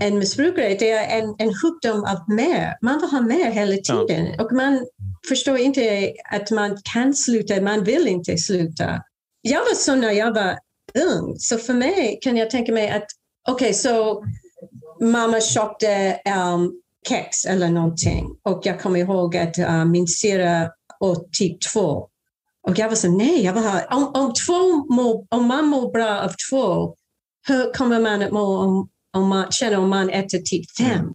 en 0.00 0.18
missbrukare, 0.18 0.68
det 0.68 0.90
är 0.90 1.18
en, 1.18 1.34
en 1.38 1.54
sjukdom 1.54 2.04
av 2.04 2.34
mer. 2.34 2.76
Man 2.82 3.00
vill 3.00 3.10
ha 3.10 3.20
mer 3.20 3.50
hela 3.50 3.76
tiden 3.76 4.26
ja. 4.26 4.44
och 4.44 4.52
man 4.52 4.86
förstår 5.28 5.58
inte 5.58 6.12
att 6.32 6.50
man 6.50 6.78
kan 6.94 7.14
sluta, 7.14 7.60
man 7.60 7.84
vill 7.84 8.08
inte 8.08 8.38
sluta. 8.38 9.02
Jag 9.40 9.60
var 9.60 9.74
så 9.74 9.94
när 9.94 10.10
jag 10.12 10.34
var 10.34 10.58
ung, 10.94 11.38
så 11.38 11.58
för 11.58 11.74
mig 11.74 12.18
kan 12.22 12.36
jag 12.36 12.50
tänka 12.50 12.72
mig 12.72 12.90
att 12.90 13.06
okay, 13.52 13.72
så 13.72 14.24
mamma 15.00 15.40
köpte 15.40 16.20
um, 16.54 16.72
kex 17.08 17.44
eller 17.44 17.68
någonting 17.68 18.36
och 18.42 18.60
jag 18.64 18.80
kommer 18.80 19.00
ihåg 19.00 19.36
att 19.36 19.58
uh, 19.58 19.84
min 19.84 20.08
syrra 20.08 20.70
åt 21.00 21.32
typ 21.32 21.56
två. 21.72 22.08
Och 22.68 22.78
jag 22.78 22.88
var 22.88 22.96
så 22.96 23.08
nej, 23.08 23.44
jag 23.44 23.52
vill 23.52 23.62
ha, 23.62 23.96
om, 23.96 24.10
om, 24.14 24.32
två 24.46 24.94
mår, 24.94 25.26
om 25.30 25.46
man 25.46 25.66
mår 25.66 25.92
bra 25.92 26.20
av 26.20 26.32
två, 26.50 26.94
hur 27.48 27.72
kommer 27.72 28.00
man 28.00 28.22
att 28.22 28.32
må 28.32 28.58
om 28.58 28.88
om 29.14 29.28
man 29.28 29.50
känner 29.50 29.78
om 29.78 29.88
man 29.88 30.10
äter 30.10 30.38
typ 30.38 30.76
fem. 30.78 30.98
Mm. 30.98 31.14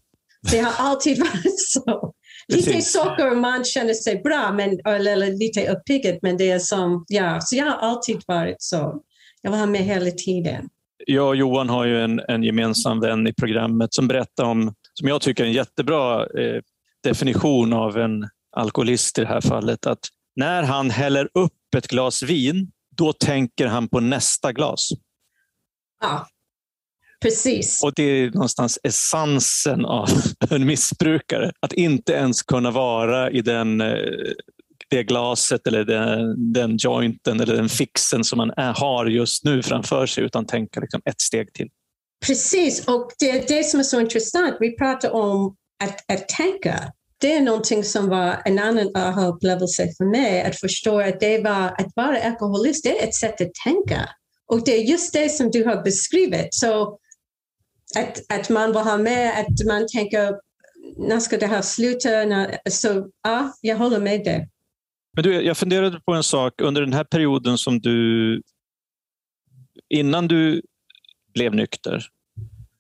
Det 0.52 0.60
har 0.60 0.90
alltid 0.90 1.20
varit 1.20 1.60
så. 1.68 2.14
Lite 2.48 2.72
Precis. 2.72 2.94
socker 2.94 3.36
man 3.36 3.64
känner 3.64 3.94
sig 3.94 4.22
bra, 4.22 4.52
men, 4.52 4.80
eller 4.86 5.38
lite 5.38 5.72
uppiggad, 5.72 6.20
men 6.22 6.38
det 6.38 6.52
är 6.52 6.60
som, 6.60 7.06
ja, 7.08 7.42
så 7.42 7.56
jag 7.56 7.66
har 7.66 7.78
alltid 7.78 8.22
varit 8.28 8.62
så. 8.62 9.02
Jag 9.42 9.52
var 9.52 9.66
med 9.66 9.82
hela 9.82 10.12
tiden. 10.12 10.70
Jag 11.08 11.28
och 11.28 11.36
Johan 11.36 11.70
har 11.70 11.86
ju 11.86 12.04
en, 12.04 12.20
en 12.20 12.44
gemensam 12.44 13.00
vän 13.00 13.28
i 13.28 13.34
programmet 13.34 13.94
som 13.94 14.08
berättar 14.08 14.44
om, 14.44 14.74
som 14.94 15.08
jag 15.08 15.22
tycker 15.22 15.44
är 15.44 15.48
en 15.48 15.54
jättebra 15.54 16.26
eh, 16.26 16.62
definition 17.04 17.74
av 17.74 17.98
en 17.98 18.30
alkoholist 18.56 19.18
i 19.18 19.22
det 19.22 19.28
här 19.28 19.42
fallet. 19.42 19.86
Att 19.86 20.00
när 20.36 20.64
han 20.64 20.90
häller 20.90 21.30
upp 21.34 21.76
ett 21.78 21.88
glas 21.88 22.24
vin, 22.24 22.72
då 22.98 23.14
tänker 23.14 23.68
han 23.68 23.88
på 23.88 24.00
nästa 24.00 24.54
glas. 24.54 24.90
Ja, 26.02 26.28
precis. 27.22 27.84
Och 27.84 27.94
det 27.96 28.04
är 28.04 28.32
någonstans 28.32 28.80
essensen 28.84 29.86
av 29.86 30.10
en 30.50 30.66
missbrukare. 30.66 31.52
Att 31.60 31.74
inte 31.74 32.14
ens 32.14 32.44
kunna 32.44 32.72
vara 32.72 33.32
i 33.32 33.42
den, 33.42 33.82
eh, 33.82 33.98
det 34.90 35.04
glaset 35.04 35.68
eller 35.68 35.86
den, 35.86 36.54
den 36.54 36.78
jointen 36.78 37.40
eller 37.40 37.56
den 37.56 37.70
fixen 37.70 38.24
som 38.24 38.38
man 38.38 38.52
är, 38.58 38.74
har 38.74 39.06
just 39.06 39.44
nu 39.44 39.64
framför 39.64 40.06
sig 40.06 40.24
utan 40.24 40.46
tänka 40.46 40.80
liksom 40.80 41.02
ett 41.06 41.22
steg 41.22 41.54
till. 41.54 41.68
Precis, 42.26 42.88
och 42.88 43.12
det 43.20 43.30
är 43.30 43.48
det 43.48 43.64
som 43.64 43.80
är 43.80 43.84
så 43.84 44.00
intressant. 44.00 44.58
Vi 44.60 44.78
pratar 44.78 45.12
om 45.12 45.56
att, 45.84 46.12
att 46.12 46.28
tänka. 46.28 46.92
Det 47.22 47.36
är 47.36 47.42
någonting 47.42 47.84
som 47.84 48.10
var 48.10 48.42
en 48.46 48.60
annan 48.60 48.96
aha-upplevelse 48.96 49.88
för 49.98 50.06
mig, 50.06 50.42
att 50.42 50.60
förstå 50.60 51.00
att 51.00 51.20
det 51.20 51.44
var 51.44 51.66
att 51.66 51.92
vara 51.96 52.24
alkoholist, 52.24 52.84
det 52.84 53.00
är 53.00 53.08
ett 53.08 53.16
sätt 53.16 53.42
att 53.42 53.54
tänka. 53.64 54.10
Och 54.48 54.66
det 54.66 54.78
är 54.78 54.84
just 54.84 55.14
det 55.14 55.30
som 55.30 55.52
du 55.52 55.66
har 55.66 55.84
beskrivit. 55.84 56.54
Så 56.54 57.00
att, 57.96 58.32
att 58.40 58.50
man 58.50 58.72
vill 58.72 58.82
ha 58.82 58.98
med, 58.98 59.40
att 59.40 59.68
man 59.68 59.88
tänker, 59.88 60.36
när 60.98 61.20
ska 61.20 61.38
det 61.38 61.48
här 61.48 61.62
sluta? 61.62 62.10
så 62.70 63.10
ja, 63.24 63.54
jag 63.62 63.76
håller 63.76 64.00
med 64.00 64.24
dig. 64.24 64.50
Men 65.20 65.24
du, 65.24 65.42
jag 65.42 65.58
funderade 65.58 66.00
på 66.00 66.14
en 66.14 66.24
sak 66.24 66.62
under 66.62 66.82
den 66.82 66.94
här 66.94 67.04
perioden 67.04 67.58
som 67.58 67.80
du, 67.80 68.42
innan 69.90 70.28
du 70.28 70.62
blev 71.34 71.56
nykter, 71.56 72.06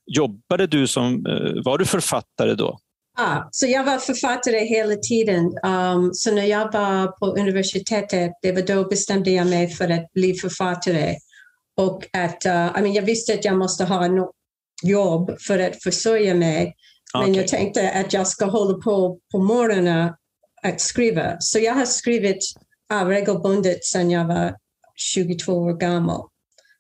jobbade 0.05 0.67
du 0.67 0.87
som, 0.87 1.25
eh, 1.25 1.63
var 1.65 1.77
du 1.77 1.85
författare 1.85 2.55
då? 2.55 2.79
Ja, 3.17 3.49
så 3.51 3.67
jag 3.67 3.83
var 3.83 3.97
författare 3.97 4.65
hela 4.65 4.95
tiden. 4.95 5.45
Um, 5.65 6.13
så 6.13 6.31
när 6.31 6.45
jag 6.45 6.73
var 6.73 7.07
på 7.07 7.25
universitetet, 7.25 8.31
det 8.41 8.51
var 8.51 8.61
då 8.61 8.87
bestämde 8.87 9.31
jag 9.31 9.47
mig 9.47 9.69
för 9.69 9.89
att 9.89 10.13
bli 10.13 10.33
författare. 10.33 11.15
Och 11.77 12.05
att, 12.13 12.45
uh, 12.45 12.79
I 12.79 12.81
mean, 12.81 12.93
jag 12.93 13.03
visste 13.03 13.33
att 13.33 13.45
jag 13.45 13.57
måste 13.57 13.85
ha 13.85 14.07
något 14.07 14.35
jobb 14.83 15.35
för 15.47 15.59
att 15.59 15.83
försörja 15.83 16.35
mig. 16.35 16.75
Men 17.13 17.33
jag 17.33 17.47
tänkte 17.47 17.91
att 17.91 18.13
jag 18.13 18.27
ska 18.27 18.45
hålla 18.45 18.77
på 18.77 19.19
på 19.31 19.39
morgonen 19.39 20.13
att 20.63 20.81
skriva. 20.81 21.35
Så 21.39 21.59
jag 21.59 21.73
har 21.73 21.85
skrivit 21.85 22.43
uh, 22.93 23.05
regelbundet 23.05 23.85
sedan 23.85 24.11
jag 24.11 24.27
var 24.27 24.55
22 24.95 25.53
år 25.53 25.73
gammal. 25.73 26.27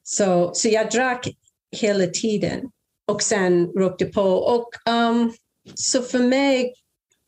Så, 0.03 0.51
så 0.53 0.67
jag 0.67 0.91
drack 0.91 1.27
hela 1.71 2.07
tiden 2.07 2.59
och 3.11 3.21
sen 3.21 3.67
rökte 3.67 4.05
på. 4.05 4.21
Och, 4.21 4.69
um, 4.89 5.33
så 5.75 6.01
för 6.01 6.19
mig 6.19 6.73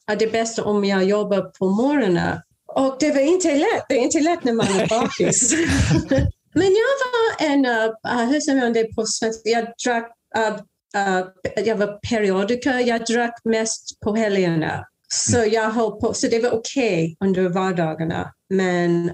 är 0.08 0.16
det 0.16 0.32
bästa 0.32 0.64
om 0.64 0.86
jag 0.86 1.04
jobbar 1.04 1.42
på 1.42 1.70
morgonen. 1.70 2.40
Och 2.68 2.98
det 3.00 3.12
var 3.12 3.22
inte 3.22 3.56
lätt. 3.56 3.86
Det 3.90 3.96
är 3.96 4.04
inte 4.04 4.20
lätt 4.20 4.44
när 4.44 4.54
man 4.54 4.68
är 4.68 4.88
bakis. 4.88 5.54
Men 6.54 6.68
jag 6.68 6.94
var 7.12 7.48
en, 7.52 7.66
uh, 7.66 8.32
hur 8.32 8.40
säger 8.40 8.62
man 8.62 8.74
det 8.74 8.96
på 8.96 9.06
svenska? 9.06 9.50
Jag 9.50 9.68
drack, 9.86 10.12
uh, 10.38 10.56
uh, 10.98 11.28
jag 11.66 11.76
var 11.76 12.10
periodiker. 12.10 12.80
Jag 12.80 13.06
drack 13.06 13.42
mest 13.44 14.00
på 14.00 14.16
helgerna. 14.16 14.86
Så 15.14 15.46
jag 15.52 15.72
höll 15.72 15.92
på, 15.92 16.14
så 16.14 16.28
det 16.28 16.40
var 16.40 16.52
okej 16.52 17.16
okay 17.20 17.30
under 17.30 17.50
vardagarna. 17.50 18.34
Men 18.50 19.12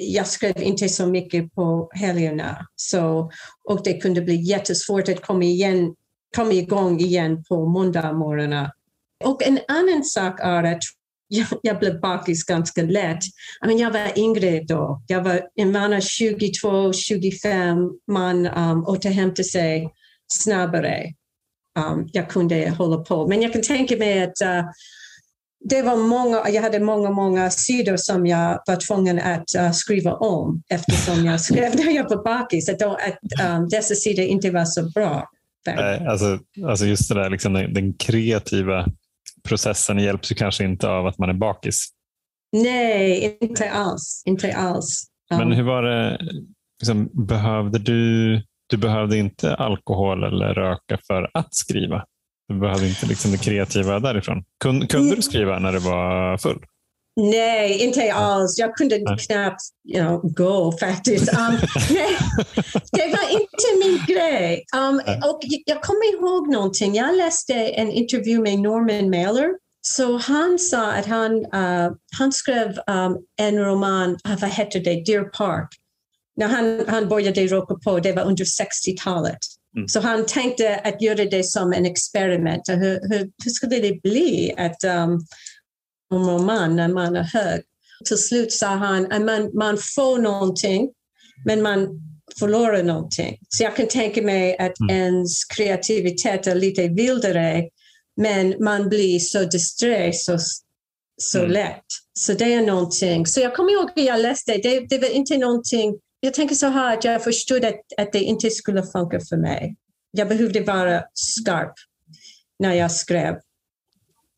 jag 0.00 0.26
skrev 0.26 0.62
inte 0.62 0.88
så 0.88 1.06
mycket 1.06 1.54
på 1.54 1.90
helgerna. 1.94 2.66
Så, 2.76 3.30
och 3.64 3.82
det 3.84 4.00
kunde 4.00 4.20
bli 4.20 4.34
jättesvårt 4.34 5.08
att 5.08 5.22
komma, 5.22 5.44
igen, 5.44 5.94
komma 6.36 6.52
igång 6.52 7.00
igen 7.00 7.44
på 7.48 7.66
måndagmorgnarna. 7.66 8.72
Och 9.24 9.42
en 9.42 9.58
annan 9.68 10.04
sak 10.04 10.40
är 10.40 10.64
att 10.64 10.82
jag, 11.28 11.46
jag 11.62 11.78
blev 11.78 12.00
bakis 12.00 12.44
ganska 12.44 12.82
lätt. 12.82 13.24
I 13.64 13.66
mean, 13.66 13.78
jag 13.78 13.90
var 13.90 14.18
yngre 14.18 14.60
då. 14.60 15.02
Jag 15.06 15.22
var, 15.24 15.64
man 15.72 16.00
22, 16.00 16.92
25. 16.92 17.78
Man 18.12 18.46
um, 18.46 18.84
återhämtar 18.86 19.42
sig 19.42 19.90
snabbare. 20.32 21.04
Um, 21.78 22.08
jag 22.12 22.30
kunde 22.30 22.70
hålla 22.70 22.96
på. 22.96 23.26
Men 23.26 23.42
jag 23.42 23.52
kan 23.52 23.62
tänka 23.62 23.96
mig 23.96 24.22
att 24.22 24.42
uh, 24.42 24.64
det 25.64 25.82
var 25.82 25.96
många, 25.96 26.48
jag 26.48 26.62
hade 26.62 26.80
många, 26.80 27.10
många 27.10 27.50
sidor 27.50 27.96
som 27.96 28.26
jag 28.26 28.60
var 28.66 28.76
tvungen 28.76 29.18
att 29.18 29.44
uh, 29.58 29.70
skriva 29.70 30.12
om 30.12 30.62
eftersom 30.70 31.24
jag 31.24 31.40
skrev 31.40 31.76
när 31.76 31.90
jag 31.90 32.08
var 32.08 32.24
bakis. 32.24 32.68
Att, 32.68 32.82
att 32.82 33.18
um, 33.48 33.68
dessa 33.68 33.94
sidor 33.94 34.24
inte 34.24 34.50
var 34.50 34.64
så 34.64 34.90
bra. 34.90 35.28
Nej, 35.66 36.06
alltså, 36.06 36.38
alltså 36.66 36.86
just 36.86 37.08
det 37.08 37.14
där, 37.14 37.30
liksom 37.30 37.52
den, 37.52 37.74
den 37.74 37.94
kreativa 37.94 38.86
processen 39.48 39.98
hjälps 39.98 40.32
ju 40.32 40.34
kanske 40.34 40.64
inte 40.64 40.88
av 40.88 41.06
att 41.06 41.18
man 41.18 41.28
är 41.28 41.34
bakis. 41.34 41.88
Nej, 42.52 43.38
inte 43.40 43.70
alls. 43.70 44.22
Inte 44.26 44.56
alls. 44.56 45.04
Men 45.30 45.52
hur 45.52 45.62
var 45.62 45.82
det, 45.82 46.18
liksom, 46.80 47.26
behövde 47.26 47.78
du, 47.78 48.34
du 48.66 48.76
behövde 48.76 49.16
inte 49.16 49.54
alkohol 49.54 50.24
eller 50.24 50.54
röka 50.54 50.98
för 51.06 51.30
att 51.34 51.54
skriva? 51.54 52.04
Du 52.48 52.60
behövde 52.60 52.88
inte 52.88 53.06
liksom 53.06 53.30
det 53.30 53.38
kreativa 53.38 54.00
därifrån. 54.00 54.44
Kunde, 54.62 54.86
kunde 54.86 55.16
du 55.16 55.22
skriva 55.22 55.58
när 55.58 55.72
du 55.72 55.78
var 55.78 56.38
full? 56.38 56.58
Nej, 57.20 57.84
inte 57.84 58.12
alls. 58.12 58.58
Jag 58.58 58.76
kunde 58.76 58.98
nej. 58.98 59.18
knappt 59.18 59.60
you 59.94 60.00
know, 60.00 60.20
gå 60.32 60.78
faktiskt. 60.78 61.28
Um, 61.32 61.56
det 62.92 63.06
var 63.06 63.30
inte 63.30 63.66
min 63.84 64.00
grej. 64.06 64.64
Um, 64.76 65.00
och 65.30 65.40
jag 65.66 65.82
kommer 65.82 66.14
ihåg 66.14 66.52
någonting. 66.52 66.94
Jag 66.94 67.16
läste 67.16 67.54
en 67.54 67.90
intervju 67.92 68.40
med 68.40 68.58
Norman 68.58 69.10
Mailer. 69.10 69.48
Så 69.80 70.16
han 70.16 70.58
sa 70.58 70.92
att 70.92 71.06
han, 71.06 71.32
uh, 71.32 71.92
han 72.18 72.32
skrev 72.32 72.68
um, 72.68 73.16
en 73.40 73.58
roman, 73.58 74.10
uh, 74.10 74.40
vad 74.40 74.50
heter 74.50 74.80
det, 74.80 75.04
Deer 75.04 75.24
Park. 75.24 75.68
När 76.36 76.48
han, 76.48 76.84
han 76.88 77.08
började 77.08 77.46
röka 77.46 77.74
på, 77.74 77.98
det 77.98 78.12
var 78.12 78.22
under 78.22 78.44
60-talet. 78.44 79.38
Mm. 79.76 79.88
Så 79.88 80.00
han 80.00 80.26
tänkte 80.26 80.76
att 80.76 81.02
göra 81.02 81.24
det 81.24 81.44
som 81.44 81.72
en 81.72 81.86
experiment. 81.86 82.62
Hur, 82.68 83.00
hur, 83.10 83.30
hur 83.44 83.50
skulle 83.50 83.78
det 83.78 84.02
bli 84.02 84.54
att 84.56 84.84
um, 84.84 85.20
en 86.14 86.26
roman 86.28 86.76
när 86.76 86.88
man 86.88 87.16
är 87.16 87.22
hög? 87.22 87.62
Till 88.04 88.18
slut 88.18 88.52
sa 88.52 88.66
han 88.66 89.12
att 89.12 89.22
man, 89.22 89.50
man 89.54 89.78
får 89.96 90.18
någonting, 90.18 90.90
men 91.44 91.62
man 91.62 91.88
förlorar 92.38 92.82
någonting. 92.82 93.38
Så 93.48 93.62
jag 93.62 93.76
kan 93.76 93.88
tänka 93.88 94.22
mig 94.22 94.58
att 94.58 94.80
mm. 94.80 94.96
ens 94.96 95.44
kreativitet 95.44 96.46
är 96.46 96.54
lite 96.54 96.88
vildare, 96.88 97.68
men 98.16 98.64
man 98.64 98.88
blir 98.88 99.18
så 99.18 99.44
disträ 99.44 100.12
så, 100.12 100.38
så 101.22 101.38
mm. 101.38 101.50
lätt. 101.50 101.84
Så 102.12 102.32
det 102.32 102.54
är 102.54 102.62
någonting. 102.62 103.26
Så 103.26 103.40
jag 103.40 103.56
kommer 103.56 103.72
ihåg 103.72 103.90
att 103.90 104.04
jag 104.04 104.20
läste, 104.20 104.52
det, 104.52 104.80
det 104.80 104.98
var 104.98 105.08
inte 105.08 105.38
någonting 105.38 105.98
jag 106.20 106.34
tänker 106.34 106.54
så 106.54 106.66
här 106.66 106.96
att 106.96 107.04
jag 107.04 107.24
förstod 107.24 107.64
att, 107.64 107.80
att 107.98 108.12
det 108.12 108.20
inte 108.20 108.50
skulle 108.50 108.82
funka 108.82 109.20
för 109.20 109.36
mig. 109.36 109.76
Jag 110.10 110.28
behövde 110.28 110.60
vara 110.60 111.02
skarp 111.14 111.72
när 112.58 112.74
jag 112.74 112.92
skrev. 112.92 113.34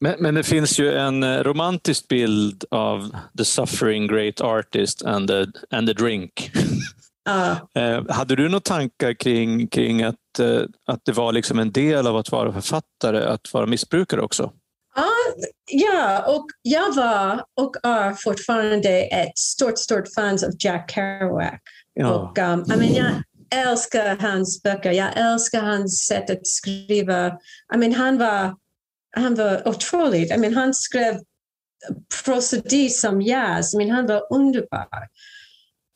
Men, 0.00 0.14
men 0.18 0.34
det 0.34 0.42
finns 0.42 0.78
ju 0.78 0.92
en 0.92 1.22
eh, 1.22 1.38
romantisk 1.38 2.08
bild 2.08 2.64
av 2.70 3.16
the 3.38 3.44
suffering 3.44 4.06
great 4.06 4.40
artist 4.40 5.02
and 5.02 5.28
the, 5.28 5.46
and 5.70 5.88
the 5.88 5.94
drink. 5.94 6.50
Uh. 7.28 8.02
Hade 8.12 8.36
du 8.36 8.48
några 8.48 8.60
tankar 8.60 9.12
kring, 9.12 9.68
kring 9.68 10.02
att, 10.02 10.38
eh, 10.38 10.62
att 10.86 11.04
det 11.04 11.12
var 11.12 11.32
liksom 11.32 11.58
en 11.58 11.72
del 11.72 12.06
av 12.06 12.16
att 12.16 12.32
vara 12.32 12.52
författare, 12.52 13.24
att 13.24 13.52
vara 13.52 13.66
missbrukare 13.66 14.20
också? 14.20 14.52
Uh, 15.00 15.44
ja, 15.70 16.34
och 16.36 16.46
jag 16.62 16.94
var 16.94 17.44
och 17.60 17.76
är 17.82 18.12
fortfarande 18.12 19.02
ett 19.02 19.38
stort, 19.38 19.78
stort 19.78 20.14
fan 20.14 20.34
av 20.34 20.50
Jack 20.58 20.90
Kerouac. 20.90 21.54
Ja. 21.94 22.14
Och, 22.14 22.38
um, 22.38 22.64
I 22.72 22.76
mean, 22.76 22.94
jag 22.94 23.12
älskar 23.68 24.16
hans 24.16 24.62
böcker. 24.62 24.92
Jag 24.92 25.16
älskar 25.16 25.60
hans 25.62 26.06
sätt 26.06 26.30
att 26.30 26.46
skriva. 26.46 27.26
I 27.74 27.76
mean, 27.76 27.92
han, 27.92 28.18
var, 28.18 28.56
han 29.16 29.34
var 29.34 29.68
otrolig. 29.68 30.32
I 30.32 30.36
mean, 30.38 30.54
han 30.54 30.74
skrev 30.74 31.20
prosodi 32.24 32.88
som 32.88 33.22
jazz. 33.22 33.74
I 33.74 33.76
mean, 33.76 33.90
han 33.90 34.06
var 34.06 34.26
underbar. 34.30 35.08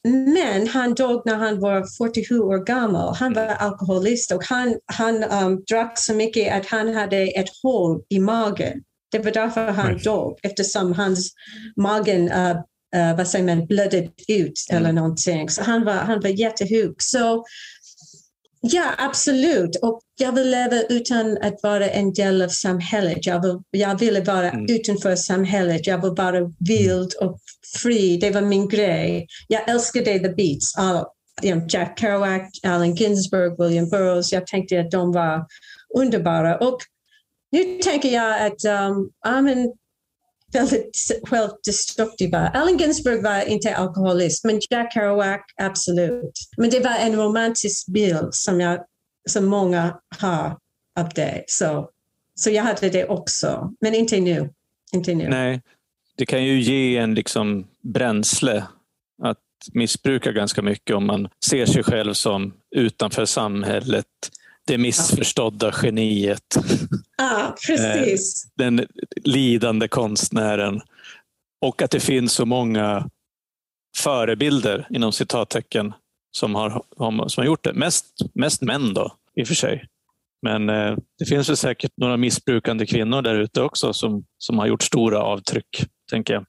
Men 0.09 0.69
han 0.69 0.95
dog 0.95 1.23
när 1.25 1.37
han 1.37 1.61
var 1.61 1.85
47 1.99 2.39
år 2.39 2.65
gammal. 2.65 3.15
Han 3.15 3.33
var 3.33 3.47
alkoholist 3.47 4.33
och 4.33 4.45
han, 4.45 4.79
han 4.87 5.25
um, 5.25 5.65
drack 5.71 5.99
så 5.99 6.15
mycket 6.15 6.55
att 6.55 6.67
han 6.67 6.95
hade 6.95 7.17
ett 7.17 7.49
hål 7.63 8.03
i 8.09 8.21
magen. 8.21 8.83
Det 9.15 9.21
var 9.25 9.31
därför 9.31 9.67
han 9.67 9.99
dog, 9.99 10.39
eftersom 10.43 10.93
hans 10.93 11.33
magen 11.77 12.33
uh, 12.33 12.57
uh, 12.97 13.17
vad 13.17 13.29
säger 13.29 13.45
man, 13.45 13.67
blödde 13.67 14.09
ut 14.29 14.67
mm. 14.71 14.83
eller 14.83 14.93
någonting. 14.93 15.51
Så 15.51 15.63
han 15.63 15.85
var, 15.85 15.93
han 15.93 16.21
var 16.21 16.29
jättesjuk. 16.29 16.97
Så 16.99 17.45
ja, 18.61 18.85
absolut. 18.99 19.77
Och 19.83 20.01
jag 20.19 20.33
vill 20.33 20.51
leva 20.51 20.83
utan 20.89 21.39
att 21.43 21.63
vara 21.63 21.89
en 21.89 22.13
del 22.13 22.43
av 22.43 22.49
samhället. 22.49 23.27
Jag, 23.27 23.43
vill, 23.43 23.59
jag 23.71 23.99
ville 23.99 24.21
vara 24.21 24.51
mm. 24.51 24.67
utanför 24.69 25.17
samhället. 25.17 25.87
Jag 25.87 26.03
vill 26.03 26.15
vara 26.17 26.53
vild 26.69 27.15
och 27.21 27.39
fri. 27.83 28.17
Det 28.17 28.31
var 28.31 28.43
min 28.43 28.69
grej. 28.69 29.27
Jag 29.49 29.69
älskade 29.69 30.19
the 30.19 30.29
beats. 30.29 30.77
All, 30.77 31.05
Jack 31.69 32.01
Kerouac, 32.01 32.43
Allen 32.63 32.95
Ginsberg, 32.95 33.57
William 33.59 33.89
Burroughs. 33.89 34.33
Jag 34.33 34.47
tänkte 34.47 34.81
att 34.81 34.91
de 34.91 35.13
var 35.13 35.47
underbara. 35.99 36.59
Och 36.59 36.79
nu 37.55 37.79
tänker 37.79 38.09
jag 38.09 38.47
att 38.47 38.65
um, 38.65 39.11
I'm 39.27 39.73
väldigt 40.55 41.21
självdestruktiva. 41.25 42.39
Allen 42.39 42.77
Ginsberg 42.77 43.23
var 43.23 43.49
inte 43.49 43.77
alkoholist, 43.77 44.45
men 44.45 44.61
Jack 44.71 44.93
Kerouac 44.93 45.41
absolut. 45.63 46.33
Men 46.57 46.71
det 46.71 46.81
var 46.81 46.97
en 46.99 47.17
romantisk 47.17 47.87
bild 47.87 48.29
som, 48.31 48.61
jag, 48.61 48.85
som 49.29 49.45
många 49.45 49.99
har 50.21 50.59
av 51.01 51.09
det. 51.15 51.45
Så, 51.47 51.91
så 52.35 52.51
jag 52.51 52.63
hade 52.63 52.89
det 52.89 53.07
också, 53.07 53.73
men 53.81 53.95
inte 53.95 54.21
nu. 54.21 54.51
Inte 54.93 55.15
nu. 55.15 55.29
Nej, 55.29 55.63
det 56.17 56.27
kan 56.27 56.45
ju 56.45 56.61
ge 56.61 56.97
en 56.97 57.15
liksom 57.15 57.67
bränsle 57.83 58.65
att 59.23 59.39
missbruka 59.73 60.33
ganska 60.33 60.63
mycket 60.63 60.97
om 60.97 61.07
man 61.07 61.29
ser 61.45 61.67
sig 61.67 61.83
själv 61.83 62.13
som 62.13 62.55
utanför 62.77 63.25
samhället, 63.25 64.07
det 64.67 64.79
missförstådda 64.79 65.73
geniet. 65.83 66.57
Ah, 67.19 67.53
precis. 67.67 68.45
Eh, 68.45 68.51
den 68.65 68.87
lidande 69.25 69.89
konstnären. 69.89 70.81
Och 71.61 71.83
att 71.83 71.91
det 71.91 72.01
finns 72.01 72.33
så 72.33 72.47
många 72.47 73.11
förebilder 73.97 74.87
inom 74.91 75.13
citattecken 75.13 75.93
som 76.31 76.55
har, 76.55 76.83
som 77.29 77.41
har 77.41 77.45
gjort 77.45 77.65
det. 77.65 77.73
Mest, 77.73 78.07
mest 78.35 78.63
män 78.63 78.95
då, 78.95 79.17
i 79.37 79.43
och 79.43 79.49
för 79.49 79.55
sig. 79.55 79.89
Men 80.43 80.69
eh, 80.69 80.97
det 81.19 81.25
finns 81.25 81.49
väl 81.49 81.57
säkert 81.57 81.93
några 81.97 82.17
missbrukande 82.17 82.87
kvinnor 82.87 83.23
där 83.23 83.35
ute 83.35 83.63
också 83.63 83.93
som, 83.93 84.25
som 84.39 84.59
har 84.59 84.67
gjort 84.67 84.83
stora 84.83 85.23
avtryck, 85.23 85.87
tänker 86.11 86.35
jag. 86.35 86.45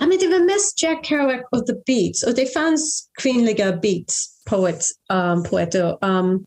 I 0.00 0.06
mean, 0.06 0.18
det 0.20 0.28
var 0.28 0.44
mest 0.44 0.82
Jack 0.82 1.06
Kerouac 1.06 1.48
och 1.50 1.66
The 1.66 1.72
Beats 1.86 2.22
och 2.22 2.34
det 2.34 2.52
fanns 2.54 3.10
kvinnliga 3.22 3.76
beats 3.76 4.42
poets, 4.50 4.90
um, 5.12 5.44
poeter. 5.44 6.04
Um, 6.04 6.44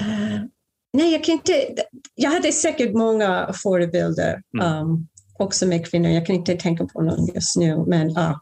uh, 0.00 0.40
nej, 0.92 1.12
jag 1.12 1.24
kan 1.24 1.32
inte... 1.32 1.74
Jag 2.14 2.30
hade 2.30 2.52
säkert 2.52 2.94
många 2.94 3.52
förebilder 3.62 4.42
mm. 4.58 4.82
um, 4.82 5.08
också 5.38 5.66
med 5.66 5.90
kvinnor. 5.90 6.10
Jag 6.10 6.26
kan 6.26 6.36
inte 6.36 6.54
tänka 6.54 6.86
på 6.86 7.02
någon 7.02 7.26
just 7.34 7.56
nu, 7.56 7.84
men 7.86 8.10
uh. 8.10 8.36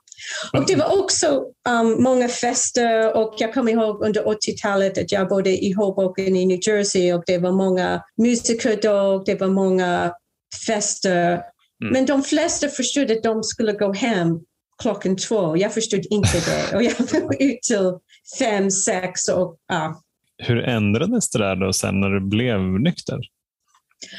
Och 0.52 0.66
det 0.66 0.76
var 0.76 1.02
också 1.02 1.44
um, 1.68 2.02
många 2.02 2.28
fester 2.28 3.16
och 3.16 3.34
jag 3.38 3.54
kommer 3.54 3.72
ihåg 3.72 4.04
under 4.04 4.22
80-talet 4.22 4.98
att 4.98 5.12
jag 5.12 5.28
bodde 5.28 5.64
i 5.64 5.72
Hoboken 5.72 6.36
i 6.36 6.46
New 6.46 6.58
Jersey 6.62 7.12
och 7.12 7.22
det 7.26 7.38
var 7.38 7.52
många 7.52 8.02
musiker 8.22 8.78
då, 8.82 9.22
det 9.26 9.40
var 9.40 9.48
många 9.48 10.12
fester 10.66 11.42
Mm. 11.82 11.92
Men 11.92 12.06
de 12.06 12.22
flesta 12.22 12.68
förstod 12.68 13.10
att 13.10 13.22
de 13.22 13.42
skulle 13.42 13.72
gå 13.72 13.92
hem 13.92 14.40
klockan 14.82 15.16
två. 15.16 15.56
Jag 15.56 15.74
förstod 15.74 16.06
inte 16.10 16.40
det. 16.46 16.76
Och 16.76 16.82
jag 16.82 16.92
var 16.98 17.42
ut 17.42 17.62
till 17.62 17.92
fem, 18.38 18.70
sex. 18.70 19.28
Och, 19.28 19.56
ja. 19.68 20.02
Hur 20.38 20.64
ändrades 20.64 21.30
det 21.30 21.38
där 21.38 21.56
då 21.56 21.72
sen 21.72 22.00
när 22.00 22.10
du 22.10 22.20
blev 22.20 22.60
nykter? 22.60 23.18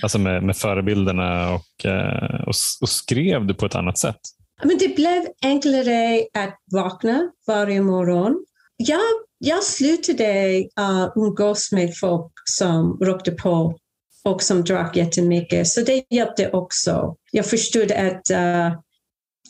Alltså 0.04 0.20
med, 0.20 0.44
med 0.44 0.58
förebilderna 0.58 1.54
och, 1.54 1.86
eh, 1.86 2.42
och, 2.42 2.54
och 2.82 2.90
skrev 2.90 3.46
du 3.46 3.54
på 3.54 3.66
ett 3.66 3.76
annat 3.76 3.98
sätt? 3.98 4.20
Men 4.64 4.78
det 4.78 4.96
blev 4.96 5.28
enklare 5.42 6.26
att 6.34 6.60
vakna 6.72 7.32
varje 7.48 7.82
morgon. 7.82 8.46
Jag, 8.78 9.02
jag 9.38 9.64
slutade 9.64 10.58
uh, 10.80 11.12
umgås 11.16 11.72
med 11.72 11.98
folk 11.98 12.32
som 12.46 12.98
rökte 13.02 13.32
på 13.32 13.78
och 14.24 14.44
som 14.44 14.64
drack 14.64 14.96
jättemycket. 14.96 15.68
Så 15.68 15.82
det 15.82 16.04
hjälpte 16.10 16.50
också. 16.50 17.16
Jag 17.32 17.46
förstod 17.46 17.92
att, 17.92 18.32
uh, 18.32 18.80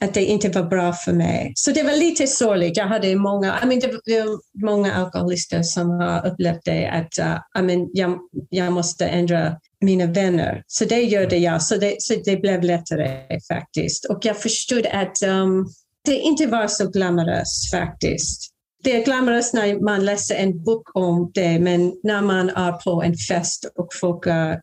att 0.01 0.13
det 0.13 0.25
inte 0.25 0.49
var 0.49 0.63
bra 0.63 0.93
för 0.93 1.13
mig. 1.13 1.51
Så 1.55 1.71
det 1.71 1.83
var 1.83 1.93
lite 1.93 2.27
sorgligt. 2.27 2.77
Jag 2.77 2.87
hade 2.87 3.15
många, 3.15 3.59
I 3.63 3.65
mean, 3.65 3.79
det, 4.05 4.21
var 4.21 4.39
många 4.65 4.93
alkoholister 4.93 5.63
som 5.63 5.89
har 5.89 6.27
upplevt 6.27 6.65
det, 6.65 6.87
att 6.87 7.19
uh, 7.19 7.61
I 7.61 7.65
mean, 7.65 7.89
jag, 7.93 8.19
jag 8.49 8.73
måste 8.73 9.05
ändra 9.05 9.57
mina 9.81 10.05
vänner. 10.05 10.63
Så 10.67 10.85
det 10.85 11.01
gjorde 11.01 11.37
jag. 11.37 11.61
Så 11.61 11.77
det, 11.77 11.95
så 11.99 12.13
det 12.25 12.37
blev 12.37 12.63
lättare 12.63 13.39
faktiskt. 13.53 14.05
Och 14.05 14.19
jag 14.21 14.37
förstod 14.37 14.85
att 14.85 15.23
um, 15.23 15.67
det 16.05 16.19
inte 16.19 16.47
var 16.47 16.67
så 16.67 16.89
glamoröst 16.89 17.71
faktiskt 17.71 18.53
det 18.83 18.95
är 18.95 19.05
glamoröst 19.05 19.53
när 19.53 19.79
man 19.79 20.05
läser 20.05 20.35
en 20.35 20.63
bok 20.63 20.95
om 20.95 21.31
det, 21.33 21.59
men 21.59 21.93
när 22.03 22.21
man 22.21 22.49
är 22.49 22.71
på 22.71 23.03
en 23.03 23.15
fest 23.15 23.71
och 23.75 23.87
folk 24.01 24.27
uh, 24.27 24.53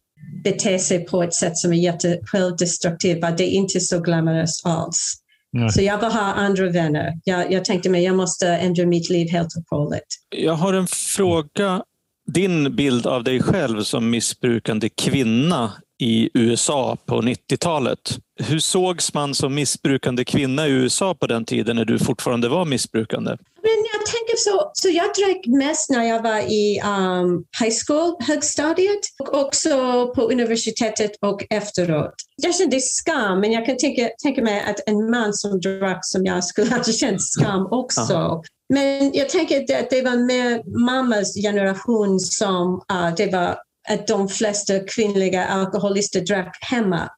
beter 0.44 0.78
sig 0.78 1.04
på 1.04 1.22
ett 1.22 1.34
sätt 1.34 1.56
som 1.56 1.72
är 1.72 1.76
jättesjälvdestruktivt, 1.76 3.20
det 3.36 3.44
är 3.44 3.50
inte 3.50 3.80
så 3.80 4.00
glamoröst 4.00 4.66
alls. 4.66 5.14
Nej. 5.54 5.72
Så 5.72 5.82
jag 5.82 5.98
vill 5.98 6.10
ha 6.10 6.20
andra 6.20 6.70
vänner. 6.70 7.12
Jag, 7.24 7.52
jag 7.52 7.64
tänkte 7.64 7.90
mig 7.90 8.04
jag 8.04 8.16
måste 8.16 8.48
ändra 8.48 8.86
mitt 8.86 9.10
liv 9.10 9.30
helt 9.30 9.48
och 9.56 9.78
hållet. 9.78 10.02
Jag 10.36 10.52
har 10.52 10.74
en 10.74 10.86
fråga. 10.86 11.82
Din 12.26 12.76
bild 12.76 13.06
av 13.06 13.24
dig 13.24 13.42
själv 13.42 13.82
som 13.82 14.10
missbrukande 14.10 14.88
kvinna 14.88 15.72
i 16.00 16.30
USA 16.34 16.96
på 17.06 17.22
90-talet. 17.22 18.18
Hur 18.40 18.58
sågs 18.58 19.14
man 19.14 19.34
som 19.34 19.54
missbrukande 19.54 20.24
kvinna 20.24 20.68
i 20.68 20.70
USA 20.70 21.14
på 21.14 21.26
den 21.26 21.44
tiden 21.44 21.76
när 21.76 21.84
du 21.84 21.98
fortfarande 21.98 22.48
var 22.48 22.64
missbrukande? 22.64 23.30
Men 23.62 23.84
jag 23.92 24.06
tänker 24.06 24.36
så, 24.36 24.70
så 24.74 24.88
jag 24.88 25.04
drack 25.04 25.46
mest 25.46 25.90
när 25.90 26.04
jag 26.04 26.22
var 26.22 26.38
i 26.38 26.80
um, 26.80 27.44
high 27.60 27.76
school, 27.86 28.16
högstadiet 28.20 29.00
och 29.18 29.40
också 29.40 29.68
på 30.14 30.22
universitetet 30.22 31.10
och 31.20 31.46
efteråt. 31.50 32.14
Jag 32.42 32.54
kände 32.54 32.80
skam, 32.80 33.40
men 33.40 33.52
jag 33.52 33.66
kan 33.66 33.76
tänka, 33.76 34.10
tänka 34.22 34.42
mig 34.42 34.60
att 34.60 34.88
en 34.88 35.10
man 35.10 35.34
som 35.34 35.60
drack 35.60 36.00
som 36.02 36.24
jag 36.24 36.44
skulle 36.44 36.70
ha 36.70 36.84
känt 36.84 37.22
skam 37.22 37.66
också. 37.70 38.14
Aha. 38.14 38.42
Men 38.68 39.12
jag 39.14 39.28
tänker 39.28 39.80
att 39.80 39.90
det 39.90 40.02
var 40.02 40.16
mer 40.16 40.78
mammas 40.84 41.34
generation 41.34 42.20
som 42.20 42.82
uh, 42.92 43.14
det 43.16 43.32
var 43.32 43.58
att 43.88 44.06
de 44.06 44.28
flesta 44.28 44.80
kvinnliga 44.80 45.44
alkoholister 45.44 46.20
drack 46.20 46.58
hemma 46.60 47.10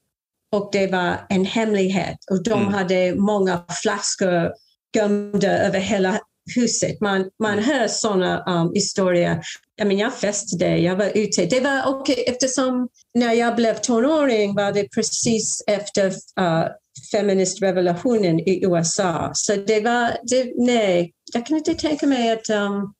och 0.53 0.69
det 0.73 0.87
var 0.87 1.17
en 1.29 1.45
hemlighet 1.45 2.19
och 2.31 2.43
de 2.43 2.61
mm. 2.61 2.75
hade 2.75 3.15
många 3.15 3.65
flaskor 3.83 4.53
gömda 4.97 5.59
över 5.59 5.79
hela 5.79 6.21
huset. 6.55 7.01
Man, 7.01 7.31
man 7.43 7.59
hör 7.59 7.89
sådana 7.89 8.45
um, 8.63 8.73
historier. 8.75 9.41
Jag, 9.77 9.89
mean, 9.89 9.99
jag 9.99 10.15
festade, 10.15 10.79
jag 10.79 10.97
var 10.97 11.11
ute. 11.15 11.47
Det 11.47 11.61
var 11.61 12.01
okay, 12.01 12.15
eftersom 12.15 12.89
när 13.15 13.33
jag 13.33 13.57
blev 13.57 13.75
tonåring 13.75 14.55
var 14.55 14.73
det 14.73 14.89
precis 14.95 15.65
efter 15.67 16.07
uh, 16.41 16.67
feministrevolutionen 17.13 18.41
i 18.41 18.65
USA. 18.65 19.31
Så 19.35 19.57
det 19.57 19.81
var, 19.81 20.11
det, 20.23 20.53
nej, 20.57 21.13
jag 21.33 21.47
kan 21.47 21.57
inte 21.57 21.75
tänka 21.75 22.07
mig 22.07 22.33
att, 22.33 22.51
um, 22.51 22.95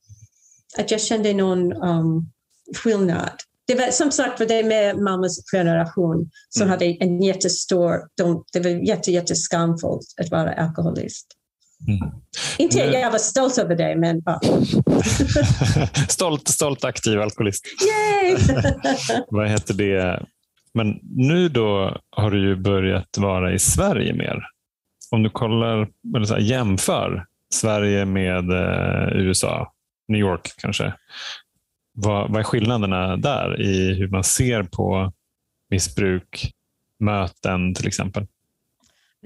att 0.79 0.91
jag 0.91 1.01
kände 1.01 1.35
någon 1.35 1.73
um, 1.73 2.33
skillnad 2.77 3.33
det 3.67 3.75
var 3.75 3.91
som 3.91 4.11
sagt 4.11 4.41
var 4.41 4.47
det 4.47 4.65
med 4.65 4.97
mammas 4.97 5.51
generation 5.51 6.31
som 6.49 6.63
mm. 6.63 6.71
hade 6.71 6.85
en 6.85 7.23
jättestor, 7.23 8.01
de, 8.17 8.45
det 8.53 8.61
var 8.61 8.71
jätte, 8.71 9.13
jätteskamfullt 9.13 10.07
att 10.21 10.31
vara 10.31 10.53
alkoholist. 10.53 11.27
Mm. 11.89 12.11
Inte 12.59 12.87
nu... 12.87 12.93
jag 12.93 13.11
var 13.11 13.19
stolt 13.19 13.59
över 13.59 13.77
det, 13.77 13.97
men 13.97 14.23
ja. 14.25 14.41
stolt, 16.09 16.49
stolt 16.49 16.85
aktiv 16.85 17.21
alkoholist. 17.21 17.67
Yay! 17.87 18.37
Vad 19.29 19.49
heter 19.49 19.75
det? 19.75 20.27
Men 20.75 21.01
nu 21.03 21.49
då 21.49 21.97
har 22.11 22.31
du 22.31 22.49
ju 22.49 22.57
börjat 22.57 23.19
vara 23.19 23.55
i 23.55 23.59
Sverige 23.59 24.13
mer. 24.13 24.43
Om 25.11 25.23
du 25.23 25.31
kollar, 25.31 25.89
eller 26.17 26.27
så 26.27 26.35
här, 26.35 26.41
jämför 26.41 27.27
Sverige 27.57 28.05
med 28.05 28.51
eh, 28.51 29.17
USA, 29.17 29.73
New 30.09 30.21
York 30.21 30.51
kanske. 30.57 30.95
Vad, 31.93 32.31
vad 32.31 32.41
är 32.41 32.45
skillnaderna 32.45 33.17
där 33.17 33.61
i 33.61 33.95
hur 33.95 34.09
man 34.09 34.25
ser 34.25 34.63
på 34.63 35.13
missbruk, 35.71 36.53
möten 37.01 37.75
till 37.75 37.87
exempel? 37.87 38.27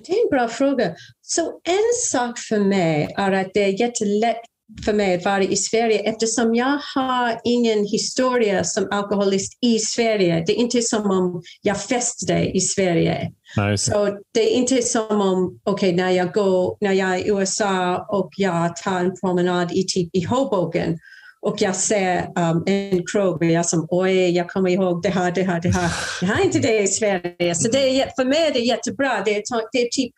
Det 0.06 0.12
är 0.12 0.24
en 0.24 0.30
bra 0.30 0.48
fråga. 0.48 0.94
Så 1.20 1.60
en 1.64 1.92
sak 2.10 2.38
för 2.38 2.58
mig 2.58 3.14
är 3.16 3.32
att 3.32 3.54
det 3.54 3.64
är 3.64 3.80
jättelätt 3.80 4.42
för 4.84 4.92
mig 4.92 5.14
att 5.14 5.24
vara 5.24 5.42
i 5.42 5.56
Sverige 5.56 5.98
eftersom 5.98 6.54
jag 6.54 6.80
har 6.94 7.40
ingen 7.44 7.86
historia 7.86 8.64
som 8.64 8.88
alkoholist 8.90 9.58
i 9.60 9.78
Sverige. 9.78 10.44
Det 10.46 10.52
är 10.52 10.56
inte 10.56 10.82
som 10.82 11.10
om 11.10 11.42
jag 11.62 11.82
festade 11.82 12.56
i 12.56 12.60
Sverige. 12.60 13.30
Nej, 13.56 13.78
så 13.78 14.18
det 14.34 14.40
är 14.40 14.56
inte 14.56 14.82
som 14.82 15.20
om, 15.20 15.60
okej, 15.64 15.88
okay, 15.88 16.04
när 16.04 16.10
jag 16.10 16.32
går, 16.32 16.76
när 16.80 16.92
jag 16.92 17.10
är 17.10 17.18
i 17.18 17.28
USA 17.28 18.06
och 18.08 18.30
jag 18.36 18.76
tar 18.76 19.00
en 19.00 19.12
promenad 19.20 19.72
i, 19.72 19.84
typ, 19.88 20.10
i 20.12 20.24
Hoboken 20.24 20.98
och 21.42 21.56
jag 21.58 21.76
ser 21.76 22.18
um, 22.18 22.62
en 22.66 23.06
krog 23.12 23.42
och 23.42 23.44
jag 23.44 23.66
som 23.66 23.86
oj, 23.90 24.30
jag 24.30 24.48
kommer 24.48 24.70
ihåg 24.70 25.02
det 25.02 25.08
här, 25.08 25.32
det 25.32 25.42
här, 25.42 25.60
det 25.60 25.68
här. 25.68 25.90
Jag 26.20 26.28
har 26.28 26.44
inte 26.44 26.58
det 26.58 26.78
i 26.78 26.86
Sverige. 26.86 27.54
Så 27.54 27.68
det 27.68 28.00
är, 28.00 28.12
för 28.16 28.24
mig 28.24 28.46
är 28.46 28.52
det 28.52 28.60
jättebra. 28.60 29.22
Det 29.24 29.36
är, 29.36 29.42
det 29.72 29.78
är 29.78 29.88
typ 29.88 30.14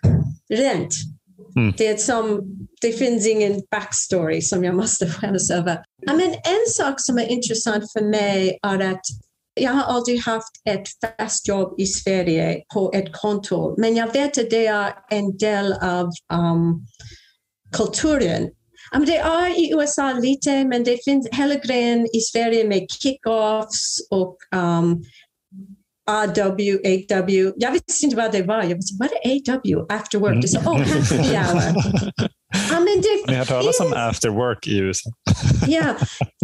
rent. 0.49 0.95
Mm. 1.57 1.75
Det, 1.79 1.87
är 1.87 1.97
som, 1.97 2.41
det 2.81 2.93
finns 2.93 3.27
ingen 3.27 3.63
backstory 3.71 4.43
som 4.43 4.65
jag 4.65 4.75
måste 4.75 5.07
skämmas 5.11 5.51
över. 5.51 5.73
I 6.11 6.17
mean, 6.17 6.31
en 6.31 6.67
sak 6.69 7.01
som 7.01 7.19
är 7.19 7.27
intressant 7.27 7.93
för 7.93 8.11
mig 8.11 8.59
är 8.63 8.93
att 8.93 9.01
jag 9.61 9.73
har 9.73 9.83
aldrig 9.83 10.21
haft 10.21 10.53
ett 10.71 10.89
fast 11.19 11.49
jobb 11.49 11.81
i 11.81 11.87
Sverige 11.87 12.63
på 12.75 12.93
ett 12.95 13.13
kontor, 13.13 13.75
men 13.79 13.97
jag 13.97 14.13
vet 14.13 14.39
att 14.39 14.51
det 14.51 14.67
är 14.67 14.93
en 15.11 15.37
del 15.37 15.73
av 15.73 16.11
um, 16.33 16.87
kulturen 17.77 18.49
Um, 18.97 19.05
det 19.05 19.17
är 19.17 19.59
i 19.59 19.73
USA 19.73 20.13
lite, 20.13 20.65
men 20.65 20.85
det 20.85 21.05
finns 21.05 21.29
hela 21.33 21.55
grejen 21.55 22.07
i 22.17 22.21
Sverige 22.21 22.65
med 22.65 22.87
kick-offs 22.91 24.01
och 24.11 24.37
um, 24.55 25.05
AW, 26.13 26.79
AW. 26.85 27.53
Jag 27.57 27.73
visste 27.73 28.05
inte 28.05 28.17
vad 28.17 28.33
det 28.33 28.43
var. 28.43 28.63
Jag 28.63 28.85
sa, 28.85 28.97
vad 28.99 29.09
är 29.09 29.53
AW? 29.55 29.87
After 29.89 30.19
work? 30.19 30.43
Det 30.43 30.49
sa, 30.49 30.59
oh, 30.59 30.79
happy 30.79 31.17
hour. 31.17 31.63
ja, 32.71 32.81
men 32.81 33.01
det 33.03 33.27
Ni 33.27 33.33
har 33.33 33.39
hört 33.39 33.49
talas 33.49 33.81
om 33.81 33.93
after 33.93 34.29
work 34.29 34.67
i 34.67 34.79
USA? 34.79 35.11
ja, 35.67 35.95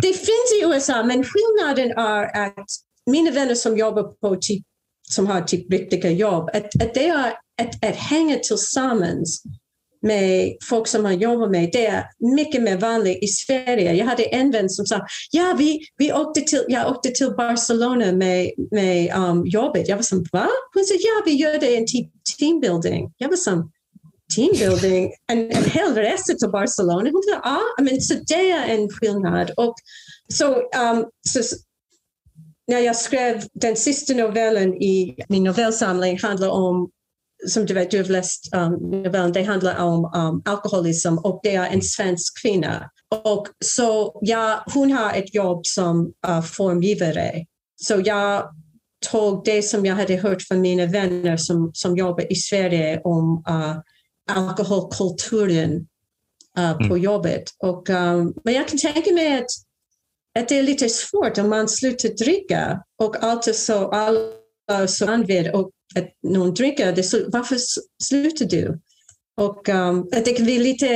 det 0.02 0.12
finns 0.12 0.52
i 0.62 0.64
USA, 0.64 1.02
men 1.02 1.24
skillnaden 1.24 1.90
är 1.98 2.46
att 2.46 2.66
mina 3.10 3.30
vänner 3.30 3.54
som 3.54 3.78
jobbar 3.78 4.02
på 4.02 4.36
typ, 4.40 4.62
som 5.10 5.26
har 5.26 5.40
typ 5.40 5.72
riktiga 5.72 6.10
jobb, 6.10 6.50
att, 6.52 6.82
att 6.82 6.94
det 6.94 7.08
är 7.08 7.32
att, 7.62 7.84
att 7.84 7.96
hänga 7.96 8.36
tillsammans 8.36 9.42
med 10.02 10.56
folk 10.68 10.86
som 10.86 11.02
man 11.02 11.18
jobbar 11.18 11.48
med, 11.48 11.70
det 11.72 11.86
är 11.86 12.04
mycket 12.36 12.62
mer 12.62 12.76
vanligt 12.76 13.22
i 13.22 13.26
Sverige. 13.26 13.92
Jag 13.94 14.06
hade 14.06 14.22
en 14.22 14.50
vän 14.50 14.70
som 14.70 14.86
sa, 14.86 15.06
ja, 15.30 15.54
vi, 15.58 15.80
vi 15.96 16.12
åkte 16.12 16.40
till, 16.40 16.64
jag 16.68 16.90
åkte 16.90 17.10
till 17.10 17.34
Barcelona 17.36 18.12
med, 18.12 18.50
med 18.70 19.16
um, 19.16 19.46
jobbet. 19.46 19.88
Jag 19.88 19.96
var 19.96 20.02
som, 20.02 20.24
va? 20.32 20.48
Hon 20.74 20.84
sa, 20.84 20.94
ja, 20.94 21.22
vi 21.24 21.32
gör 21.32 21.58
det 21.58 21.76
en 21.76 21.86
teambuilding. 22.38 23.12
Jag 23.16 23.28
var 23.28 23.36
som, 23.36 23.70
teambuilding, 24.36 25.12
en, 25.32 25.50
en 25.50 25.64
hel 25.64 25.94
resa 25.94 26.34
till 26.34 26.50
Barcelona. 26.50 27.10
Hon 27.10 27.22
sa, 27.22 27.40
ja, 27.44 27.60
ah, 27.78 27.82
mean, 27.82 28.00
så 28.00 28.14
det 28.26 28.50
är 28.50 28.74
en 28.74 28.88
skillnad. 28.88 29.50
Och, 29.56 29.74
så, 30.34 30.54
um, 30.54 31.04
så, 31.28 31.40
när 32.68 32.80
jag 32.80 32.96
skrev 32.96 33.42
den 33.54 33.76
sista 33.76 34.14
novellen 34.14 34.74
i 34.74 35.16
min 35.28 35.44
novellsamling 35.44 36.18
handlar 36.18 36.48
om 36.48 36.90
som 37.46 37.66
du 37.66 37.74
vet, 37.74 37.90
du 37.90 37.96
har 37.96 38.04
läst 38.04 38.54
um, 38.54 38.72
novellen, 38.72 39.32
det 39.32 39.42
handlar 39.42 39.84
om 39.84 40.04
um, 40.14 40.42
alkoholism 40.44 41.18
och 41.18 41.40
det 41.42 41.54
är 41.54 41.66
en 41.66 41.82
svensk 41.82 42.42
kvinna. 42.42 42.90
Och 43.24 43.48
så 43.64 44.18
ja, 44.22 44.64
hon 44.74 44.92
har 44.92 45.14
ett 45.14 45.34
jobb 45.34 45.66
som 45.66 46.12
uh, 46.28 46.42
formgivare. 46.42 47.44
Så 47.76 48.02
jag 48.04 48.50
tog 49.10 49.44
det 49.44 49.62
som 49.62 49.86
jag 49.86 49.94
hade 49.94 50.16
hört 50.16 50.42
från 50.42 50.60
mina 50.60 50.86
vänner 50.86 51.36
som, 51.36 51.70
som 51.74 51.96
jobbar 51.96 52.32
i 52.32 52.34
Sverige 52.34 53.00
om 53.04 53.44
uh, 53.48 53.76
alkoholkulturen 54.30 55.86
uh, 56.58 56.70
mm. 56.70 56.88
på 56.88 56.98
jobbet. 56.98 57.44
Och, 57.58 57.90
um, 57.90 58.34
men 58.44 58.54
jag 58.54 58.68
kan 58.68 58.78
tänka 58.78 59.14
mig 59.14 59.38
att, 59.38 59.50
att 60.38 60.48
det 60.48 60.58
är 60.58 60.62
lite 60.62 60.88
svårt 60.88 61.38
om 61.38 61.48
man 61.48 61.68
slutar 61.68 62.08
dricka 62.08 62.82
och 63.02 63.22
allt 63.22 63.46
är 63.46 63.52
så, 63.52 63.88
alla 63.88 64.18
så 64.86 65.06
använder 65.10 65.56
och 65.56 65.70
att 65.96 66.08
någon 66.22 66.54
dricker, 66.54 66.92
det, 66.92 67.28
varför 67.32 67.56
slutar 68.02 68.46
du? 68.46 68.80
Och 69.36 69.68
um, 69.68 70.08
jag 70.10 70.24
tycker 70.24 70.44
vi 70.44 70.56
är 70.56 70.60
lite, 70.60 70.86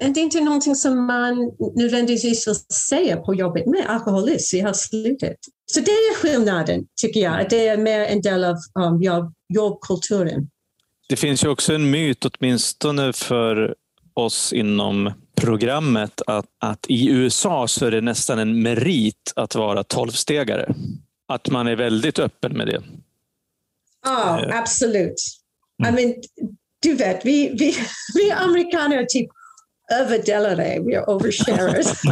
det 0.00 0.20
är 0.20 0.24
inte 0.24 0.40
någonting 0.40 0.74
som 0.74 1.06
man 1.06 1.52
nödvändigtvis 1.76 2.48
vill 2.48 2.54
säga 2.88 3.16
på 3.16 3.34
jobbet 3.34 3.66
med 3.66 3.86
alkoholist, 3.88 4.54
vi 4.54 4.60
har 4.60 4.72
slutat. 4.72 5.36
Så 5.66 5.80
det 5.80 5.90
är 5.90 6.14
skillnaden, 6.14 6.84
tycker 7.00 7.20
jag. 7.20 7.50
Det 7.50 7.68
är 7.68 7.76
mer 7.76 8.00
en 8.00 8.20
del 8.20 8.44
av 8.44 8.56
um, 8.74 9.02
jobb, 9.02 9.32
jobbkulturen. 9.54 10.48
Det 11.08 11.16
finns 11.16 11.44
ju 11.44 11.48
också 11.48 11.74
en 11.74 11.90
myt, 11.90 12.24
åtminstone 12.24 13.12
för 13.12 13.74
oss 14.14 14.52
inom 14.52 15.12
programmet, 15.40 16.22
att, 16.26 16.46
att 16.58 16.86
i 16.88 17.08
USA 17.08 17.68
så 17.68 17.86
är 17.86 17.90
det 17.90 18.00
nästan 18.00 18.38
en 18.38 18.62
merit 18.62 19.32
att 19.36 19.54
vara 19.54 19.84
tolvstegare. 19.84 20.74
Att 21.28 21.50
man 21.50 21.66
är 21.66 21.76
väldigt 21.76 22.18
öppen 22.18 22.52
med 22.56 22.66
det. 22.66 22.82
Oh, 24.06 24.56
absolut. 24.58 25.14
I 25.84 25.88
mm. 25.88 25.94
mean, 25.94 26.14
du 26.82 26.94
vet, 26.94 27.24
vi, 27.24 27.48
vi, 27.48 27.76
vi 28.14 28.30
amerikaner 28.30 28.96
är 28.96 29.04
typ 29.04 29.30
överdelade, 29.92 30.82
vi 30.86 30.94
är 30.94 31.10
oversharers. 31.10 31.86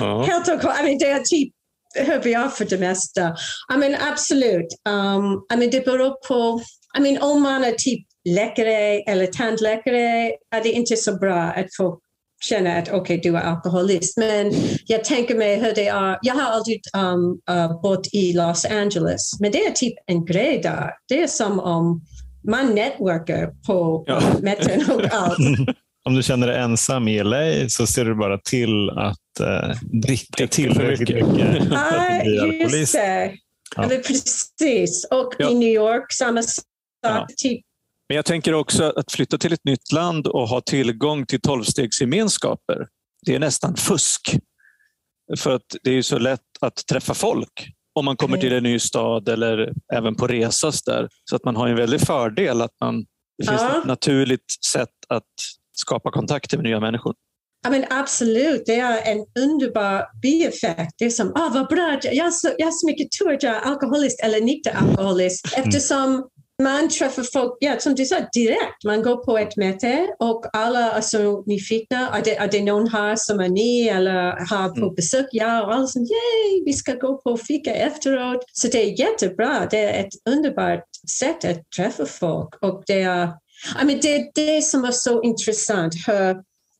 Helt 0.26 0.48
okej. 0.48 0.70
I 0.80 0.82
mean, 0.82 0.98
det 0.98 1.10
är 1.10 1.20
typ 1.20 1.52
hur 1.94 2.26
är 2.26 2.48
för 2.48 2.64
det 2.64 2.78
mesta. 2.78 3.34
I 3.74 3.76
mean, 3.76 3.94
absolut. 3.94 4.66
Um, 4.88 5.46
I 5.52 5.56
mean, 5.56 5.70
det 5.70 5.84
beror 5.84 6.28
på, 6.28 6.60
I 6.98 7.00
mean, 7.00 7.22
om 7.22 7.42
man 7.42 7.64
är 7.64 7.72
typ 7.72 8.06
läkare 8.28 9.00
eller 9.00 9.26
tandläkare 9.26 10.32
är 10.50 10.62
det 10.62 10.68
inte 10.68 10.96
så 10.96 11.18
bra 11.18 11.42
att 11.42 11.74
få 11.76 11.98
känna 12.40 12.76
att 12.76 12.88
okej, 12.88 13.00
okay, 13.00 13.20
du 13.30 13.36
är 13.36 13.40
alkoholist. 13.40 14.16
Men 14.16 14.52
jag 14.86 15.04
tänker 15.04 15.34
mig 15.34 15.56
hur 15.56 15.74
det 15.74 15.88
är. 15.88 16.18
Jag 16.22 16.34
har 16.34 16.52
aldrig 16.52 16.80
um, 16.96 17.40
uh, 17.50 17.80
bott 17.80 18.08
i 18.12 18.32
Los 18.32 18.64
Angeles, 18.64 19.40
men 19.40 19.52
det 19.52 19.66
är 19.66 19.70
typ 19.70 19.94
en 20.06 20.24
grej 20.24 20.60
där. 20.62 20.90
Det 21.08 21.22
är 21.22 21.26
som 21.26 21.60
om 21.60 22.00
man 22.48 22.74
networkar 22.74 23.46
på 23.66 24.04
ja. 24.06 24.20
Metten 24.42 24.90
och 24.90 25.02
allt. 25.12 25.38
om 26.04 26.14
du 26.14 26.22
känner 26.22 26.46
dig 26.46 26.56
ensam 26.56 27.08
i 27.08 27.22
LA 27.22 27.68
så 27.68 27.86
ser 27.86 28.04
du 28.04 28.14
bara 28.14 28.38
till 28.38 28.90
att 28.90 29.40
uh, 29.40 30.00
dricka 30.02 30.46
tillräckligt 30.46 31.26
mycket. 31.26 31.72
Ah, 31.72 32.22
just 32.22 32.92
det. 32.92 33.32
Ja. 33.76 33.88
Precis. 33.88 35.06
Och 35.10 35.34
ja. 35.38 35.50
i 35.50 35.54
New 35.54 35.68
York, 35.68 36.12
samma 36.12 36.42
sak. 36.42 36.64
Ja. 37.02 37.26
Typ 37.36 37.65
men 38.08 38.16
jag 38.16 38.24
tänker 38.24 38.54
också 38.54 38.92
att 38.96 39.12
flytta 39.12 39.38
till 39.38 39.52
ett 39.52 39.64
nytt 39.64 39.92
land 39.92 40.26
och 40.26 40.48
ha 40.48 40.60
tillgång 40.60 41.26
till 41.26 41.40
tolvstegsgemenskaper, 41.40 42.86
det 43.26 43.34
är 43.34 43.38
nästan 43.38 43.76
fusk. 43.76 44.38
För 45.38 45.54
att 45.54 45.66
det 45.82 45.90
är 45.90 46.02
så 46.02 46.18
lätt 46.18 46.40
att 46.60 46.86
träffa 46.86 47.14
folk 47.14 47.68
om 47.94 48.04
man 48.04 48.16
kommer 48.16 48.38
till 48.38 48.52
en 48.52 48.62
ny 48.62 48.78
stad 48.78 49.28
eller 49.28 49.72
även 49.94 50.14
på 50.14 50.26
resas 50.26 50.82
där. 50.82 51.08
Så 51.30 51.36
att 51.36 51.44
man 51.44 51.56
har 51.56 51.68
en 51.68 51.76
väldig 51.76 52.00
fördel 52.00 52.62
att 52.62 52.74
man, 52.80 53.00
det 53.38 53.46
finns 53.48 53.60
ja. 53.60 53.78
ett 53.78 53.86
naturligt 53.86 54.64
sätt 54.72 54.88
att 55.08 55.22
skapa 55.72 56.10
kontakter 56.10 56.56
med 56.56 56.64
nya 56.64 56.80
människor. 56.80 57.14
I 57.66 57.70
mean, 57.70 57.84
absolut, 57.90 58.62
det 58.66 58.80
är 58.80 59.12
en 59.12 59.26
underbar 59.38 60.20
bieffekt. 60.22 60.92
Det 60.98 61.04
är 61.04 61.10
som, 61.10 61.32
ah, 61.34 61.50
vad 61.54 61.68
bra, 61.68 61.98
jag 62.02 62.24
har 62.24 62.30
så, 62.30 62.48
jag 62.58 62.66
har 62.66 62.72
så 62.72 62.86
mycket 62.86 63.08
tur 63.18 63.32
att 63.32 63.42
jag 63.42 63.56
är 63.56 63.60
alkoholist 63.60 64.20
eller 64.20 64.40
nykter 64.40 64.72
alkoholist. 64.72 65.56
Mm. 65.56 65.68
Eftersom 65.68 66.28
man 66.62 66.88
träffar 66.88 67.22
folk, 67.22 67.56
ja, 67.60 67.78
som 67.78 67.94
du 67.94 68.04
sa, 68.04 68.16
direkt. 68.32 68.84
Man 68.84 69.02
går 69.02 69.16
på 69.24 69.38
ett 69.38 69.56
möte 69.56 70.08
och 70.18 70.46
alla 70.52 70.92
är 70.92 71.00
så 71.00 71.44
nyfikna. 71.46 72.10
Är 72.10 72.22
det, 72.22 72.36
är 72.36 72.48
det 72.48 72.62
någon 72.62 72.88
här 72.88 73.16
som 73.16 73.40
är 73.40 73.48
ny 73.48 73.88
eller 73.88 74.50
har 74.50 74.68
på 74.68 74.80
mm. 74.80 74.94
besök? 74.94 75.26
Ja, 75.32 75.64
och 75.64 75.74
alla 75.74 75.86
säger 75.86 76.06
yay, 76.06 76.64
vi 76.64 76.72
ska 76.72 76.94
gå 76.94 77.16
på 77.16 77.36
fika 77.36 77.74
efteråt. 77.74 78.44
Så 78.52 78.68
det 78.68 78.78
är 78.78 79.00
jättebra. 79.00 79.66
Det 79.70 79.78
är 79.78 80.00
ett 80.00 80.28
underbart 80.30 80.84
sätt 81.18 81.44
att 81.44 81.70
träffa 81.76 82.06
folk. 82.06 82.62
Och 82.62 82.82
det 82.86 83.02
är 83.02 83.28
I 83.82 83.84
mean, 83.84 84.00
det, 84.02 84.30
det 84.34 84.62
som 84.62 84.84
är 84.84 84.92
så 84.92 85.22
intressant. 85.22 85.94
Hur 86.06 86.36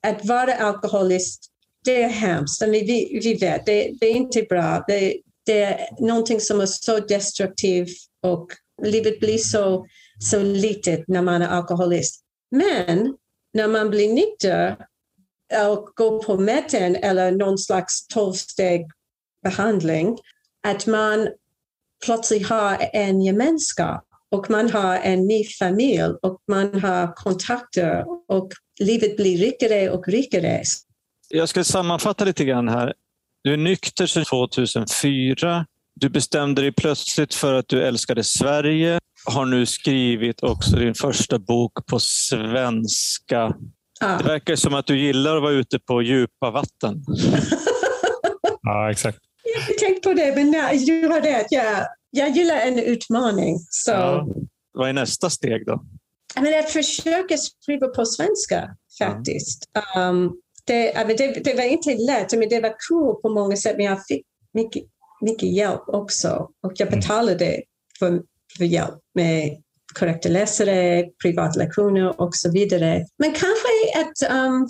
att 0.07 0.25
vara 0.25 0.55
alkoholist, 0.55 1.51
det 1.85 2.03
är 2.03 2.09
hemskt. 2.09 2.63
I 2.63 2.67
mean, 2.67 2.87
vi, 2.87 3.21
vi 3.23 3.35
vet, 3.35 3.67
det, 3.67 3.91
det 4.01 4.07
är 4.07 4.15
inte 4.15 4.43
bra. 4.43 4.85
Det, 4.89 5.17
det 5.47 5.63
är 5.63 6.07
någonting 6.07 6.41
som 6.41 6.61
är 6.61 6.67
så 6.67 6.99
destruktivt 6.99 7.97
och 8.23 8.47
livet 8.83 9.21
blir 9.21 9.39
så, 9.39 9.87
så 10.31 10.43
litet 10.43 11.09
när 11.09 11.23
man 11.23 11.43
är 11.43 11.49
alkoholist. 11.49 12.23
Men 12.51 13.17
när 13.55 13.69
man 13.69 13.91
blir 13.91 14.13
nykter 14.13 14.77
och 15.69 15.91
går 15.95 16.23
på 16.23 16.39
mäten 16.39 16.97
eller 16.97 17.31
någon 17.31 17.59
slags 17.59 18.07
tolvstegsbehandling, 18.07 20.19
att 20.67 20.87
man 20.87 21.29
plötsligt 22.05 22.49
har 22.49 22.79
en 22.93 23.23
gemenskap 23.23 24.05
och 24.31 24.51
man 24.51 24.71
har 24.71 24.97
en 24.97 25.27
ny 25.27 25.45
familj 25.45 26.15
och 26.23 26.43
man 26.49 26.81
har 26.81 27.15
kontakter 27.15 28.05
och 28.29 28.53
livet 28.81 29.17
blir 29.17 29.39
rikare 29.39 29.91
och 29.91 30.09
rikare. 30.09 30.63
Jag 31.29 31.49
ska 31.49 31.65
sammanfatta 31.65 32.25
lite 32.25 32.45
grann 32.45 32.69
här. 32.69 32.95
Du 33.43 33.53
är 33.53 33.57
nykter 33.57 34.07
sedan 34.07 34.25
2004. 34.25 35.67
Du 36.01 36.09
bestämde 36.09 36.63
dig 36.63 36.73
plötsligt 36.73 37.35
för 37.35 37.55
att 37.55 37.69
du 37.69 37.83
älskade 37.83 38.25
Sverige. 38.25 38.99
Har 39.25 39.45
nu 39.45 39.67
skrivit 39.67 40.43
också 40.43 40.77
din 40.77 40.95
första 40.95 41.39
bok 41.39 41.87
på 41.87 41.99
svenska. 42.01 43.55
Ah. 44.01 44.19
Det 44.19 44.25
verkar 44.25 44.57
som 44.57 44.75
att 44.75 44.87
du 44.87 44.99
gillar 44.99 45.37
att 45.37 45.43
vara 45.43 45.53
ute 45.53 45.79
på 45.79 46.03
djupa 46.03 46.51
vatten. 46.51 47.05
ja, 48.63 48.91
exakt. 48.91 49.19
Jag 49.55 49.61
har 49.61 49.79
tänkt 49.79 50.03
på 50.03 50.15
det, 50.15 50.35
men 50.37 50.55
har 50.55 51.21
rätt. 51.21 51.47
Jag, 51.51 51.87
jag 52.11 52.31
gillar 52.31 52.57
en 52.57 52.79
utmaning. 52.79 53.59
Så. 53.71 53.91
Ja. 53.91 54.29
Vad 54.73 54.89
är 54.89 54.93
nästa 54.93 55.31
steg 55.31 55.67
då? 55.67 55.85
Men 56.41 56.59
att 56.59 56.71
försöka 56.71 57.37
skriva 57.37 57.87
på 57.87 58.07
svenska 58.07 58.77
faktiskt. 58.99 59.71
Ja. 59.73 60.09
Um, 60.09 60.33
det, 60.65 60.93
det, 60.93 61.45
det, 61.45 61.55
var 61.55 61.65
inte 61.65 61.95
lätt, 61.95 62.33
men 62.33 62.49
det 62.49 62.61
var 62.61 62.69
kul 62.69 62.77
cool 62.89 63.23
på 63.23 63.29
många 63.29 63.57
sätt. 63.57 63.77
Men 63.77 63.87
jag 63.87 64.07
fick 64.07 64.27
mycket 64.55 64.83
mycket 65.21 65.53
hjälp 65.53 65.83
också. 65.87 66.49
Och 66.63 66.73
jag 66.77 66.89
mm. 66.89 67.01
betalade 67.01 67.63
för, 67.99 68.23
för 68.59 68.65
hjälp 68.65 68.99
med 69.15 69.63
korrekta 69.99 70.29
läsare, 70.29 71.05
privatlektioner 71.23 72.21
och 72.21 72.35
så 72.35 72.51
vidare. 72.51 73.07
Men 73.19 73.33
kanske 73.33 74.01
att 74.01 74.33
um, 74.33 74.69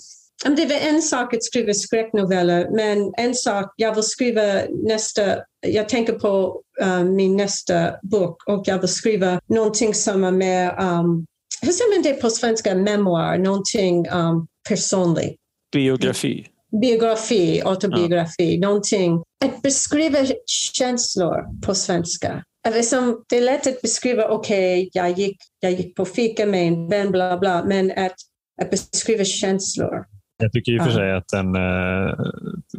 det 0.56 0.66
var 0.66 0.76
en 0.76 1.02
sak 1.02 1.34
att 1.34 1.44
skriva 1.44 1.74
skräcknoveller, 1.74 2.68
men 2.70 3.12
en 3.16 3.34
sak, 3.34 3.74
jag 3.76 3.94
vill 3.94 4.04
skriva 4.04 4.62
nästa, 4.70 5.22
jag 5.66 5.88
tänker 5.88 6.12
på 6.12 6.62
um, 6.82 7.16
min 7.16 7.36
nästa 7.36 7.92
bok 8.02 8.36
och 8.46 8.62
jag 8.66 8.78
vill 8.78 8.88
skriva 8.88 9.40
någonting 9.46 9.94
som 9.94 10.24
är 10.24 10.30
mer, 10.30 10.80
um, 10.80 11.26
hur 11.62 11.72
säger 11.72 11.96
man 11.96 12.02
det 12.02 12.20
på 12.20 12.30
svenska, 12.30 12.74
memoir, 12.74 13.38
någonting 13.38 14.08
um, 14.08 14.46
personligt. 14.68 15.36
Biografi 15.72 16.46
biografi, 16.80 17.62
autobiografi, 17.64 18.54
ja. 18.54 18.68
någonting. 18.68 19.22
Att 19.44 19.62
beskriva 19.62 20.18
känslor 20.46 21.60
på 21.66 21.74
svenska. 21.74 22.44
Liksom, 22.74 23.24
det 23.28 23.38
är 23.38 23.42
lätt 23.42 23.66
att 23.66 23.82
beskriva, 23.82 24.28
okej, 24.28 24.86
okay, 24.86 24.90
jag, 24.92 25.18
gick, 25.18 25.36
jag 25.60 25.72
gick 25.72 25.96
på 25.96 26.04
fika 26.04 26.46
med 26.46 26.68
en 26.68 26.88
vän, 26.88 27.10
bla 27.10 27.38
bla, 27.38 27.64
men 27.64 27.90
att, 27.90 28.14
att 28.62 28.70
beskriva 28.70 29.24
känslor. 29.24 30.04
Jag 30.38 30.52
tycker 30.52 30.72
i 30.72 30.78
och 30.78 30.84
för 30.84 30.90
sig 30.90 31.12
att 31.12 31.28
den 31.28 31.56
eh, 31.56 32.14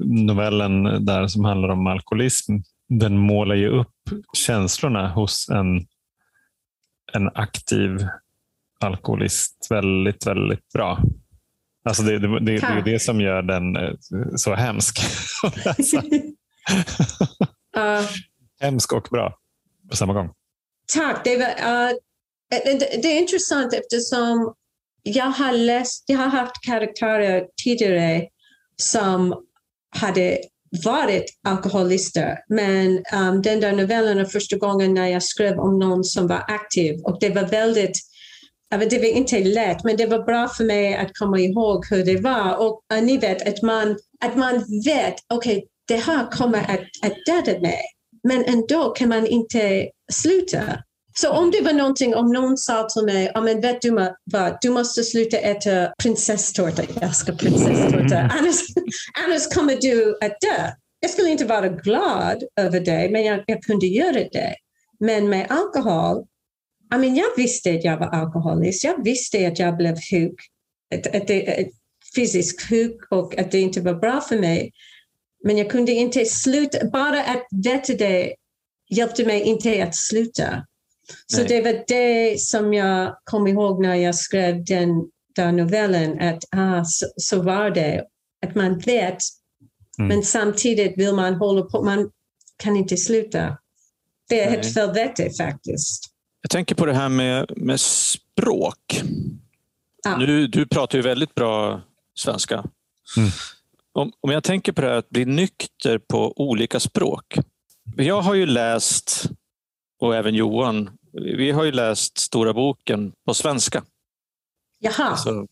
novellen 0.06 1.06
där 1.06 1.28
som 1.28 1.46
handlar 1.46 1.70
om 1.70 1.88
alkoholism, 1.88 2.54
den 2.90 3.18
målar 3.18 3.56
ju 3.56 3.70
upp 3.70 3.94
känslorna 4.34 5.10
hos 5.10 5.50
en, 5.50 5.78
en 7.14 7.30
aktiv 7.34 8.08
alkoholist 8.80 9.68
väldigt, 9.70 10.28
väldigt 10.28 10.74
bra. 10.74 11.00
Alltså 11.88 12.04
det, 12.04 12.20
det, 12.20 12.40
det, 12.40 12.46
det 12.46 12.68
är 12.68 12.82
det 12.82 13.00
som 13.00 13.22
gör 13.22 13.42
den 13.42 13.76
eh, 13.76 13.94
så 14.36 14.54
hemsk 14.54 15.00
uh, 17.78 18.06
hemsk 18.60 18.94
och 18.94 19.08
bra 19.12 19.34
på 19.90 19.96
samma 19.96 20.14
gång. 20.14 20.30
Tack. 20.94 21.24
Det, 21.24 21.38
var, 21.38 21.46
uh, 21.46 21.92
det, 23.02 23.08
är 23.08 23.20
intressant 23.20 23.74
eftersom 23.74 24.54
jag 25.04 25.26
har 25.26 25.54
läst, 25.54 26.04
jag 26.08 26.18
har 26.18 26.28
haft 26.28 26.56
karaktärer 26.66 27.46
tidigare 27.64 28.28
som 28.82 29.44
hade 29.96 30.38
varit 30.86 31.26
alkoholister. 31.48 32.38
Men 32.50 33.04
um, 33.14 33.42
den 33.42 33.60
där 33.60 33.74
novellen 33.74 34.18
var 34.18 34.26
första 34.26 34.58
gången 34.58 34.94
när 34.94 35.08
jag 35.08 35.24
skrev 35.24 35.60
om 35.60 35.80
någon 35.80 36.04
som 36.04 36.28
var 36.28 36.44
aktiv 36.48 37.02
och 37.04 37.18
det 37.20 37.30
var 37.30 37.44
väldigt 37.44 37.98
det 38.70 38.98
var 38.98 39.06
inte 39.06 39.40
lätt, 39.40 39.84
men 39.84 39.98
det 39.98 40.06
var 40.06 40.24
bra 40.24 40.48
för 40.48 40.64
mig 40.64 40.96
att 40.96 41.18
komma 41.18 41.40
ihåg 41.40 41.86
hur 41.90 42.06
det 42.06 42.18
var. 42.18 42.58
Och 42.58 42.82
uh, 42.94 43.04
ni 43.04 43.18
vet 43.18 43.48
att 43.48 43.62
man, 43.62 43.98
att 44.26 44.36
man 44.36 44.54
vet, 44.86 45.16
okej, 45.34 45.58
okay, 45.58 45.64
det 45.88 45.96
här 45.96 46.32
kommer 46.32 46.60
att, 46.60 47.12
att 47.12 47.26
döda 47.26 47.60
mig. 47.60 47.82
Men 48.24 48.46
ändå 48.46 48.90
kan 48.90 49.10
man 49.10 49.28
inte 49.28 49.90
sluta. 50.12 50.64
Så 51.20 51.32
om 51.32 51.52
det 51.52 51.62
var 51.62 51.74
någonting, 51.74 52.16
om 52.16 52.32
någon 52.32 52.58
sa 52.58 52.88
till 52.90 53.06
mig, 53.06 53.32
oh, 53.36 53.44
men 53.44 53.62
vet 53.62 53.82
du 53.82 53.92
vad, 54.32 54.58
du 54.62 54.70
måste 54.70 55.04
sluta 55.04 55.38
äta 55.38 55.94
prinsesstårta. 56.04 56.84
Jag 56.94 57.04
älskar 57.04 57.34
prinsesstårta. 57.34 58.18
Mm. 58.18 58.32
Annars, 58.40 58.60
annars 59.26 59.48
kommer 59.56 59.76
du 59.76 60.18
att 60.22 60.42
dö. 60.42 60.72
Jag 61.00 61.12
skulle 61.12 61.30
inte 61.30 61.46
vara 61.46 61.70
glad 61.70 62.44
över 62.60 62.80
det, 62.80 63.10
men 63.12 63.24
jag, 63.24 63.44
jag 63.48 63.64
kunde 63.64 63.88
göra 63.88 64.14
det. 64.32 64.56
Men 65.00 65.30
med 65.30 65.48
alkohol, 65.50 66.26
I 66.96 66.98
mean, 66.98 67.16
jag 67.16 67.36
visste 67.38 67.74
att 67.74 67.84
jag 67.84 67.98
var 67.98 68.08
alkoholist. 68.08 68.84
Jag 68.84 69.04
visste 69.04 69.48
att 69.48 69.60
jag 69.60 69.78
blev 69.78 69.96
sjuk, 69.96 70.36
att, 70.96 71.16
att 71.16 71.28
det, 71.28 71.70
fysiskt 72.16 72.70
sjuk 72.70 72.98
och 73.12 73.40
att 73.40 73.52
det 73.52 73.60
inte 73.60 73.82
var 73.82 73.94
bra 73.94 74.22
för 74.22 74.40
mig. 74.40 74.72
Men 75.44 75.58
jag 75.58 75.70
kunde 75.70 75.92
inte 75.92 76.26
sluta. 76.26 76.88
Bara 76.88 77.24
att 77.24 77.48
veta 77.66 77.94
det 77.94 78.36
hjälpte 78.90 79.26
mig 79.26 79.42
inte 79.42 79.84
att 79.84 79.96
sluta. 79.96 80.66
Så 81.28 81.38
Nej. 81.38 81.48
det 81.48 81.62
var 81.62 81.84
det 81.88 82.40
som 82.40 82.74
jag 82.74 83.18
kom 83.24 83.48
ihåg 83.48 83.82
när 83.82 83.96
jag 83.96 84.16
skrev 84.16 84.66
den 84.66 84.90
där 85.36 85.52
novellen, 85.52 86.20
att 86.20 86.44
ah, 86.52 86.84
så, 86.86 87.06
så 87.18 87.42
var 87.42 87.70
det. 87.70 88.06
Att 88.46 88.56
man 88.56 88.80
vet, 88.80 89.18
mm. 90.00 90.08
men 90.08 90.24
samtidigt 90.24 90.98
vill 90.98 91.14
man 91.14 91.36
hålla 91.36 91.62
på, 91.62 91.84
man 91.84 92.12
kan 92.58 92.78
inte 92.78 92.98
sluta. 92.98 93.58
Det 94.30 94.42
är 94.42 94.52
Nej. 94.52 94.60
ett 94.60 94.76
helvete 94.76 95.30
faktiskt. 95.38 96.17
Jag 96.42 96.50
tänker 96.50 96.76
på 96.76 96.86
det 96.86 96.94
här 96.94 97.10
med, 97.10 97.52
med 97.58 97.80
språk. 97.80 99.02
Ah. 100.08 100.18
Nu, 100.18 100.48
du 100.48 100.66
pratar 100.66 100.98
ju 100.98 101.02
väldigt 101.02 101.36
bra 101.36 101.82
svenska. 102.14 102.56
Mm. 103.18 103.30
Om, 103.92 104.12
om 104.22 104.32
jag 104.32 104.44
tänker 104.44 104.72
på 104.72 104.82
det 104.82 104.88
här 104.88 104.96
att 104.96 105.10
bli 105.10 105.26
nykter 105.26 105.98
på 105.98 106.42
olika 106.42 106.80
språk. 106.80 107.38
Jag 107.96 108.22
har 108.22 108.34
ju 108.34 108.46
läst, 108.46 109.30
och 110.00 110.16
även 110.16 110.36
Johan, 110.36 110.90
vi 111.12 111.52
har 111.52 111.64
ju 111.64 111.72
läst 111.72 112.18
Stora 112.18 112.54
boken 112.54 113.12
på 113.26 113.34
svenska. 113.34 113.84
Jaha. 114.80 115.06
Alltså, 115.06 115.48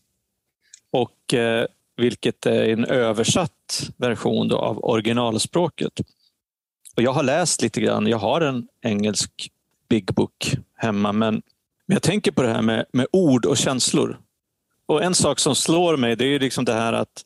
och 0.90 1.34
eh, 1.34 1.66
vilket 1.96 2.46
är 2.46 2.68
en 2.68 2.84
översatt 2.84 3.90
version 3.96 4.52
av 4.52 4.84
originalspråket. 4.84 6.00
Och 6.96 7.02
jag 7.02 7.12
har 7.12 7.22
läst 7.22 7.62
lite 7.62 7.80
grann. 7.80 8.06
Jag 8.06 8.18
har 8.18 8.40
en 8.40 8.68
engelsk 8.82 9.50
Big 9.88 10.14
Book 10.14 10.56
hemma, 10.76 11.12
men, 11.12 11.34
men 11.86 11.94
jag 11.94 12.02
tänker 12.02 12.32
på 12.32 12.42
det 12.42 12.48
här 12.48 12.62
med, 12.62 12.86
med 12.92 13.06
ord 13.12 13.46
och 13.46 13.56
känslor. 13.56 14.18
Och 14.86 15.02
En 15.02 15.14
sak 15.14 15.38
som 15.38 15.54
slår 15.54 15.96
mig 15.96 16.16
det 16.16 16.24
är 16.24 16.40
liksom 16.40 16.64
det 16.64 16.72
här 16.72 16.92
att, 16.92 17.24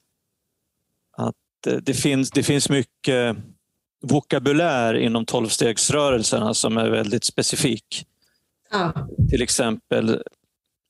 att 1.17 1.67
eh, 1.67 1.77
det, 1.77 1.95
finns, 1.95 2.31
det 2.31 2.43
finns 2.43 2.69
mycket 2.69 3.37
vokabulär 4.03 4.95
inom 4.95 5.25
tolvstegsrörelserna 5.25 6.55
som 6.55 6.77
är 6.77 6.91
väldigt 6.91 7.25
specifik. 7.25 8.07
Ja. 8.71 8.93
Till 9.31 9.43
exempel 9.43 10.23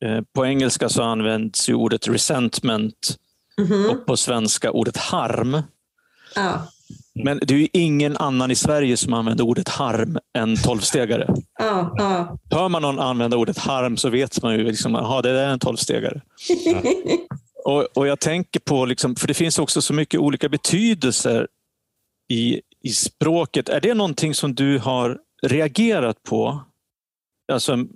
eh, 0.04 0.20
på 0.32 0.46
engelska 0.46 0.88
så 0.88 1.02
används 1.02 1.68
ju 1.68 1.74
ordet 1.74 2.08
resentment 2.08 3.18
mm 3.58 3.70
-hmm. 3.70 3.88
och 3.88 4.06
på 4.06 4.16
svenska 4.16 4.70
ordet 4.70 4.96
harm. 4.96 5.62
Ja. 6.34 6.68
Men 7.14 7.40
det 7.42 7.54
är 7.54 7.58
ju 7.58 7.68
ingen 7.72 8.16
annan 8.16 8.50
i 8.50 8.54
Sverige 8.54 8.96
som 8.96 9.14
använder 9.14 9.44
ordet 9.44 9.68
harm 9.68 10.18
än 10.38 10.56
tolvstegare. 10.56 11.34
Ja, 11.58 11.94
ja. 11.96 12.38
Hör 12.50 12.68
man 12.68 12.82
någon 12.82 12.98
använda 12.98 13.36
ordet 13.36 13.58
harm 13.58 13.96
så 13.96 14.10
vet 14.10 14.42
man 14.42 14.54
ju 14.54 14.64
liksom, 14.64 14.94
att 14.94 15.22
det 15.22 15.30
är 15.30 15.48
en 15.48 15.58
tolvstegare. 15.58 16.20
Ja. 16.64 16.82
och, 17.64 17.82
och 17.94 18.06
jag 18.06 18.20
tänker 18.20 18.60
på, 18.60 18.84
liksom, 18.84 19.16
för 19.16 19.28
det 19.28 19.34
finns 19.34 19.58
också 19.58 19.82
så 19.82 19.94
mycket 19.94 20.20
olika 20.20 20.48
betydelser 20.48 21.48
i, 22.28 22.60
i 22.82 22.88
språket. 22.88 23.68
Är 23.68 23.80
det 23.80 23.94
någonting 23.94 24.34
som 24.34 24.54
du 24.54 24.78
har 24.78 25.18
reagerat 25.42 26.22
på? 26.22 26.64
Alltså 27.52 27.86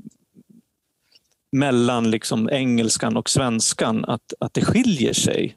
mellan 1.53 2.11
liksom 2.11 2.49
engelskan 2.49 3.17
och 3.17 3.31
svenskan, 3.31 4.05
att, 4.05 4.33
att 4.41 4.55
det 4.55 4.65
skiljer 4.65 5.13
sig 5.13 5.57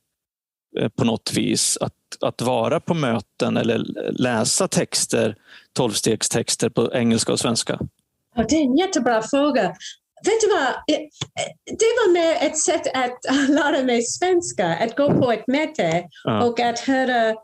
på 0.98 1.04
något 1.04 1.34
vis. 1.34 1.78
Att, 1.82 1.94
att 2.22 2.42
vara 2.42 2.80
på 2.80 2.94
möten 2.94 3.58
eller 3.58 3.78
läsa 4.12 4.68
texter, 4.68 5.36
tolvstegstexter 5.74 6.70
på 6.70 6.94
engelska 6.94 7.32
och 7.32 7.40
svenska? 7.40 7.80
Ja, 8.36 8.46
det 8.50 8.56
är 8.56 8.62
en 8.62 8.78
jättebra 8.78 9.22
fråga. 9.22 9.76
Vet 10.26 10.42
du 10.42 10.48
vad? 10.48 10.98
Det 11.66 11.92
var 12.06 12.14
mer 12.14 12.48
ett 12.48 12.60
sätt 12.60 12.88
att 12.94 13.50
lära 13.50 13.84
mig 13.84 14.02
svenska, 14.02 14.68
att 14.68 14.96
gå 14.96 15.14
på 15.14 15.32
ett 15.32 15.48
möte 15.48 16.04
ja. 16.24 16.44
och 16.44 16.60
att 16.60 16.80
höra 16.80 17.36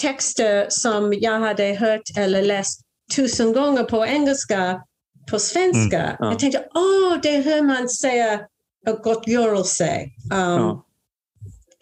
texter 0.00 0.66
som 0.68 1.12
jag 1.12 1.40
hade 1.40 1.74
hört 1.74 2.16
eller 2.16 2.42
läst 2.42 2.80
tusen 3.16 3.52
gånger 3.52 3.84
på 3.84 4.06
engelska 4.06 4.82
på 5.30 5.38
svenska. 5.38 6.02
Mm, 6.02 6.16
ja. 6.18 6.30
Jag 6.30 6.38
tänkte, 6.38 6.68
åh, 6.74 7.14
oh, 7.14 7.20
det 7.22 7.36
hur 7.36 7.62
man 7.62 7.88
säger 7.88 8.40
gottgörelse, 9.02 10.10
um, 10.32 10.40
ja. 10.40 10.84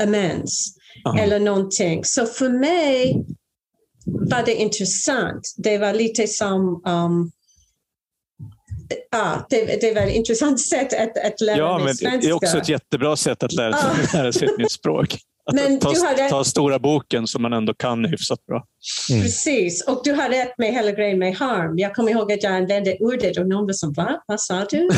amends 0.03 0.78
uh 1.15 1.23
eller 1.23 1.41
någonting. 1.41 2.05
Så 2.05 2.27
för 2.27 2.49
mig 2.49 3.25
var 4.05 4.43
det 4.47 4.55
intressant. 4.55 5.55
Det 5.57 5.79
var 5.79 5.93
lite 5.93 6.27
som 6.27 6.83
um, 6.87 7.31
Ja, 9.11 9.47
det, 9.51 9.81
det 9.81 9.95
var 9.95 10.03
ett 10.03 10.15
intressant 10.15 10.61
sätt 10.61 10.93
att, 10.93 11.27
att 11.27 11.41
lära 11.41 11.57
ja, 11.57 11.77
mig 11.77 11.85
men 11.85 11.95
svenska. 11.95 12.21
Det 12.21 12.29
är 12.29 12.33
också 12.33 12.59
ett 12.59 12.69
jättebra 12.69 13.17
sätt 13.17 13.43
att 13.43 13.53
lära 13.53 13.77
sig, 13.77 13.91
lära 14.21 14.33
sig 14.33 14.49
ett 14.49 14.59
nytt 14.59 14.73
språk. 14.73 15.19
Men 15.53 15.81
ta, 15.81 16.07
hade... 16.07 16.29
ta 16.29 16.45
stora 16.45 16.79
boken 16.79 17.27
som 17.27 17.43
man 17.43 17.53
ändå 17.53 17.75
kan 17.75 18.05
hyfsat 18.05 18.47
bra. 18.47 18.65
Mm. 19.11 19.23
Precis, 19.23 19.87
och 19.87 20.01
du 20.05 20.13
har 20.13 20.29
rätt 20.29 20.59
med 20.59 20.73
hela 20.73 20.93
grejen 20.93 21.19
med 21.19 21.37
harm. 21.37 21.79
Jag 21.79 21.95
kommer 21.95 22.11
ihåg 22.11 22.33
att 22.33 22.43
jag 22.43 22.53
använde 22.53 22.97
ordet 23.01 23.39
och 23.39 23.49
någon 23.49 23.67
var 23.67 23.73
som, 23.73 23.93
va? 23.93 24.23
Vad 24.27 24.41
sa 24.41 24.65
du? 24.65 24.89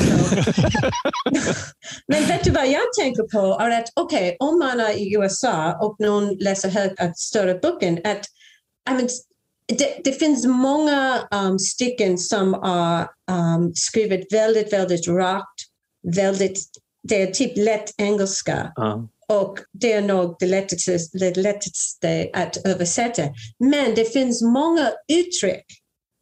Men 2.07 2.25
vet 2.25 2.45
du 2.45 2.51
vad 2.51 2.69
jag 2.69 2.93
tänker 3.01 3.23
på? 3.23 3.61
Är 3.61 3.71
att 3.71 3.93
okej, 4.01 4.37
okay, 4.37 4.49
om 4.49 4.59
man 4.59 4.81
är 4.81 4.99
i 4.99 5.15
USA 5.15 5.79
och 5.81 5.97
någon 5.99 6.35
läser 6.35 6.69
högt 6.69 7.01
att 7.01 7.19
större 7.19 7.55
boken, 7.55 7.99
att 8.05 8.25
I 8.91 8.93
mean, 8.93 9.09
det, 9.79 10.01
det, 10.05 10.13
finns 10.13 10.47
många 10.47 11.19
um, 11.31 11.59
stycken 11.59 12.19
som 12.19 12.55
är 12.55 13.01
um, 13.01 13.73
skrivet 13.75 14.33
väldigt, 14.33 14.73
väldigt 14.73 15.09
rakt, 15.09 15.61
väldigt, 16.17 16.61
det 17.09 17.23
är 17.23 17.27
typ 17.27 17.53
lätt 17.57 17.95
engelska. 17.97 18.73
Uh. 18.79 19.05
Och 19.31 19.59
det 19.73 19.93
är 19.93 20.03
nog 20.03 20.37
det 20.39 20.47
lättaste, 20.47 20.99
det 21.13 21.37
lättaste 21.37 22.31
att 22.33 22.67
översätta. 22.67 23.23
Men 23.59 23.95
det 23.95 24.13
finns 24.13 24.43
många 24.43 24.93
uttryck 25.13 25.65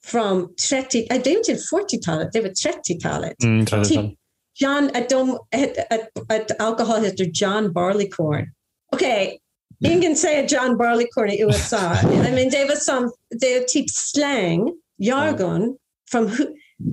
från 0.07 0.49
30, 0.71 1.07
det 1.09 1.31
är 1.31 1.39
inte 1.39 1.55
40-talet, 1.55 2.33
det 2.33 2.41
var 2.41 2.49
30-talet. 2.49 3.43
Mm, 3.45 3.67
30 3.67 3.89
typ 3.89 4.15
John, 4.61 4.91
att, 4.95 5.09
de, 5.09 5.31
att, 5.31 6.33
att 6.33 6.61
alkohol 6.61 7.05
heter 7.05 7.31
John 7.35 7.73
Barleycorn. 7.73 8.45
Okej, 8.93 9.39
okay. 9.81 9.97
ingen 9.97 10.17
säger 10.17 10.47
John 10.49 10.77
Barleycorn 10.77 11.31
i 11.31 11.43
USA. 11.43 11.95
I 12.29 12.33
mean, 12.33 12.51
det 12.51 12.65
var 12.65 12.77
som, 12.77 13.13
det 13.41 13.55
är 13.55 13.61
typ 13.61 13.91
slang, 13.91 14.73
jargon 14.99 15.77
från 16.11 16.31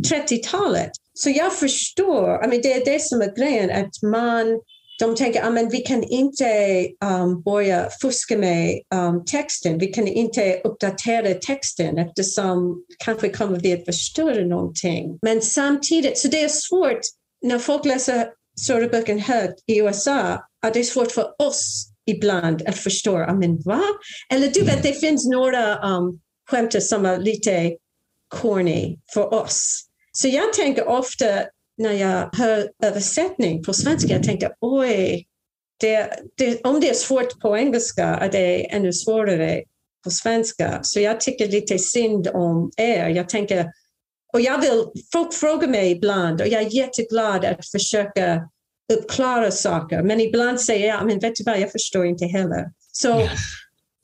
30-talet. 0.08 0.92
Så 1.14 1.30
jag 1.30 1.54
förstår, 1.54 2.46
I 2.46 2.48
mean, 2.48 2.62
det 2.62 2.74
är 2.74 2.86
det 2.86 3.00
som 3.00 3.22
är 3.22 3.36
grejen, 3.36 3.70
att 3.86 4.02
man 4.02 4.62
de 5.00 5.16
tänker 5.16 5.42
att 5.42 5.58
ah, 5.58 5.68
vi 5.72 5.78
kan 5.78 6.04
inte 6.04 6.46
um, 7.06 7.42
börja 7.42 7.90
fuska 8.02 8.38
med 8.38 8.82
um, 8.96 9.26
texten. 9.26 9.78
Vi 9.78 9.88
kan 9.88 10.08
inte 10.08 10.62
uppdatera 10.64 11.34
texten 11.34 11.98
eftersom 11.98 12.84
kanske 13.06 13.30
kommer 13.30 13.60
vi 13.60 13.74
att 13.74 13.86
förstöra 13.86 14.46
någonting. 14.46 15.20
Men 15.22 15.42
samtidigt, 15.42 16.18
så 16.18 16.28
det 16.28 16.44
är 16.44 16.48
svårt 16.48 17.02
när 17.42 17.60
folk 17.60 17.86
läser 17.86 18.28
stora 18.62 18.88
böcker 18.88 19.18
högt 19.18 19.60
i 19.68 19.80
USA, 19.80 20.40
att 20.66 20.74
det 20.74 20.80
är 20.80 20.84
svårt 20.84 21.12
för 21.12 21.42
oss 21.42 21.88
ibland 22.06 22.68
att 22.68 22.78
förstå, 22.78 23.18
Ah, 23.18 23.34
men 23.34 23.62
va? 23.62 23.82
Eller 24.34 24.48
du 24.48 24.62
vet, 24.62 24.84
det 24.84 24.94
finns 24.94 25.28
några 25.28 25.96
um, 25.98 26.20
skämt 26.50 26.84
som 26.84 27.06
är 27.06 27.18
lite 27.18 27.76
corny 28.28 29.00
för 29.14 29.34
oss. 29.34 29.86
Så 30.12 30.28
jag 30.28 30.54
tänker 30.54 30.88
ofta 30.88 31.26
när 31.78 31.92
jag 31.92 32.30
hör 32.34 32.70
översättning 32.84 33.64
på 33.64 33.74
svenska, 33.74 34.14
jag 34.14 34.24
tänker 34.24 34.52
oj, 34.62 35.28
det, 35.80 36.10
det, 36.38 36.62
om 36.64 36.80
det 36.80 36.90
är 36.90 36.94
svårt 36.94 37.40
på 37.40 37.58
engelska 37.58 38.06
är 38.06 38.32
det 38.32 38.72
ännu 38.72 38.94
svårare 38.94 39.64
på 40.04 40.12
svenska. 40.12 40.80
Så 40.84 41.00
jag 41.00 41.22
tycker 41.22 41.48
lite 41.48 41.80
synd 41.80 42.28
om 42.28 42.72
er. 42.78 43.10
Jag 43.10 43.30
tänker, 43.30 43.72
och 44.34 44.42
jag 44.42 44.62
vill, 44.62 44.86
folk 45.12 45.34
frågar 45.34 45.68
mig 45.68 45.92
ibland 45.92 46.42
och 46.42 46.48
jag 46.48 46.62
är 46.62 46.76
jätteglad 46.76 47.46
att 47.46 47.68
försöka 47.68 48.50
uppklara 48.94 49.52
saker. 49.52 50.04
Men 50.04 50.20
ibland 50.20 50.62
säger 50.62 50.88
jag, 50.88 51.06
men 51.06 51.20
vet 51.20 51.36
du 51.36 51.44
vad, 51.44 51.60
jag 51.60 51.72
förstår 51.72 52.06
inte 52.06 52.26
heller. 52.26 52.72
Så 52.92 53.30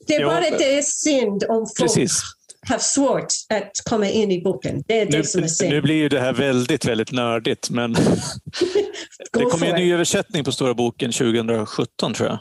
det 0.06 0.14
är 0.14 0.24
bara 0.24 0.40
det 0.40 0.78
är 0.78 0.82
synd 0.82 1.44
om 1.48 1.66
folk 1.78 1.94
Precis. 1.94 2.22
Har 2.68 2.78
svårt 2.78 3.26
att 3.48 3.70
komma 3.84 4.08
in 4.08 4.30
i 4.30 4.42
boken. 4.42 4.82
Det 4.86 5.00
är 5.00 5.06
det 5.06 5.18
nu, 5.18 5.24
som 5.24 5.42
är 5.42 5.48
synd. 5.48 5.70
Nu 5.70 5.82
blir 5.82 5.94
ju 5.94 6.08
det 6.08 6.20
här 6.20 6.32
väldigt, 6.32 6.84
väldigt 6.84 7.12
nördigt, 7.12 7.70
men 7.70 7.92
det 9.32 9.44
kommer 9.44 9.66
en 9.66 9.76
ny 9.76 9.92
översättning 9.94 10.44
på 10.44 10.52
Stora 10.52 10.74
boken 10.74 11.12
2017 11.12 12.14
tror 12.14 12.28
jag. 12.28 12.38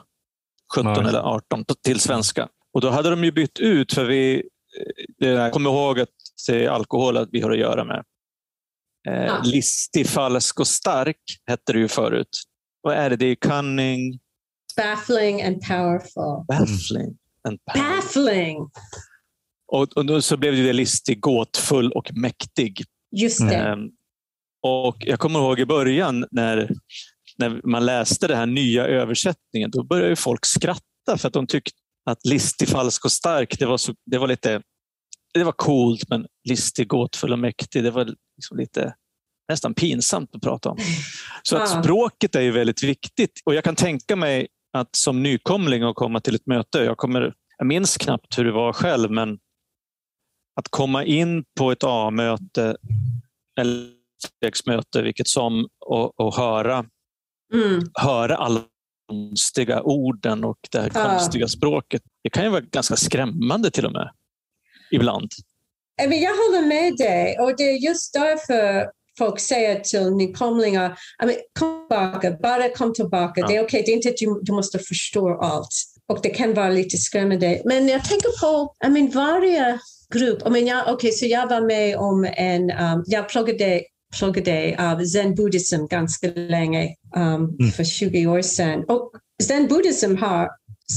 17 0.76 0.94
Nej. 0.94 1.10
eller 1.10 1.20
18 1.20 1.66
till 1.84 2.00
svenska. 2.00 2.48
Och 2.74 2.82
då 2.82 2.90
hade 2.90 3.10
de 3.10 3.24
ju 3.24 3.32
bytt 3.32 3.60
ut, 3.60 3.94
för 3.94 4.06
vi 4.06 4.44
kommer 5.52 5.70
ihåg 5.70 6.00
att 6.00 6.10
det 6.48 6.66
är 6.66 6.70
alkohol 6.70 7.18
att 7.18 7.30
vi 7.32 7.42
har 7.42 7.52
att 7.52 7.60
göra 7.60 7.84
med. 7.84 8.04
Eh, 9.08 9.26
ja. 9.26 9.42
Listig, 9.46 10.08
falsk 10.08 10.60
och 10.60 10.68
stark 10.68 11.18
hette 11.46 11.74
det 11.74 11.80
ju 11.80 11.88
förut. 11.88 12.44
Vad 12.82 12.96
är 12.96 13.10
det? 13.10 13.16
Det 13.16 13.26
är 13.26 13.36
cunning... 13.36 14.20
Baffling 14.78 15.44
and 15.44 15.62
powerful. 15.62 16.46
Baffling. 16.48 17.18
And 17.48 17.60
powerful. 17.66 18.02
Baffling! 18.02 18.70
Och, 19.72 19.98
och 19.98 20.24
så 20.24 20.38
blev 20.38 20.56
det 20.56 20.74
listig, 20.74 21.20
gåtfull 21.20 21.92
och 21.92 22.10
mäktig. 22.14 22.84
Just 23.12 23.40
det. 23.40 23.56
Eh, 23.56 23.76
och 24.62 24.98
Jag 25.00 25.20
kommer 25.20 25.40
ihåg 25.40 25.60
i 25.60 25.66
början 25.66 26.26
när, 26.32 26.70
när 27.38 27.62
man 27.64 27.86
läste 27.86 28.28
den 28.28 28.38
här 28.38 28.46
nya 28.46 28.86
översättningen, 28.88 29.72
då 29.72 29.84
började 29.84 30.16
folk 30.16 30.46
skratta 30.46 31.18
för 31.18 31.28
att 31.28 31.34
de 31.34 31.48
tyckte 31.48 31.78
att 32.06 32.26
listig, 32.26 32.68
falsk 32.68 33.06
och 33.06 33.12
stark, 33.12 33.60
det 33.60 33.66
var, 33.66 33.78
så, 33.78 33.94
det 34.06 34.18
var 34.18 34.28
lite 34.28 34.62
det 35.34 35.44
var 35.44 35.52
coolt, 35.52 36.10
men 36.10 36.26
listig, 36.50 36.88
gåtfull 36.88 37.32
och 37.32 37.40
mäktig. 37.40 37.84
Det 37.84 37.92
var 37.92 38.06
liksom 38.38 38.58
lite 38.58 38.94
nästan 39.50 39.74
pinsamt 39.74 40.36
att 40.36 40.42
prata 40.42 40.70
om. 40.70 40.78
Så 41.44 41.58
att 41.58 41.84
språket 41.84 42.36
är 42.36 42.42
ju 42.42 42.52
väldigt 42.52 42.84
viktigt. 42.84 43.42
Och 43.46 43.56
jag 43.56 43.64
kan 43.64 43.76
tänka 43.76 44.16
mig 44.16 44.48
att 44.74 44.96
som 44.96 45.24
nykomling 45.24 45.86
och 45.86 45.96
komma 45.96 46.20
till 46.20 46.36
ett 46.36 46.48
möte, 46.48 46.80
jag, 46.80 46.98
kommer, 46.98 47.34
jag 47.58 47.68
minns 47.68 47.98
knappt 47.98 48.38
hur 48.38 48.46
det 48.46 48.52
var 48.52 48.74
själv, 48.74 49.12
men 49.12 49.40
att 50.56 50.68
komma 50.70 51.06
in 51.06 51.43
på 51.60 51.72
ett 51.72 51.84
A-möte 51.84 52.78
eller 53.60 54.02
möte, 54.66 55.02
vilket 55.02 55.28
som, 55.28 55.68
och, 55.86 56.20
och 56.20 56.36
höra, 56.36 56.86
mm. 57.54 57.82
höra 57.93 58.36
alla 58.36 58.62
konstiga 59.10 59.82
orden 59.82 60.43
och 60.43 60.58
det 60.72 60.80
här 60.80 60.91
ja. 60.93 61.10
konstiga 61.10 61.47
språket. 61.47 62.02
Det 62.24 62.30
kan 62.30 62.43
ju 62.43 62.49
vara 62.49 62.62
ganska 62.62 62.95
skrämmande 62.95 63.72
till 63.72 63.86
och 63.86 63.91
med 63.91 64.12
ibland. 64.91 65.32
Jag 65.97 66.08
håller 66.08 66.68
med 66.68 66.97
dig 66.97 67.39
och 67.39 67.58
det 67.58 67.64
är 67.64 67.78
just 67.78 68.14
därför 68.14 68.91
folk 69.18 69.39
säger 69.39 69.80
till 69.80 70.12
nykomlingar, 70.12 70.99
kom 71.60 71.88
tillbaka, 71.89 72.32
bara 72.32 72.70
kom 72.70 72.93
tillbaka. 72.93 73.41
Ja. 73.41 73.47
Det 73.47 73.56
är 73.56 73.64
okej, 73.64 73.82
okay. 73.82 73.84
det 73.86 73.91
är 73.91 73.95
inte 73.95 74.10
att 74.10 74.18
du, 74.18 74.39
du 74.43 74.52
måste 74.52 74.80
förstå 74.80 75.39
allt. 75.41 75.74
Och 76.12 76.20
det 76.24 76.30
kan 76.30 76.53
vara 76.53 76.70
lite 76.70 76.97
skrämmande. 76.97 77.62
Men 77.66 77.88
jag 77.88 78.03
tänker 78.03 78.39
på, 78.41 78.76
I 78.86 78.89
mean, 78.89 79.09
varje 79.09 79.80
grupp, 80.14 80.47
I 80.47 80.49
mean, 80.49 80.68
jag, 80.68 80.93
okay, 80.93 81.12
så 81.12 81.26
jag 81.26 81.49
var 81.49 81.62
med 81.62 81.97
om 81.97 82.28
en, 82.38 82.72
um, 82.72 83.03
jag 83.07 83.30
pluggade 83.30 83.82
pluggade 84.18 84.76
av 84.80 85.05
zen 85.05 85.36
buddhism 85.36 85.88
ganska 85.88 86.28
länge, 86.36 86.95
um, 87.16 87.57
mm. 87.59 87.72
för 87.72 87.84
20 87.84 88.28
år 88.28 88.41
sedan. 88.41 88.84
Och 88.88 89.12
zen 89.43 89.68
buddhism 89.68 90.16
har 90.16 90.49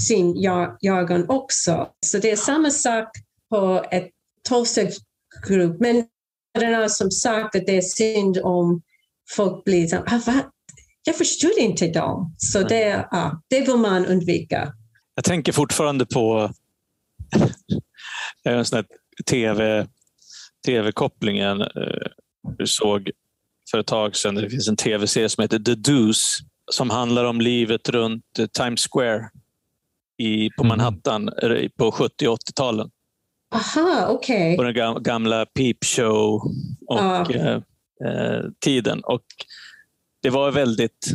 sin 0.06 0.34
jargon 0.80 1.24
också. 1.28 1.88
Så 2.06 2.18
det 2.18 2.30
är 2.30 2.36
samma 2.36 2.70
sak 2.70 3.08
på 3.50 3.84
ett 3.90 4.08
tolvstegsgrupp. 4.48 5.80
Men 5.80 6.04
det 6.58 6.64
är 6.64 6.88
som 6.88 7.10
sagt 7.10 7.56
att 7.56 7.66
det 7.66 7.76
är 7.76 7.80
synd 7.80 8.38
om 8.42 8.82
folk 9.36 9.64
blir 9.64 9.86
så 9.86 9.96
ah, 9.96 10.40
jag 11.04 11.16
förstår 11.16 11.58
inte 11.58 11.88
dem. 11.88 12.34
Så 12.38 12.62
det, 12.62 13.08
ja, 13.10 13.42
det 13.48 13.60
vill 13.60 13.76
man 13.76 14.06
undvika. 14.06 14.72
Jag 15.14 15.24
tänker 15.24 15.52
fortfarande 15.52 16.06
på 16.06 16.50
en 18.44 18.64
sån 18.64 18.84
TV, 19.30 19.86
TV-kopplingen 20.66 21.60
eh, 21.60 22.06
du 22.58 22.66
såg 22.66 23.10
för 23.70 23.78
ett 23.78 23.86
tag 23.86 24.16
sedan. 24.16 24.34
Det 24.34 24.50
finns 24.50 24.68
en 24.68 24.76
tv-serie 24.76 25.28
som 25.28 25.42
heter 25.42 25.58
The 25.58 25.74
Deuce 25.74 26.40
som 26.70 26.90
handlar 26.90 27.24
om 27.24 27.40
livet 27.40 27.88
runt 27.88 28.24
Times 28.52 28.88
Square 28.90 29.30
i, 30.18 30.50
på 30.50 30.62
mm. 30.62 30.68
Manhattan 30.68 31.30
på 31.76 31.92
70 31.92 32.28
och 32.28 32.38
80-talen. 32.38 32.90
Aha, 33.54 34.06
okej. 34.10 34.54
Okay. 34.54 34.56
På 34.56 34.62
den 34.62 35.02
gamla 35.02 35.46
Peep 35.46 35.84
Show 35.84 36.52
och 36.86 37.00
ah. 37.00 37.30
eh, 37.30 37.60
eh, 38.04 38.42
tiden. 38.60 39.00
Och 39.04 39.24
det 40.22 40.30
var 40.30 40.50
väldigt, 40.50 41.06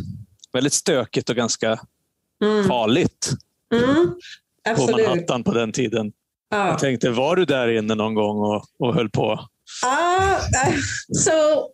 väldigt 0.52 0.72
stökigt 0.72 1.30
och 1.30 1.36
ganska 1.36 1.80
mm. 2.44 2.64
farligt 2.64 3.30
mm. 3.74 4.14
på 4.76 4.90
Manhattan 4.90 5.44
på 5.44 5.52
den 5.52 5.72
tiden. 5.72 6.12
Ah. 6.54 6.68
Jag 6.68 6.78
tänkte, 6.78 7.10
var 7.10 7.36
du 7.36 7.44
där 7.44 7.68
inne 7.68 7.94
någon 7.94 8.14
gång 8.14 8.38
och, 8.38 8.64
och 8.78 8.94
höll 8.94 9.10
på? 9.10 9.32
Uh, 9.86 10.74
så 11.12 11.68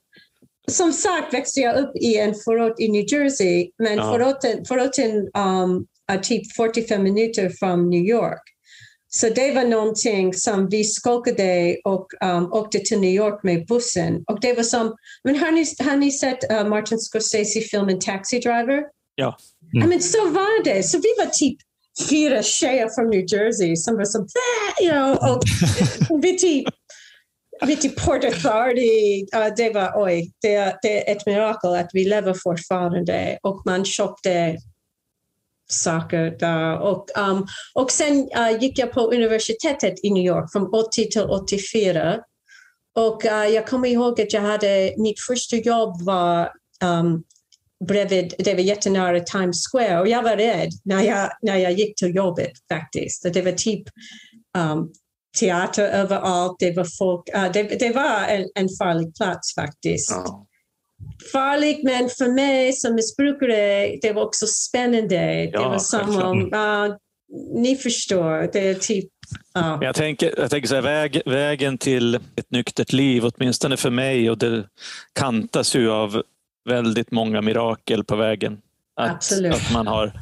som 0.70 0.92
sagt 0.92 1.34
växte 1.34 1.60
jag 1.60 1.76
upp 1.76 1.96
i 1.96 2.18
en 2.18 2.34
förort 2.34 2.80
i 2.80 2.88
New 2.88 3.04
Jersey, 3.12 3.70
men 3.78 3.96
ja. 3.96 4.12
förorten, 4.12 4.64
förorten 4.64 5.16
um, 5.16 5.86
är 6.12 6.18
typ 6.18 6.52
45 6.56 7.02
minuter 7.02 7.50
från 7.50 7.90
New 7.90 8.04
York. 8.04 8.42
Så 9.08 9.28
det 9.28 9.54
var 9.54 9.64
någonting 9.64 10.34
som 10.34 10.68
vi 10.68 10.84
skolkade 10.84 11.76
och 11.84 12.06
um, 12.24 12.52
åkte 12.52 12.78
till 12.78 13.00
New 13.00 13.14
York 13.14 13.42
med 13.42 13.66
bussen. 13.66 14.24
Och 14.26 14.40
det 14.40 14.54
var 14.54 14.62
som, 14.62 14.96
men 15.24 15.38
har 15.38 15.50
ni, 15.50 15.64
har 15.90 15.96
ni 15.96 16.10
sett 16.10 16.50
uh, 16.52 16.68
Martin 16.68 16.98
Scorsese-filmen 16.98 18.00
Taxi 18.00 18.38
Driver? 18.38 18.82
Ja. 19.14 19.36
Mm. 19.74 19.84
I 19.84 19.88
mean, 19.88 20.02
så 20.02 20.30
var 20.30 20.64
det. 20.64 20.82
Så 20.82 20.98
vi 20.98 21.08
var 21.18 21.26
typ 21.26 21.56
fyra 22.10 22.42
tjejer 22.42 22.88
från 22.94 23.10
New 23.10 23.24
Jersey 23.32 23.76
som 23.76 23.96
var 23.96 24.04
som, 24.04 24.26
you 24.82 24.92
know, 24.92 25.12
och 25.30 25.42
vi 26.22 26.38
typ 26.38 26.68
vi 27.66 27.76
till 27.76 27.94
Port 27.94 28.24
Authority, 28.24 29.26
uh, 29.36 29.54
det 29.56 29.74
var 29.74 29.92
oj, 29.94 30.32
det, 30.42 30.76
det 30.82 31.10
är 31.10 31.16
ett 31.16 31.26
mirakel 31.26 31.74
att 31.74 31.90
vi 31.92 32.04
lever 32.04 32.34
fortfarande 32.34 33.38
och 33.42 33.62
man 33.66 33.84
köpte 33.84 34.56
saker 35.68 36.36
där. 36.38 36.78
Och, 36.78 37.06
um, 37.18 37.46
och 37.74 37.90
sen 37.90 38.28
uh, 38.38 38.62
gick 38.62 38.78
jag 38.78 38.92
på 38.92 39.00
universitetet 39.00 39.94
i 40.04 40.10
New 40.10 40.26
York 40.26 40.52
från 40.52 40.74
80 40.74 41.10
till 41.10 41.22
84. 41.22 42.18
Och 42.94 43.24
uh, 43.24 43.46
jag 43.46 43.66
kommer 43.66 43.88
ihåg 43.88 44.20
att 44.20 44.32
jag 44.32 44.40
hade, 44.40 44.94
mitt 44.96 45.20
första 45.28 45.56
jobb 45.56 46.02
var 46.02 46.52
um, 46.84 47.24
bredvid, 47.88 48.34
det 48.38 48.54
var 48.54 48.60
jättenära 48.60 49.20
Times 49.20 49.56
Square 49.72 50.00
och 50.00 50.08
jag 50.08 50.22
var 50.22 50.36
rädd 50.36 50.70
när 50.84 51.02
jag, 51.02 51.30
när 51.42 51.56
jag 51.56 51.72
gick 51.72 51.98
till 51.98 52.14
jobbet 52.14 52.52
faktiskt. 52.72 53.34
Det 53.34 53.42
var 53.42 53.52
typ 53.52 53.82
um, 54.58 54.92
teater 55.40 55.88
överallt, 55.88 56.56
det 56.58 56.76
var 56.76 56.86
folk, 56.98 57.28
uh, 57.36 57.52
det, 57.52 57.62
det, 57.62 57.90
var 57.90 58.26
en, 58.28 58.48
en 58.54 58.68
farlig 58.78 59.16
plats 59.16 59.54
faktiskt. 59.54 60.10
Ja 60.10 60.46
farligt, 61.32 61.82
men 61.82 62.08
för 62.08 62.28
mig 62.28 62.72
som 62.72 62.94
missbrukare, 62.94 63.96
det 64.02 64.12
var 64.12 64.22
också 64.22 64.46
spännande. 64.46 65.44
Ja, 65.44 65.62
det 65.62 65.68
var 65.68 65.78
som 65.78 66.22
om, 66.22 66.54
uh, 66.54 66.96
ni 67.54 67.76
förstår, 67.76 68.52
det 68.52 68.68
är 68.68 68.74
typ 68.74 69.08
uh. 69.58 69.78
Jag 69.80 69.94
tänker, 69.94 70.34
jag 70.36 70.50
tänker 70.50 70.68
så 70.68 70.74
här, 70.74 70.82
väg, 70.82 71.22
vägen 71.26 71.78
till 71.78 72.14
ett 72.14 72.50
nyktert 72.50 72.92
liv, 72.92 73.24
åtminstone 73.24 73.76
för 73.76 73.90
mig, 73.90 74.30
och 74.30 74.38
det 74.38 74.64
kantas 75.12 75.76
ju 75.76 75.90
av 75.90 76.22
väldigt 76.66 77.10
många 77.10 77.40
mirakel 77.40 78.04
på 78.04 78.16
vägen. 78.16 78.60
Att, 78.96 79.10
Absolut. 79.10 79.54
att 79.54 79.72
man 79.72 79.86
har 79.86 80.12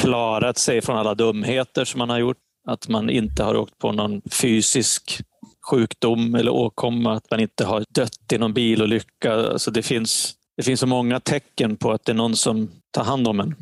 klarat 0.00 0.58
sig 0.58 0.80
från 0.80 0.96
alla 0.96 1.14
dumheter 1.14 1.84
som 1.84 1.98
man 1.98 2.10
har 2.10 2.18
gjort. 2.18 2.36
Att 2.68 2.88
man 2.88 3.10
inte 3.10 3.42
har 3.42 3.56
åkt 3.56 3.78
på 3.78 3.92
någon 3.92 4.22
fysisk 4.30 5.22
sjukdom 5.70 6.34
eller 6.34 6.50
åkomma, 6.52 7.12
att 7.12 7.30
man 7.30 7.40
inte 7.40 7.64
har 7.64 7.84
dött 7.88 8.32
i 8.32 8.38
någon 8.38 8.52
bilolycka. 8.52 9.34
Alltså 9.34 9.70
det, 9.70 9.82
finns, 9.82 10.34
det 10.56 10.62
finns 10.62 10.80
så 10.80 10.86
många 10.86 11.20
tecken 11.20 11.76
på 11.76 11.92
att 11.92 12.04
det 12.04 12.12
är 12.12 12.16
någon 12.16 12.36
som 12.36 12.70
ta 12.90 13.02
hand 13.02 13.28
om 13.28 13.40
en. 13.40 13.52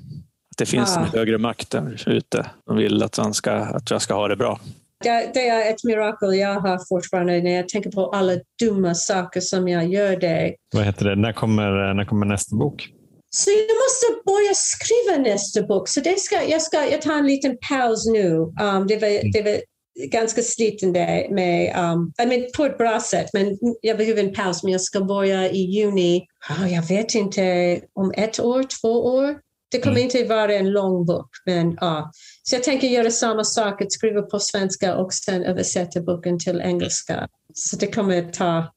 Att 0.51 0.59
det 0.59 0.67
finns 0.67 0.93
ja. 0.97 1.03
en 1.03 1.09
högre 1.09 1.39
makt 1.39 1.71
där 1.71 2.03
ute 2.07 2.47
som 2.67 2.77
vill 2.77 3.03
att, 3.03 3.19
man 3.19 3.35
ska, 3.35 3.53
att 3.53 3.91
jag 3.91 4.03
ska 4.03 4.15
ha 4.15 4.29
det 4.29 4.37
bra. 4.37 4.61
Det, 5.05 5.31
det, 5.35 5.49
är 5.49 5.71
ett 5.71 5.85
mirakel 5.85 6.35
jag 6.35 6.61
har 6.61 6.81
fortfarande 6.89 7.41
när 7.41 7.57
jag 7.57 7.69
tänker 7.69 7.91
på 7.91 8.11
alla 8.11 8.33
dumma 8.63 8.95
saker 8.95 9.41
som 9.41 9.69
jag 9.69 9.89
gör 9.89 10.17
det. 10.17 10.55
Vad 10.75 10.85
heter 10.85 11.05
det? 11.05 11.17
När 11.17 11.33
kommer, 11.33 11.95
när 11.95 12.05
kommer 12.05 12.27
nästa 12.27 12.57
bok? 12.57 12.89
Så 13.31 13.51
jag 13.51 13.77
måste 13.85 14.23
börja 14.27 14.55
skriva 14.55 15.31
nästa 15.31 15.63
bok. 15.63 15.89
Så 15.89 16.01
det 16.01 16.19
ska, 16.19 16.45
jag, 16.45 16.63
ska, 16.63 16.91
jag 16.91 17.03
tar 17.03 17.19
en 17.19 17.27
liten 17.27 17.57
paus 17.69 18.07
nu. 18.07 18.31
Um, 18.37 18.87
det, 18.87 18.97
var, 18.97 19.33
det 19.33 19.43
var 19.43 19.61
ganska 20.07 20.43
slitande 20.43 21.27
med, 21.31 21.77
um, 21.93 22.13
I 22.23 22.27
mean, 22.27 22.47
på 22.57 22.65
ett 22.65 22.79
bra 22.79 23.01
sätt, 23.01 23.31
men 23.33 23.59
jag 23.81 23.97
behöver 23.97 24.25
en 24.25 24.35
paus. 24.35 24.63
Men 24.63 24.73
jag 24.73 24.81
ska 24.81 25.01
börja 25.01 25.51
i 25.51 25.59
juni, 25.59 26.27
oh, 26.51 26.73
jag 26.73 26.83
vet 26.83 27.15
inte, 27.15 27.81
om 27.93 28.13
ett 28.17 28.41
år, 28.41 28.65
två 28.81 29.05
år. 29.05 29.39
Det 29.71 29.81
kommer 29.81 29.97
mm. 29.97 30.05
inte 30.05 30.25
vara 30.25 30.55
en 30.55 30.71
lång 30.71 31.07
bok, 31.07 31.29
men 31.47 31.79
ja. 31.81 32.11
Så 32.49 32.55
jag 32.55 32.63
tänker 32.63 32.89
göra 32.89 33.11
samma 33.11 33.45
sak, 33.45 33.83
att 33.83 33.93
skriva 33.93 34.23
på 34.23 34.39
svenska 34.39 34.97
och 34.97 35.15
sen 35.15 35.43
översätta 35.43 36.01
boken 36.01 36.39
till 36.39 36.61
engelska. 36.61 37.29
Så 37.55 37.77
det 37.77 37.87
kommer 37.87 38.23
ta 38.33 38.73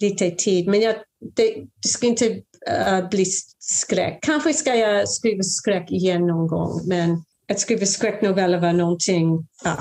lite 0.00 0.30
tid, 0.30 0.68
men 0.68 0.80
jag, 0.80 0.94
det, 1.34 1.54
det 1.82 1.88
ska 1.88 2.06
inte 2.06 2.28
uh, 2.28 3.08
bli 3.10 3.24
skräck. 3.58 4.18
Kanske 4.22 4.52
ska 4.52 4.74
jag 4.74 5.08
skriva 5.08 5.42
skräck 5.42 5.90
igen 5.90 6.26
någon 6.26 6.46
gång, 6.46 6.80
men 6.88 7.24
att 7.48 7.60
skriva 7.60 7.86
skräcknoveller 7.86 8.60
var 8.60 8.72
någonting, 8.72 9.46
ja, 9.64 9.78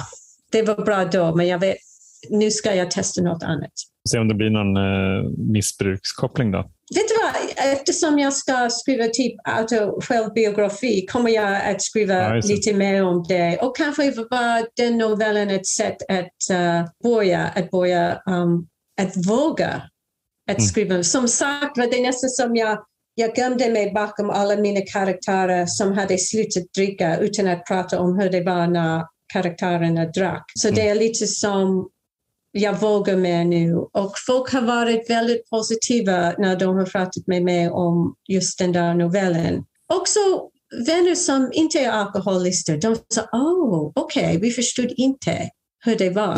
det 0.52 0.62
var 0.62 0.86
bra 0.86 1.06
då, 1.06 1.36
men 1.36 1.48
jag 1.48 1.60
vet, 1.60 1.78
nu 2.30 2.52
ska 2.52 2.76
jag 2.76 2.92
testa 2.92 3.22
något 3.22 3.44
annat. 3.44 3.74
Se 4.10 4.20
om 4.20 4.28
det 4.28 4.34
blir 4.34 4.50
någon 4.50 4.78
eh, 4.78 5.30
missbrukskoppling 5.38 6.52
då? 6.52 6.58
Vet 6.96 7.08
du 7.08 7.14
vad, 7.24 7.74
eftersom 7.74 8.20
jag 8.20 8.34
ska 8.34 8.70
skriva 8.70 9.08
typ 9.08 9.34
auto 9.44 10.02
självbiografi 10.02 11.06
kommer 11.06 11.30
jag 11.30 11.72
att 11.72 11.82
skriva 11.82 12.14
ja, 12.14 12.42
lite 12.44 12.74
mer 12.74 13.04
om 13.04 13.26
det. 13.28 13.58
Och 13.58 13.78
kanske 13.78 14.12
var 14.12 14.68
den 14.76 14.98
novellen 14.98 15.50
ett 15.50 15.68
sätt 15.68 15.98
att 16.10 16.58
uh, 16.58 16.86
börja, 17.04 17.44
att 17.48 17.72
börja 17.72 18.22
um, 18.26 18.68
att 19.02 19.28
våga 19.28 19.82
att 20.52 20.58
mm. 20.58 20.68
skriva. 20.68 21.04
Som 21.04 21.28
sagt 21.28 21.78
var 21.78 21.92
det 21.92 22.02
nästan 22.02 22.30
som 22.30 22.56
jag 22.56 22.86
jag 23.16 23.38
gömde 23.38 23.72
mig 23.72 23.92
bakom 23.94 24.30
alla 24.30 24.58
mina 24.58 24.82
karaktärer 24.82 25.66
som 25.66 25.94
hade 25.94 26.18
slutat 26.18 26.64
dricka 26.78 27.18
utan 27.18 27.48
att 27.48 27.66
prata 27.66 28.00
om 28.00 28.20
hur 28.20 28.30
det 28.30 28.44
var 28.44 28.68
när 28.68 29.04
karaktärerna 29.34 30.06
drack. 30.06 30.46
Så 30.60 30.68
mm. 30.68 30.76
det 30.76 30.90
är 30.90 30.96
lite 30.96 31.28
som 31.28 31.90
jag 32.54 32.80
vågar 32.80 33.18
mer 33.18 33.46
nu. 33.46 33.76
Och 33.76 34.14
folk 34.28 34.52
har 34.54 34.62
varit 34.62 35.10
väldigt 35.10 35.50
positiva 35.50 36.34
när 36.38 36.56
de 36.56 36.76
har 36.76 36.86
pratat 36.86 37.28
med 37.28 37.44
mig 37.44 37.70
om 37.70 38.16
just 38.28 38.60
den 38.60 38.72
där 38.72 38.94
novellen. 38.94 39.64
Också 39.94 40.20
vänner 40.88 41.16
som 41.16 41.50
inte 41.54 41.80
är 41.80 41.90
alkoholister, 41.90 42.78
de 42.78 42.96
sa 43.10 43.22
oh, 43.32 43.92
okej, 43.96 44.26
okay, 44.26 44.38
vi 44.38 44.52
förstod 44.52 44.94
inte 44.98 45.50
hur 45.86 45.96
det 45.96 46.10
var. 46.10 46.38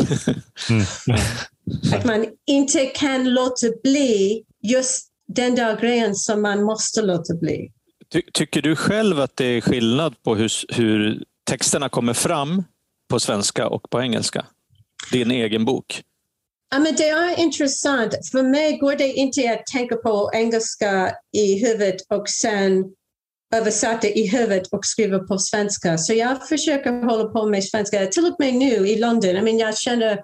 Att 1.94 2.04
man 2.04 2.26
inte 2.46 2.86
kan 2.86 3.34
låta 3.34 3.66
bli 3.82 4.44
just 4.62 5.08
den 5.28 5.54
där 5.54 5.80
grejen 5.80 6.14
som 6.14 6.42
man 6.42 6.62
måste 6.62 7.02
låta 7.02 7.34
bli. 7.34 7.72
Ty 8.12 8.22
tycker 8.32 8.62
du 8.62 8.76
själv 8.76 9.20
att 9.20 9.36
det 9.36 9.44
är 9.44 9.60
skillnad 9.60 10.22
på 10.22 10.34
hur, 10.34 10.50
hur 10.74 11.24
texterna 11.50 11.88
kommer 11.88 12.14
fram 12.14 12.64
på 13.10 13.20
svenska 13.20 13.68
och 13.68 13.90
på 13.90 14.02
engelska? 14.02 14.46
Din 15.12 15.30
egen 15.30 15.64
bok? 15.64 16.02
Ja, 16.70 16.78
men 16.78 16.94
det 16.94 17.08
är 17.08 17.40
intressant. 17.40 18.14
För 18.32 18.42
mig 18.42 18.78
går 18.78 18.96
det 18.96 19.12
inte 19.12 19.52
att 19.52 19.66
tänka 19.66 19.96
på 19.96 20.30
engelska 20.34 21.12
i 21.32 21.66
huvudet 21.66 21.96
och 22.08 22.28
sen 22.28 22.84
översätta 23.54 24.08
i 24.08 24.26
huvudet 24.26 24.66
och 24.72 24.84
skriva 24.84 25.18
på 25.18 25.38
svenska. 25.38 25.98
Så 25.98 26.14
jag 26.14 26.48
försöker 26.48 27.02
hålla 27.02 27.24
på 27.24 27.46
med 27.46 27.64
svenska. 27.64 28.06
Till 28.06 28.24
och 28.24 28.36
med 28.38 28.54
nu 28.54 28.88
i 28.88 28.98
London. 28.98 29.36
I 29.36 29.42
mean, 29.42 29.58
jag 29.58 29.78
känner 29.78 30.18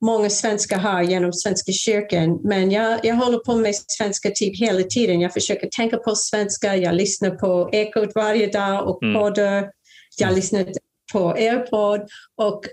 många 0.00 0.30
svenskar 0.30 0.78
här 0.78 1.02
genom 1.02 1.32
Svenska 1.32 1.72
kyrkan. 1.72 2.40
Men 2.44 2.70
jag, 2.70 3.00
jag 3.02 3.14
håller 3.14 3.38
på 3.38 3.56
med 3.56 3.74
svenska 3.86 4.30
typ 4.34 4.60
hela 4.60 4.82
tiden. 4.82 5.20
Jag 5.20 5.32
försöker 5.32 5.68
tänka 5.76 5.96
på 5.96 6.14
svenska. 6.14 6.76
Jag 6.76 6.94
lyssnar 6.94 7.30
på 7.30 7.70
Ekot 7.72 8.14
varje 8.14 8.46
dag 8.46 8.88
och 8.88 9.02
mm. 9.02 9.14
poddar. 9.14 9.70
Jag 10.18 10.34
lyssnar 10.34 10.66
på 11.12 11.38
er 11.38 11.58
podd. 11.58 12.00
Och 12.36 12.64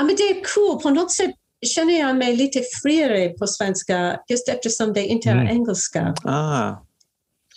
ja, 0.00 0.04
men 0.04 0.16
det 0.16 0.22
är 0.22 0.54
cool. 0.54 0.82
På 0.82 0.90
något 0.90 1.12
sätt 1.12 1.30
känner 1.66 1.98
jag 1.98 2.16
mig 2.16 2.36
lite 2.36 2.62
friare 2.82 3.28
på 3.28 3.46
svenska 3.46 4.20
just 4.28 4.48
eftersom 4.48 4.92
det 4.92 5.06
inte 5.06 5.28
är 5.28 5.34
mm. 5.34 5.48
engelska. 5.48 6.14
Ah. 6.24 6.76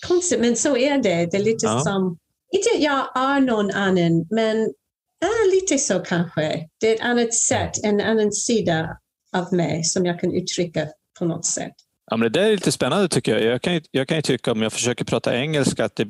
Konstigt, 0.08 0.40
men 0.40 0.56
så 0.56 0.78
är 0.78 0.98
det. 0.98 1.26
Det 1.32 1.38
är 1.38 1.44
lite 1.44 1.66
ja. 1.66 1.80
som, 1.80 2.18
inte 2.52 2.70
jag 2.84 3.18
är 3.18 3.40
någon 3.40 3.72
annan, 3.72 4.28
men 4.30 4.74
ja, 5.20 5.30
lite 5.54 5.78
så 5.78 6.00
kanske. 6.00 6.68
Det 6.80 6.90
är 6.90 6.96
ett 6.96 7.02
annat 7.02 7.34
sätt, 7.34 7.72
en 7.84 8.02
annan 8.02 8.32
sida 8.32 8.98
av 9.36 9.54
mig 9.54 9.84
som 9.84 10.06
jag 10.06 10.20
kan 10.20 10.34
uttrycka 10.34 10.88
på 11.20 11.26
något 11.26 11.46
sätt. 11.46 11.74
Ja, 12.12 12.18
men 12.18 12.32
det 12.32 12.40
där 12.40 12.48
är 12.48 12.52
lite 12.52 12.72
spännande 12.72 13.10
tycker 13.10 13.32
jag. 13.32 13.54
Jag 13.54 13.62
kan, 13.62 13.82
jag 13.92 14.08
kan 14.08 14.18
ju 14.18 14.22
tycka 14.22 14.52
om 14.52 14.62
jag 14.62 14.74
försöker 14.74 15.06
prata 15.06 15.38
engelska 15.38 15.86
att 15.86 15.96
det, 15.96 16.08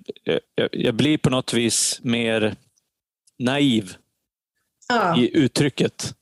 jag, 0.56 0.70
jag 0.72 0.96
blir 0.96 1.18
på 1.18 1.30
något 1.30 1.54
vis 1.54 2.00
mer 2.04 2.56
naiv 3.40 3.96
ja. 4.90 5.18
i 5.18 5.38
uttrycket. 5.38 6.16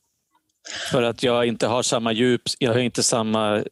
För 0.92 1.04
att 1.04 1.24
jag 1.24 1.46
inte 1.46 1.68
har 1.68 1.84
samma 1.84 2.12
djup, 2.12 2.42
jag 2.60 2.74
har 2.74 2.80
inte 2.80 3.04
samma 3.04 3.58
eh, 3.58 3.64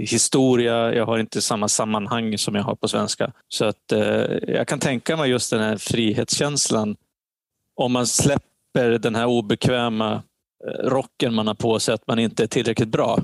historia, 0.00 0.94
jag 0.94 1.06
har 1.06 1.18
inte 1.18 1.42
samma 1.42 1.68
sammanhang 1.68 2.38
som 2.38 2.54
jag 2.54 2.62
har 2.62 2.74
på 2.74 2.88
svenska. 2.88 3.32
Så 3.48 3.64
att 3.64 3.92
eh, 3.92 4.00
jag 4.48 4.68
kan 4.68 4.78
tänka 4.78 5.16
mig 5.16 5.30
just 5.30 5.50
den 5.50 5.60
här 5.60 5.76
frihetskänslan. 5.76 6.96
Om 7.74 7.92
man 7.92 8.06
släpper 8.06 8.98
den 8.98 9.14
här 9.14 9.26
obekväma 9.26 10.22
eh, 10.66 10.88
rocken 10.88 11.34
man 11.34 11.46
har 11.46 11.54
på 11.54 11.78
sig, 11.78 11.94
att 11.94 12.06
man 12.06 12.18
inte 12.18 12.42
är 12.42 12.46
tillräckligt 12.46 12.88
bra. 12.88 13.20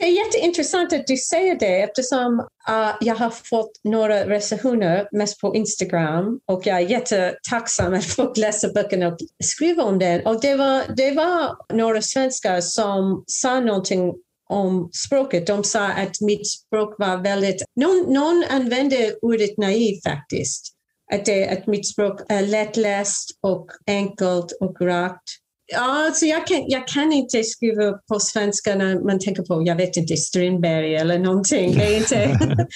Det 0.00 0.06
är 0.06 0.26
jätteintressant 0.26 0.92
att 0.92 1.06
du 1.06 1.16
säger 1.16 1.58
det 1.58 1.82
eftersom 1.82 2.40
uh, 2.68 2.96
jag 3.00 3.14
har 3.14 3.30
fått 3.30 3.80
några 3.84 4.28
recensioner 4.28 5.08
mest 5.12 5.40
på 5.40 5.54
Instagram 5.54 6.40
och 6.46 6.66
jag 6.66 6.76
är 6.76 6.88
jättetacksam 6.88 7.94
att 7.94 8.04
folk 8.04 8.36
läser 8.36 8.72
böckerna 8.72 9.08
och 9.08 9.18
skriver 9.44 9.84
om 9.84 9.98
den. 9.98 10.26
Och 10.26 10.40
det 10.40 10.54
var, 10.54 10.82
det 10.96 11.10
var 11.10 11.56
några 11.74 12.02
svenskar 12.02 12.60
som 12.60 13.24
sa 13.26 13.60
någonting 13.60 14.14
om 14.48 14.90
språket. 15.06 15.46
De 15.46 15.64
sa 15.64 15.88
att 15.88 16.20
mitt 16.20 16.50
språk 16.50 16.94
var 16.98 17.16
väldigt... 17.22 17.62
Någon, 17.76 18.14
någon 18.14 18.44
använde 18.50 19.14
ordet 19.22 19.58
naiv 19.58 20.00
faktiskt. 20.04 20.72
Att, 21.12 21.24
det, 21.24 21.48
att 21.48 21.66
mitt 21.66 21.88
språk 21.88 22.20
är 22.28 22.42
lättläst 22.42 23.38
och 23.40 23.66
enkelt 23.86 24.52
och 24.60 24.80
rakt. 24.80 25.28
Ja, 25.72 26.06
alltså 26.06 26.26
jag, 26.26 26.46
kan, 26.46 26.64
jag 26.68 26.88
kan 26.88 27.12
inte 27.12 27.44
skriva 27.44 27.92
på 27.92 28.20
svenska 28.20 28.74
när 28.74 29.00
man 29.00 29.18
tänker 29.18 29.42
på, 29.42 29.62
jag 29.66 29.76
vet 29.76 29.96
inte, 29.96 30.16
Strindberg 30.16 30.96
eller 30.96 31.18
någonting. 31.18 31.78
Det 31.78 31.96
inte. 31.96 32.38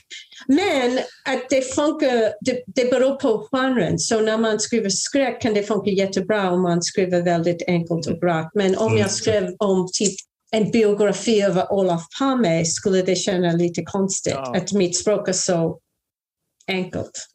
Men 0.46 0.98
att 1.24 1.50
det 1.50 1.74
funkar, 1.74 2.32
det, 2.40 2.62
det 2.66 2.90
beror 2.90 3.16
på 3.16 3.48
genren. 3.52 3.98
Så 3.98 4.20
när 4.20 4.38
man 4.38 4.60
skriver 4.60 4.90
skräck 4.90 5.42
kan 5.42 5.54
det 5.54 5.62
funka 5.62 5.90
jättebra 5.90 6.50
om 6.50 6.62
man 6.62 6.82
skriver 6.82 7.22
väldigt 7.22 7.62
enkelt 7.66 8.06
och 8.06 8.22
rakt. 8.22 8.54
Men 8.54 8.78
om 8.78 8.92
jag 8.92 8.98
mm. 8.98 9.08
skrev 9.08 9.54
om 9.58 9.88
typ 9.92 10.14
en 10.50 10.70
biografi 10.70 11.42
över 11.42 11.72
Olof 11.72 12.02
Palme 12.18 12.64
skulle 12.64 13.02
det 13.02 13.16
kännas 13.16 13.54
lite 13.54 13.82
konstigt 13.82 14.34
ja. 14.36 14.56
att 14.56 14.72
mitt 14.72 14.96
språk 14.96 15.28
är 15.28 15.32
så 15.32 15.78
enkelt. 16.68 17.26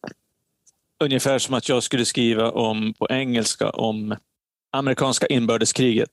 Ungefär 1.03 1.39
som 1.39 1.53
att 1.53 1.69
jag 1.69 1.83
skulle 1.83 2.05
skriva 2.05 2.51
om 2.51 2.93
på 2.93 3.07
engelska 3.09 3.69
om 3.69 4.15
amerikanska 4.71 5.27
inbördeskriget. 5.27 6.09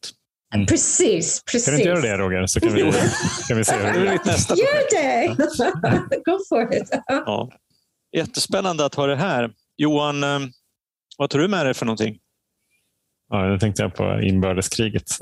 Mm. 0.55 0.67
Precis, 0.67 1.43
precis. 1.45 1.65
Kan 1.65 1.75
du 1.75 1.81
inte 1.81 1.89
göra 1.89 2.01
det 2.01 2.17
Roger? 2.17 2.47
Så 2.47 2.61
kan 2.61 2.75
vi, 2.75 2.93
kan 3.49 3.57
vi 3.57 3.65
se 3.65 3.77
hur 3.77 3.83
det 4.05 4.09
är. 4.09 4.27
nästa 4.27 4.55
Gör 4.57 4.91
det! 4.91 5.37
Go 6.25 6.39
for 6.49 6.75
it. 6.75 6.91
ja. 7.07 7.51
Jättespännande 8.17 8.85
att 8.85 8.95
ha 8.95 9.07
det 9.07 9.17
här. 9.17 9.51
Johan, 9.77 10.25
eh, 10.25 10.39
vad 11.19 11.31
tar 11.31 11.39
du 11.39 11.49
med 11.49 11.67
dig 11.67 11.75
för 11.75 11.87
någonting? 11.87 12.19
Ja, 13.29 13.49
jag 13.49 13.61
tänkte 13.61 13.89
på 13.89 14.21
inbördeskriget. 14.21 15.03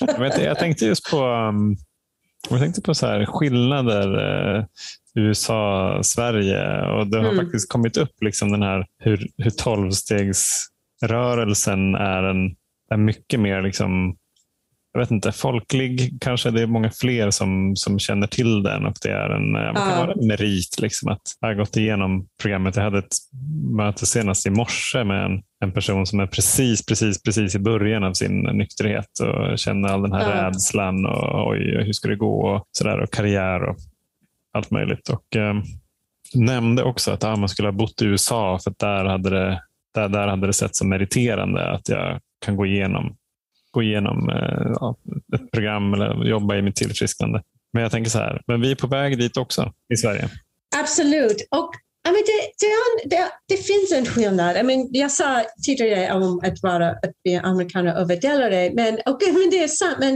jag, 0.00 0.18
vet, 0.18 0.42
jag 0.42 0.58
tänkte 0.58 0.86
just 0.86 1.10
på, 1.10 1.26
um, 1.26 1.76
jag 2.50 2.60
tänkte 2.60 2.82
på 2.82 2.94
så 2.94 3.06
här 3.06 3.26
skillnader 3.26 4.18
eh, 4.58 4.64
USA-Sverige 5.14 6.82
och 6.82 7.06
det 7.06 7.18
har 7.18 7.32
mm. 7.32 7.44
faktiskt 7.44 7.68
kommit 7.68 7.96
upp 7.96 8.22
liksom 8.22 8.52
den 8.52 8.62
här 8.62 8.86
hur, 8.98 9.28
hur 9.36 9.50
tolvstegs 9.50 10.66
rörelsen 11.02 11.94
är, 11.94 12.22
en, 12.22 12.56
är 12.90 12.96
mycket 12.96 13.40
mer 13.40 13.62
liksom, 13.62 14.16
jag 14.92 15.00
vet 15.00 15.10
inte, 15.10 15.32
folklig 15.32 16.18
kanske. 16.20 16.50
Det 16.50 16.62
är 16.62 16.66
många 16.66 16.90
fler 16.90 17.30
som, 17.30 17.76
som 17.76 17.98
känner 17.98 18.26
till 18.26 18.62
den 18.62 18.86
och 18.86 18.96
det 19.02 19.10
är 19.10 19.30
en, 19.30 19.54
ja. 19.54 19.74
kan 19.74 20.06
vara 20.06 20.12
en 20.12 20.26
merit. 20.26 20.80
Liksom, 20.80 21.08
att 21.08 21.20
jag 21.40 21.48
har 21.48 21.54
gått 21.54 21.76
igenom 21.76 22.26
programmet. 22.42 22.76
Jag 22.76 22.82
hade 22.82 22.98
ett 22.98 23.16
möte 23.70 24.06
senast 24.06 24.46
i 24.46 24.50
morse 24.50 25.04
med 25.04 25.24
en, 25.24 25.42
en 25.60 25.72
person 25.72 26.06
som 26.06 26.20
är 26.20 26.26
precis, 26.26 26.86
precis, 26.86 27.22
precis 27.22 27.54
i 27.54 27.58
början 27.58 28.04
av 28.04 28.12
sin 28.12 28.40
nykterhet 28.40 29.20
och 29.20 29.58
känner 29.58 29.88
all 29.88 30.02
den 30.02 30.12
här 30.12 30.36
ja. 30.36 30.48
rädslan 30.48 31.06
och 31.06 31.48
oj, 31.48 31.84
hur 31.84 31.92
ska 31.92 32.08
det 32.08 32.16
gå 32.16 32.48
och 32.48 32.68
sådär 32.72 33.00
och 33.00 33.12
karriär 33.12 33.62
och 33.62 33.76
allt 34.52 34.70
möjligt. 34.70 35.08
Och, 35.08 35.36
eh, 35.36 35.54
nämnde 36.34 36.82
också 36.82 37.10
att 37.10 37.24
ah, 37.24 37.36
man 37.36 37.48
skulle 37.48 37.68
ha 37.68 37.72
bott 37.72 38.02
i 38.02 38.04
USA 38.04 38.58
för 38.58 38.70
att 38.70 38.78
där 38.78 39.04
hade 39.04 39.30
det, 39.30 39.62
där, 39.94 40.08
där 40.08 40.28
hade 40.28 40.46
det 40.46 40.52
sett 40.52 40.76
som 40.76 40.88
meriterande 40.88 41.70
att 41.70 41.88
jag 41.88 42.20
kan 42.44 42.56
gå 42.56 42.66
igenom, 42.66 43.16
gå 43.70 43.82
igenom 43.82 44.30
eh, 44.30 44.72
ja, 44.80 44.96
ett 45.34 45.50
program 45.50 45.94
eller 45.94 46.24
jobba 46.24 46.56
i 46.56 46.62
mitt 46.62 46.76
tillfrisknande. 46.76 47.42
Men 47.72 47.82
jag 47.82 47.92
tänker 47.92 48.10
så 48.10 48.18
här, 48.18 48.42
men 48.46 48.60
vi 48.60 48.70
är 48.70 48.74
på 48.74 48.86
väg 48.86 49.18
dit 49.18 49.36
också 49.36 49.72
i 49.94 49.96
Sverige. 49.96 50.28
Absolut. 50.76 51.46
Och 51.50 51.70
I 52.08 52.10
mean, 52.10 52.24
det, 52.26 52.66
det, 52.66 53.16
det, 53.16 53.30
det 53.48 53.56
finns 53.56 53.92
en 53.92 54.06
skillnad. 54.06 54.56
I 54.56 54.62
mean, 54.62 54.88
jag 54.90 55.10
sa 55.10 55.44
tidigare 55.66 56.12
om 56.12 56.40
att 56.44 56.62
vara 56.62 56.90
att 56.90 57.22
bli 57.24 57.36
amerikaner 57.36 57.94
överdelare, 57.94 58.70
men, 58.74 58.98
okay, 59.06 59.32
men 59.32 59.50
det 59.50 59.62
är 59.62 59.68
sant. 59.68 59.96
Men 59.98 60.12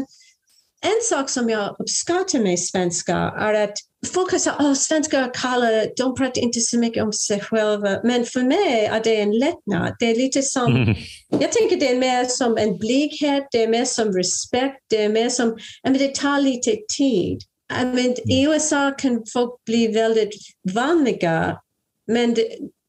en 0.85 1.01
sak 1.03 1.31
som 1.31 1.51
jag 1.51 1.77
uppskattar 1.79 2.39
med 2.39 2.61
svenska 2.61 3.17
är 3.17 3.55
att 3.55 3.75
folk 4.05 4.33
har 4.33 4.39
sagt 4.39 4.61
att 4.61 4.79
svenskar 4.79 5.35
kallar, 5.35 5.97
de 5.97 6.15
pratar 6.15 6.43
inte 6.43 6.61
så 6.61 6.79
mycket 6.79 7.03
om 7.03 7.13
sig 7.13 7.41
själva. 7.41 8.01
Men 8.05 8.25
för 8.25 8.43
mig 8.43 8.87
är 8.87 9.01
det 9.05 9.21
en 9.21 9.39
lättnad. 9.39 9.97
Det 9.99 10.11
är 10.11 10.17
lite 10.17 10.43
som, 10.43 10.77
mm. 10.77 10.95
jag 11.29 11.53
tänker 11.53 11.77
det 11.77 11.91
är 11.91 11.99
mer 11.99 12.25
som 12.25 12.59
en 12.59 12.79
blyghet, 12.79 13.47
det 13.53 13.63
är 13.63 13.69
mer 13.69 13.85
som 13.85 14.13
respekt, 14.13 14.81
det 14.91 15.05
är 15.05 15.09
mer 15.09 15.29
som, 15.29 15.49
I 15.49 15.91
mean, 15.91 15.99
det 15.99 16.15
tar 16.15 16.41
lite 16.41 16.77
tid. 16.99 17.43
I 17.83 17.85
mean, 17.85 18.15
I 18.25 18.45
USA 18.47 18.91
kan 18.91 19.23
folk 19.33 19.65
bli 19.67 19.87
väldigt 19.87 20.35
vanliga, 20.75 21.59
men 22.07 22.35
det, 22.35 22.49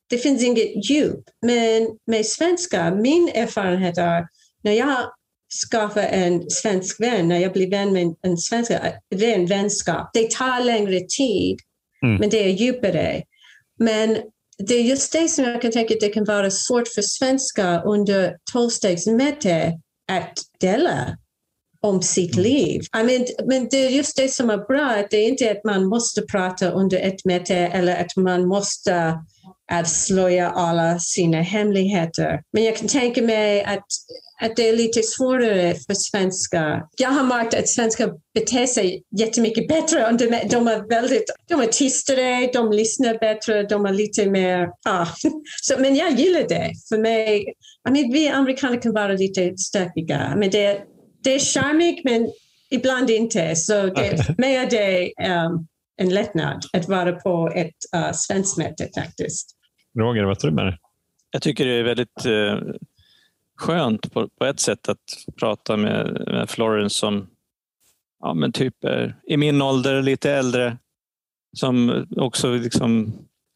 det 0.10 0.18
finns 0.18 0.44
inget 0.44 0.90
djup. 0.90 1.24
Men 1.46 1.88
med 2.08 2.26
svenska, 2.26 2.96
min 2.96 3.30
erfarenhet 3.30 3.98
är 3.98 4.28
när 4.64 4.72
jag 4.72 5.06
skaffa 5.72 6.04
en 6.04 6.50
svensk 6.50 7.00
vän, 7.00 7.28
när 7.28 7.40
jag 7.40 7.54
blir 7.54 7.70
vän 7.70 7.94
med 7.94 8.16
en 8.22 8.38
svensk 8.38 8.72
det 9.16 9.32
är 9.32 9.36
en 9.36 9.46
vänskap. 9.46 10.10
Det 10.14 10.32
tar 10.32 10.64
längre 10.64 11.00
tid, 11.00 11.58
mm. 12.04 12.16
men 12.16 12.30
det 12.30 12.44
är 12.44 12.50
djupare. 12.50 13.24
Men 13.80 14.18
det 14.58 14.74
är 14.74 14.84
just 14.84 15.14
det 15.14 15.28
som 15.28 15.46
jag 15.46 15.62
kan 15.62 15.72
tänka 15.72 15.94
att 15.94 16.00
det 16.00 16.10
kan 16.10 16.26
vara 16.26 16.52
svårt 16.52 16.88
för 16.88 17.02
svenskar 17.02 17.88
under 17.88 18.38
tolvstegsmöte 18.54 19.74
att 20.12 20.34
dela 20.60 21.18
om 21.82 22.02
sitt 22.02 22.36
mm. 22.36 22.44
liv. 22.44 22.82
I 23.02 23.04
mean, 23.04 23.26
men 23.46 23.68
det 23.72 23.86
är 23.86 23.90
just 23.90 24.18
det 24.18 24.28
som 24.28 24.50
är 24.50 24.58
bra, 24.58 24.86
att 24.86 25.12
det 25.12 25.18
är 25.18 25.28
inte 25.28 25.52
att 25.52 25.64
man 25.64 25.86
måste 25.86 26.22
prata 26.22 26.72
under 26.72 26.98
ett 26.98 27.26
möte 27.26 27.56
eller 27.56 28.02
att 28.02 28.16
man 28.16 28.48
måste 28.48 29.20
avslöja 29.72 30.50
alla 30.50 31.00
sina 31.00 31.42
hemligheter. 31.42 32.42
Men 32.54 32.64
jag 32.64 32.76
kan 32.76 32.88
tänka 32.88 33.22
mig 33.22 33.64
att 33.64 33.86
att 34.42 34.56
det 34.56 34.70
är 34.70 34.76
lite 34.76 35.04
svårare 35.04 35.76
för 35.76 35.94
svenskar. 35.94 36.84
Jag 36.98 37.10
har 37.10 37.24
märkt 37.24 37.54
att 37.54 37.70
svenskar 37.70 38.12
beter 38.34 38.66
sig 38.66 39.04
jättemycket 39.18 39.68
bättre. 39.68 40.12
De 40.50 40.68
är 40.68 40.90
väldigt 40.90 41.24
de 41.50 41.62
är 41.62 41.66
tystare, 41.66 42.50
de 42.54 42.72
lyssnar 42.72 43.18
bättre, 43.18 43.64
de 43.64 43.86
är 43.86 43.94
lite 43.94 44.30
mer... 44.30 44.70
Ah. 44.86 45.08
Så, 45.62 45.80
men 45.80 45.96
jag 45.96 46.12
gillar 46.12 46.48
det. 46.50 46.72
För 46.90 46.98
mig, 46.98 47.54
I 47.90 47.92
mean, 47.92 48.12
vi 48.12 48.28
amerikaner 48.28 48.82
kan 48.82 48.94
vara 48.94 49.14
lite 49.14 49.58
stökiga. 49.58 50.34
Men 50.38 50.50
det, 50.50 50.82
det 51.24 51.36
är 51.36 51.40
charmigt, 51.40 52.04
men 52.04 52.32
ibland 52.70 53.10
inte. 53.10 53.56
Så 53.56 53.74
det, 53.74 54.46
är 54.56 54.70
det 54.70 55.14
um, 55.30 55.68
en 55.98 56.10
lättnad 56.10 56.66
att 56.74 56.90
vara 56.90 57.12
på 57.12 57.52
ett 57.56 57.76
uh, 57.96 58.12
svenskt 58.14 58.58
möte 58.58 58.90
faktiskt. 58.96 59.58
Roger, 60.00 60.24
vad 60.24 60.40
tror 60.40 60.52
du 60.52 60.56
med 60.56 60.66
det? 60.66 60.78
Jag 61.32 61.42
tycker 61.42 61.66
det 61.66 61.74
är 61.74 61.84
väldigt 61.84 62.26
uh 62.26 62.76
skönt 63.58 64.14
på, 64.14 64.30
på 64.30 64.46
ett 64.46 64.60
sätt 64.60 64.90
att 64.90 65.00
prata 65.40 65.78
med, 65.78 66.24
med 66.28 66.50
Florence 66.50 66.96
som 66.96 67.28
ja, 68.20 68.34
men 68.34 68.52
typ 68.52 68.84
är 68.84 69.16
i 69.28 69.38
min 69.38 69.62
ålder, 69.62 70.02
lite 70.02 70.32
äldre, 70.32 70.78
som 71.58 72.06
också 72.18 72.52
liksom 72.52 73.14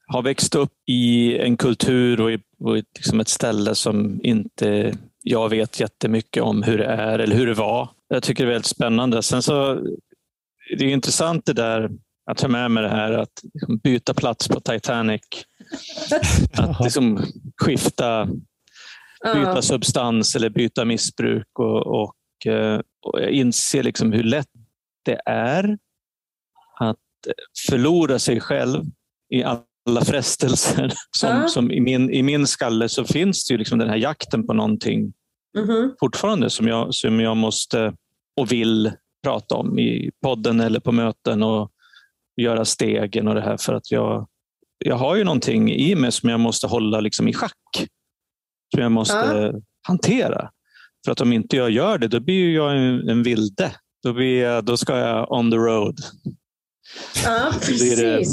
har 0.08 0.22
växt 0.22 0.56
upp 0.56 0.74
i 0.88 1.38
en 1.38 1.58
kultur 1.58 2.22
och, 2.22 2.32
i, 2.32 2.40
och 2.60 2.76
liksom 2.76 3.20
ett 3.20 3.28
ställe 3.28 3.76
som 3.76 4.20
inte 4.24 4.98
jag 5.24 5.50
vet 5.50 5.80
jättemycket 5.80 6.44
om 6.44 6.64
hur 6.64 6.78
det 6.78 6.86
är 6.86 7.20
eller 7.20 7.36
hur 7.36 7.48
det 7.48 7.54
var. 7.54 7.90
Jag 8.08 8.24
tycker 8.24 8.44
det 8.44 8.50
är 8.50 8.54
väldigt 8.54 8.66
spännande. 8.66 9.24
Sen 9.24 9.44
så 9.44 9.74
det 10.78 10.86
är 10.86 10.90
intressant 10.90 11.46
det 11.46 11.54
där, 11.54 11.90
att 12.30 12.38
ta 12.38 12.47
med 12.47 12.71
mig 12.71 12.84
det 12.84 12.89
här 12.89 13.11
att 13.11 13.43
liksom 13.53 13.77
byta 13.77 14.13
plats 14.13 14.47
på 14.47 14.59
Titanic. 14.59 15.21
Att 16.57 16.84
liksom 16.84 17.23
skifta 17.61 18.25
byta 19.23 19.55
uh. 19.55 19.59
substans 19.59 20.36
eller 20.36 20.49
byta 20.49 20.86
missbruk 20.86 21.59
och, 21.59 22.01
och, 22.01 22.47
eh, 22.47 22.82
och 23.05 23.21
inse 23.21 23.84
liksom 23.84 24.11
hur 24.11 24.23
lätt 24.23 24.47
det 25.05 25.21
är 25.25 25.77
att 26.80 26.97
förlora 27.69 28.19
sig 28.19 28.39
själv 28.39 28.84
i 29.30 29.43
alla 29.43 30.05
frestelser. 30.05 30.93
Som, 31.11 31.38
uh. 31.38 31.47
som 31.47 31.71
i, 31.71 31.80
min, 31.80 32.09
I 32.09 32.23
min 32.23 32.47
skalle 32.47 32.89
så 32.89 33.05
finns 33.05 33.47
det 33.47 33.53
ju 33.53 33.57
liksom 33.57 33.80
den 33.80 33.89
här 33.89 33.97
jakten 33.97 34.47
på 34.47 34.53
någonting 34.53 35.13
mm 35.57 35.69
-hmm. 35.69 35.93
fortfarande 35.99 36.49
som 36.49 36.67
jag, 36.67 36.93
som 36.93 37.19
jag 37.19 37.38
måste 37.38 37.93
och 38.38 38.51
vill 38.51 38.91
prata 39.23 39.55
om 39.55 39.80
i 39.80 40.11
podden 40.23 40.59
eller 40.59 40.80
på 40.80 40.91
möten 40.91 41.43
och 41.43 41.71
göra 42.42 42.66
stegen 42.66 43.28
och 43.28 43.36
det 43.36 43.42
här 43.42 43.58
för 43.58 43.74
att 43.74 43.92
jag, 43.92 44.28
jag 44.78 44.96
har 44.96 45.16
ju 45.16 45.24
någonting 45.24 45.72
i 45.72 45.96
mig 45.96 46.12
som 46.12 46.30
jag 46.30 46.40
måste 46.40 46.68
hålla 46.68 47.00
liksom 47.00 47.28
i 47.28 47.34
schack 47.34 47.88
som 48.74 48.82
jag 48.84 48.92
måste 48.92 49.16
ja. 49.54 49.62
hantera. 49.88 50.50
För 51.06 51.12
att 51.12 51.22
om 51.22 51.34
inte 51.34 51.56
jag 51.56 51.72
gör 51.72 51.98
det, 51.98 52.08
då 52.08 52.20
blir 52.20 52.56
jag 52.56 52.78
en, 52.78 53.10
en 53.10 53.24
vilde. 53.24 53.72
Då, 54.04 54.14
blir 54.14 54.42
jag, 54.44 54.66
då 54.66 54.78
ska 54.78 54.98
jag 54.98 55.32
on 55.32 55.52
the 55.52 55.58
road. 55.58 56.00
Ja, 57.26 57.52
precis. 57.54 57.80
Då 57.80 57.96
blir, 57.96 58.06
det, 58.06 58.26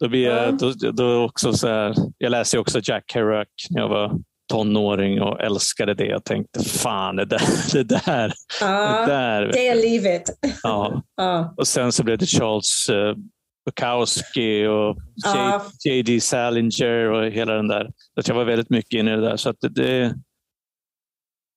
då 0.00 0.08
blir 0.08 0.24
jag, 0.24 0.58
då, 0.58 0.72
då 0.92 1.24
också 1.24 1.52
så 1.52 1.68
här, 1.68 1.94
jag 2.18 2.30
läste 2.30 2.58
också 2.58 2.80
Jack 2.82 3.04
Kerouac 3.12 3.48
när 3.70 3.80
jag 3.80 3.88
var 3.88 4.20
tonåring 4.52 5.22
och 5.22 5.40
älskade 5.40 5.94
det. 5.94 6.06
Jag 6.06 6.24
tänkte, 6.24 6.64
fan 6.64 7.16
det 7.16 7.24
där, 7.24 7.72
det 7.72 7.82
där. 7.82 8.32
Ja, 8.60 9.00
det, 9.00 9.12
där, 9.12 9.50
det 9.52 9.68
är 9.68 9.74
livet. 9.74 10.22
Ja. 10.62 11.02
ja. 11.16 11.54
Och 11.56 11.68
sen 11.68 11.92
så 11.92 12.04
blev 12.04 12.18
det 12.18 12.26
Charles 12.26 12.90
uh, 12.90 13.14
Bukowski 13.66 14.66
och 14.66 14.96
J.D. 15.84 16.20
Salinger 16.20 17.10
och 17.10 17.30
hela 17.30 17.54
den 17.54 17.68
där. 17.68 17.90
Så 18.20 18.30
jag 18.30 18.36
var 18.36 18.44
väldigt 18.44 18.70
mycket 18.70 18.98
inne 18.98 19.12
i 19.12 19.16
det 19.16 19.22
där. 19.22 19.36
Så 19.36 19.54
det, 19.60 19.68
det, 19.68 20.14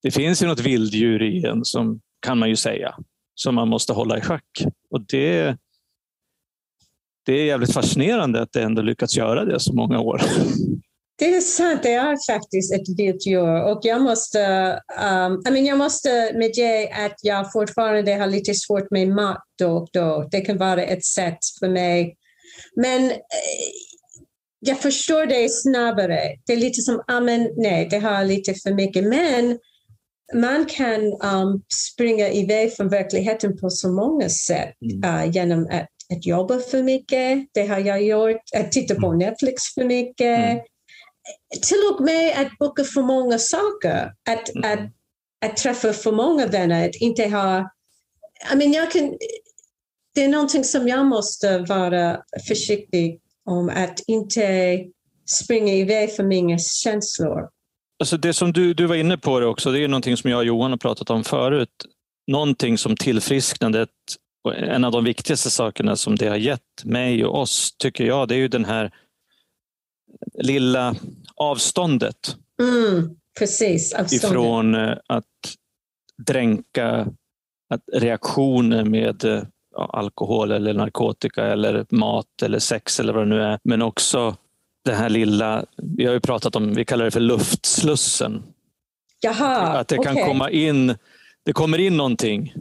det 0.04 0.12
finns 0.12 0.42
ju 0.42 0.48
något 0.48 0.60
vilddjur 0.60 1.24
i 1.24 1.46
en, 1.46 1.66
som 1.66 2.02
kan 2.20 2.38
man 2.38 2.50
ju 2.50 2.56
säga, 2.56 2.96
som 3.36 3.56
man 3.56 3.68
måste 3.68 3.94
hålla 3.94 4.18
i 4.18 4.22
schack. 4.22 4.66
Och 4.90 5.02
det, 5.02 5.58
det 7.26 7.34
är 7.34 7.46
jävligt 7.46 7.74
fascinerande 7.74 8.42
att 8.42 8.52
det 8.52 8.64
ändå 8.64 8.82
lyckats 8.82 9.18
göra 9.18 9.46
det 9.46 9.60
så 9.60 9.74
många 9.74 10.00
år. 10.00 10.22
Det 11.20 11.36
är 11.36 11.42
sant, 11.42 11.84
det 11.84 11.94
är 11.94 12.34
faktiskt 12.34 12.74
ett 12.74 12.90
vilt 12.98 13.26
djur 13.26 13.64
och 13.64 13.80
jag 13.84 14.02
måste, 14.02 14.40
um, 15.02 15.44
I 15.48 15.52
mean, 15.52 15.66
jag 15.66 15.78
måste 15.78 16.32
medge 16.36 16.90
att 17.06 17.16
jag 17.22 17.52
fortfarande 17.52 18.16
har 18.16 18.28
lite 18.28 18.54
svårt 18.54 18.92
med 18.92 19.08
mat 19.08 19.44
då 19.60 19.72
och 19.72 19.90
då. 19.94 20.28
Det 20.32 20.42
kan 20.42 20.58
vara 20.58 20.84
ett 20.84 21.06
sätt 21.06 21.38
för 21.60 21.70
mig. 21.70 22.16
Men 22.76 23.12
eh, 23.12 23.18
jag 24.60 24.80
förstår 24.80 25.26
det 25.26 25.50
snabbare. 25.50 26.20
Det 26.46 26.54
är 26.54 26.58
lite 26.58 26.82
som, 26.82 27.02
ah, 27.08 27.20
men, 27.20 27.50
nej, 27.58 27.88
det 27.90 28.00
har 28.00 28.24
lite 28.24 28.54
för 28.54 28.74
mycket. 28.74 29.04
Men 29.04 29.60
man 30.34 30.66
kan 30.66 31.02
um, 31.02 31.64
springa 31.92 32.30
iväg 32.30 32.74
från 32.74 32.90
verkligheten 32.90 33.58
på 33.58 33.70
så 33.70 33.92
många 33.92 34.30
sätt 34.30 34.74
mm. 34.82 35.16
uh, 35.16 35.32
genom 35.32 35.68
att, 35.72 36.16
att 36.18 36.26
jobba 36.26 36.60
för 36.60 36.84
mycket. 36.84 37.48
Det 37.54 37.68
har 37.68 37.80
jag 37.80 38.04
gjort. 38.04 38.42
Att 38.56 38.72
titta 38.72 38.96
på 38.96 39.08
mm. 39.08 39.18
Netflix 39.18 39.64
för 39.76 39.84
mycket. 39.84 40.40
Mm 40.40 40.60
till 41.62 41.78
och 41.94 42.02
med 42.02 42.42
att 42.42 42.58
boka 42.58 42.84
för 42.84 43.02
många 43.02 43.38
saker, 43.38 44.12
att, 44.30 44.56
mm. 44.56 44.72
att, 44.72 44.92
att 45.46 45.58
träffa 45.58 45.94
för 45.94 46.12
många 46.12 46.48
vänner, 46.48 46.90
att 46.90 46.96
inte 46.96 47.28
ha... 47.28 47.70
I 48.54 48.56
mean, 48.56 48.72
jag 48.72 48.92
kan, 48.92 49.18
det 50.16 50.24
är 50.24 50.28
någonting 50.30 50.64
som 50.64 50.88
jag 50.88 51.06
måste 51.06 51.60
vara 51.60 52.20
försiktig 52.48 53.20
om, 53.46 53.70
att 53.70 54.00
inte 54.08 54.80
springa 55.26 55.74
iväg 55.74 56.16
för 56.16 56.24
mina 56.24 56.58
känslor. 56.58 57.50
Alltså 58.00 58.18
det 58.18 58.34
som 58.34 58.54
du, 58.54 58.74
du 58.74 58.86
var 58.86 58.96
inne 58.96 59.18
på 59.18 59.40
det 59.40 59.46
också, 59.46 59.72
det 59.72 59.84
är 59.84 59.88
någonting 59.88 60.18
som 60.18 60.30
jag 60.30 60.38
och 60.38 60.46
Johan 60.46 60.72
har 60.72 60.78
pratat 60.78 61.10
om 61.10 61.24
förut. 61.24 61.70
Någonting 62.32 62.78
som 62.78 62.96
tillfrisknandet, 62.96 63.90
en 64.58 64.84
av 64.84 64.92
de 64.92 65.04
viktigaste 65.04 65.50
sakerna 65.50 65.96
som 65.96 66.16
det 66.16 66.28
har 66.28 66.36
gett 66.36 66.84
mig 66.84 67.26
och 67.26 67.40
oss, 67.40 67.76
tycker 67.78 68.06
jag, 68.06 68.28
det 68.28 68.36
är 68.36 68.40
ju 68.40 68.48
den 68.48 68.66
här 68.66 68.92
lilla 70.34 70.96
avståndet. 71.36 72.38
Mm, 72.62 73.16
precis, 73.40 73.94
avståndet. 73.94 74.24
Ifrån 74.24 74.76
eh, 74.76 74.98
att 75.08 75.26
dränka 76.18 77.08
att 77.70 77.82
reaktioner 77.94 78.84
med 78.84 79.24
ja, 79.24 79.38
eh, 79.38 79.44
alkohol 79.90 80.52
eller 80.52 80.74
narkotika 80.74 81.46
eller 81.46 81.86
mat 81.90 82.42
eller 82.44 82.60
sex 82.60 83.00
eller 83.00 83.14
vad 83.14 83.22
det 83.22 83.30
nu 83.30 83.42
är. 83.42 83.60
Men 83.64 83.82
också 83.82 84.36
det 84.86 84.94
här 84.94 85.10
lilla, 85.10 85.66
vi 85.78 86.06
har 86.06 86.14
ju 86.14 86.20
pratat 86.20 86.56
om, 86.56 86.74
vi 86.74 86.86
kallar 86.86 87.06
det 87.06 87.12
för 87.12 87.20
luftslussen. 87.20 88.44
Jaha, 89.22 89.58
att 89.58 89.88
det 89.88 89.98
kan 89.98 90.14
okay. 90.14 90.28
komma 90.28 90.50
in, 90.50 90.96
det 91.46 91.54
kommer 91.54 91.78
in 91.78 91.98
någonting 91.98 92.54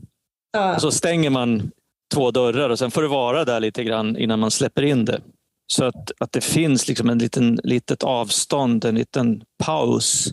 uh. 0.57 0.75
och 0.75 0.81
så 0.81 0.91
stänger 0.91 1.31
man 1.31 1.71
två 2.15 2.31
dörrar 2.31 2.71
och 2.71 2.79
sen 2.79 2.91
får 2.91 3.03
det 3.03 3.09
vara 3.09 3.45
där 3.45 3.61
lite 3.61 3.85
grann 3.85 4.17
innan 4.17 4.39
man 4.39 4.51
släpper 4.51 4.83
in 4.83 5.05
det. 5.05 5.21
Så 5.67 5.85
att, 5.85 6.13
att 6.19 6.33
det 6.33 6.41
finns 6.41 6.89
liksom 6.89 7.11
en 7.11 7.19
liten 7.19 7.61
litet 7.63 8.03
avstånd, 8.03 8.85
en 8.85 8.95
liten 8.95 9.43
paus 9.65 10.33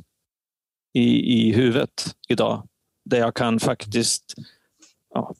i, 0.93 1.37
i 1.39 1.53
huvudet 1.53 2.15
idag. 2.29 2.67
Där 3.05 3.17
jag 3.17 3.35
kan 3.35 3.59
faktiskt 3.59 4.33
ja, 5.13 5.35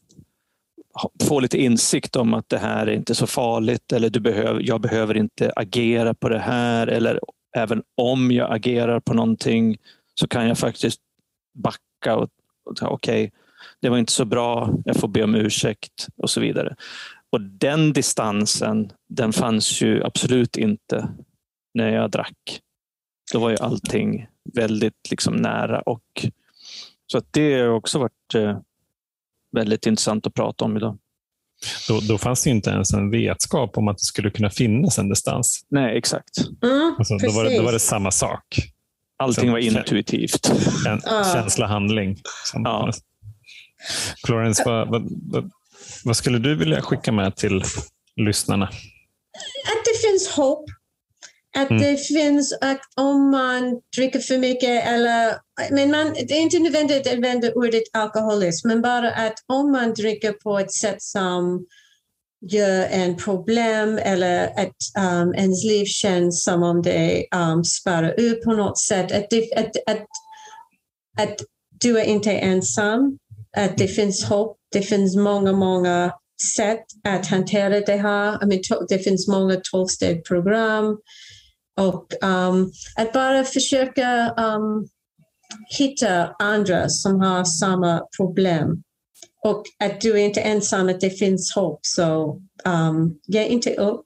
få 1.24 1.39
lite 1.39 1.58
insikt 1.58 2.16
om 2.16 2.34
att 2.34 2.50
det 2.50 2.58
här 2.58 2.88
är 2.88 2.91
inte 2.91 3.16
så 3.16 3.28
farligt 3.28 3.91
eller 3.91 4.10
du 4.10 4.20
behöver, 4.20 4.62
jag 4.64 4.82
behöver 4.82 5.18
inte 5.18 5.52
agera 5.56 6.14
på 6.14 6.30
det 6.30 6.39
här 6.39 6.88
eller 6.88 7.20
även 7.56 7.84
om 7.98 8.32
jag 8.32 8.56
agerar 8.56 9.00
på 9.00 9.14
någonting 9.14 9.78
så 10.16 10.28
kan 10.28 10.48
jag 10.48 10.58
faktiskt 10.58 11.00
backa 11.54 12.16
och, 12.16 12.30
och 12.66 12.82
okej, 12.82 12.91
okay, 12.91 13.30
det 13.82 13.89
var 13.89 13.98
inte 13.98 14.12
så 14.12 14.26
bra, 14.26 14.74
jag 14.86 14.96
får 14.96 15.08
be 15.08 15.24
om 15.24 15.36
ursäkt 15.36 16.08
och 16.18 16.30
så 16.30 16.41
vidare. 16.41 16.76
Och 17.34 17.41
den 17.41 17.93
distansen, 17.93 18.91
den 19.09 19.34
fanns 19.34 19.81
ju 19.81 20.03
absolut 20.03 20.57
inte 20.57 21.09
när 21.73 21.89
jag 21.89 22.11
drack. 22.11 22.61
Då 23.34 23.39
var 23.39 23.49
ju 23.49 23.57
allting 23.57 24.27
väldigt 24.53 25.09
liksom 25.09 25.36
nära 25.36 25.81
och 25.81 26.03
så 27.11 27.17
att 27.17 27.27
det 27.31 27.59
har 27.59 27.69
också 27.69 27.99
varit 27.99 28.36
eh, 28.36 28.57
väldigt 29.51 29.86
intressant 29.86 30.27
att 30.27 30.34
prata 30.34 30.65
om 30.65 30.77
idag. 30.77 30.97
Då, 31.88 31.99
då 31.99 32.17
fanns 32.17 32.43
det 32.43 32.49
inte 32.49 32.69
ens 32.69 32.93
en 32.93 33.11
vetskap 33.11 33.77
om 33.77 33.88
att 33.88 33.97
det 33.97 34.05
skulle 34.05 34.29
kunna 34.29 34.49
finnas 34.49 34.99
en 34.99 35.09
distans. 35.09 35.65
Nej, 35.69 35.97
exakt. 35.97 36.38
Mm, 36.63 36.95
alltså, 36.97 37.17
då, 37.17 37.31
var 37.31 37.43
det, 37.43 37.57
då 37.57 37.63
var 37.63 37.71
det 37.71 37.79
samma 37.79 38.11
sak. 38.11 38.45
Allting 39.17 39.51
var 39.51 39.59
intuitivt. 39.59 40.51
En 40.88 41.01
känsla, 41.34 41.67
handling. 41.67 42.21
Som 42.45 42.61
Ja. 42.65 42.91
Florence, 44.25 44.63
vad, 44.65 44.89
vad, 44.89 45.03
vad, 45.31 45.51
vad 46.04 46.18
skulle 46.18 46.39
du 46.39 46.56
vilja 46.56 46.82
skicka 46.82 47.12
med 47.12 47.36
till 47.36 47.64
lyssnarna? 48.16 48.66
Att 49.66 49.86
det 49.86 50.08
finns 50.08 50.28
hopp. 50.28 50.66
Att 51.58 51.70
Mm. 51.70 51.84
det 51.84 51.97
finns 51.97 52.58
att 52.62 52.82
om 52.95 53.32
man 53.32 53.82
dricker 53.97 54.20
för 54.20 54.38
mycket 54.38 54.88
eller 54.88 55.36
men 55.72 55.91
man, 55.91 56.14
det 56.14 56.34
är 56.34 56.41
inte 56.41 56.60
nödvändigt 56.60 57.08
att 57.08 57.14
använda 57.14 57.54
ordet 57.54 57.84
alkoholism 57.93 58.68
men 58.68 58.82
bara 58.82 59.12
att 59.12 59.34
om 59.47 59.72
man 59.72 59.93
dricker 59.93 60.32
på 60.32 60.60
ett 60.60 60.74
sätt 60.74 61.01
som 61.01 61.66
gör 62.49 62.86
en 62.86 63.16
problem 63.16 63.97
eller 63.97 64.45
att 64.45 64.76
um, 64.97 65.34
ens 65.34 65.64
liv 65.64 65.86
känns 65.86 66.43
som 66.43 66.64
om 66.64 66.82
det 66.82 67.26
um, 67.36 67.64
sparar 67.64 68.20
ut 68.20 68.43
på 68.43 68.54
något 68.54 68.80
sätt. 68.80 69.12
Att, 69.12 69.30
det, 69.30 69.54
att, 69.56 69.76
att, 69.86 70.08
att 71.22 71.36
du 71.82 71.99
är 71.99 72.04
inte 72.04 72.32
ensam. 72.32 73.18
Att 73.58 73.78
det 73.78 73.88
finns 73.88 74.24
hopp. 74.24 74.58
Det 74.72 74.82
finns 74.82 75.16
många, 75.16 75.51
många 75.51 76.14
sätt 76.56 76.86
att 77.04 77.28
hantera 77.28 77.80
det 77.80 77.97
här. 77.97 78.43
I 78.43 78.45
mean, 78.45 78.86
det 78.89 78.99
finns 78.99 79.28
många 79.28 79.62
tolvstegsprogram. 79.72 80.97
Och 81.80 82.14
um, 82.24 82.72
att 82.95 83.14
bara 83.14 83.43
försöka 83.43 84.34
um, 84.38 84.88
hitta 85.78 86.36
andra 86.39 86.89
som 86.89 87.22
har 87.22 87.43
samma 87.43 88.01
problem. 88.18 88.84
Och 89.43 89.64
att 89.84 90.01
du 90.01 90.12
är 90.12 90.26
inte 90.26 90.41
ensam, 90.41 90.89
att 90.89 91.01
det 91.01 91.10
finns 91.10 91.56
hopp. 91.56 91.80
Så 91.82 92.41
um, 92.66 93.20
ge 93.28 93.47
inte 93.47 93.74
upp. 93.76 94.06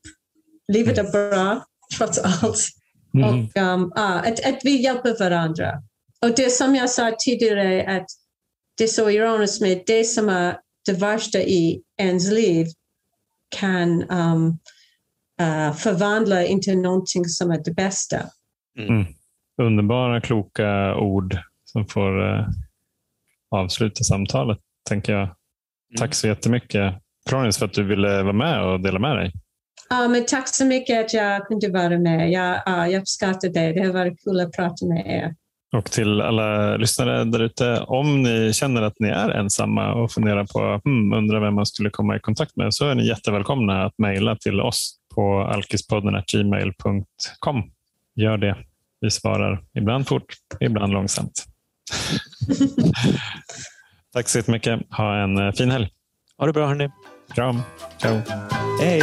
Livet 0.73 0.97
är 0.97 1.11
bra, 1.11 1.65
trots 1.97 2.17
allt. 2.17 2.67
Mm. 3.13 3.29
Och 3.29 3.57
um, 3.57 3.93
ah, 3.95 4.19
att, 4.19 4.45
att 4.45 4.59
vi 4.63 4.81
hjälper 4.81 5.19
varandra. 5.19 5.73
Och 6.21 6.35
det 6.35 6.49
som 6.49 6.75
jag 6.75 6.89
sa 6.89 7.15
tidigare, 7.25 7.97
att 7.97 8.05
det 8.77 8.87
så 8.87 9.09
ironiskt 9.09 9.61
med 9.61 9.83
det 9.85 10.03
som 10.03 10.29
är 10.29 10.57
det 10.85 10.93
värsta 10.93 11.39
i 11.39 11.81
ens 11.97 12.31
liv 12.31 12.67
kan 13.59 14.03
um, 14.11 14.47
uh, 15.41 15.73
förvandla 15.73 16.45
inte 16.45 16.75
någonting 16.75 17.25
som 17.25 17.51
är 17.51 17.63
det 17.63 17.71
bästa. 17.71 18.17
Underbara, 19.61 20.21
kloka 20.21 20.95
ord 20.95 21.37
som 21.65 21.87
får 21.87 22.29
eh, 22.29 22.47
avsluta 23.51 24.03
samtalet, 24.03 24.57
tänker 24.89 25.13
jag. 25.13 25.29
Tack 25.97 26.13
så 26.13 26.27
jättemycket, 26.27 26.93
Florence, 27.29 27.59
för 27.59 27.65
att 27.65 27.73
du 27.73 27.83
ville 27.83 28.23
vara 28.23 28.33
med 28.33 28.63
och 28.63 28.79
dela 28.79 28.99
med 28.99 29.17
dig. 29.17 29.31
Ja, 29.89 30.07
men 30.07 30.25
tack 30.25 30.47
så 30.47 30.65
mycket 30.65 31.05
att 31.05 31.13
jag 31.13 31.47
kunde 31.47 31.69
vara 31.69 31.99
med. 31.99 32.31
Jag, 32.31 32.61
ja, 32.65 32.87
jag 32.87 33.01
uppskattar 33.01 33.49
det. 33.49 33.73
Det 33.73 33.85
har 33.85 33.93
varit 33.93 34.23
kul 34.23 34.39
att 34.39 34.51
prata 34.51 34.85
med 34.85 35.07
er. 35.07 35.35
Och 35.75 35.91
till 35.91 36.21
alla 36.21 36.77
lyssnare 36.77 37.23
där 37.23 37.41
ute, 37.41 37.79
om 37.79 38.23
ni 38.23 38.53
känner 38.53 38.81
att 38.81 38.99
ni 38.99 39.09
är 39.09 39.29
ensamma 39.29 39.93
och 39.93 40.11
funderar 40.11 40.45
på 40.45 40.81
hmm, 40.85 41.13
undrar 41.13 41.39
vem 41.39 41.55
man 41.55 41.65
skulle 41.65 41.89
komma 41.89 42.15
i 42.15 42.19
kontakt 42.19 42.55
med 42.55 42.73
så 42.73 42.87
är 42.87 42.95
ni 42.95 43.07
jättevälkomna 43.07 43.85
att 43.85 43.93
mejla 43.97 44.35
till 44.35 44.61
oss 44.61 44.97
på 45.15 45.41
alkispodden.gmail.com. 45.41 47.71
Gör 48.15 48.37
det. 48.37 48.55
Vi 49.01 49.11
svarar 49.11 49.63
ibland 49.73 50.07
fort, 50.07 50.25
ibland 50.59 50.93
långsamt. 50.93 51.45
Tack 54.13 54.29
så 54.29 54.37
jättemycket. 54.37 54.79
Ha 54.89 55.15
en 55.15 55.37
eh, 55.37 55.51
fin 55.51 55.71
helg. 55.71 55.89
Ha 56.37 56.45
det 56.45 56.53
bra 56.53 56.67
hörni. 56.67 56.89
Kram. 57.35 57.61
Ciao. 58.01 58.21
Hej! 58.81 59.01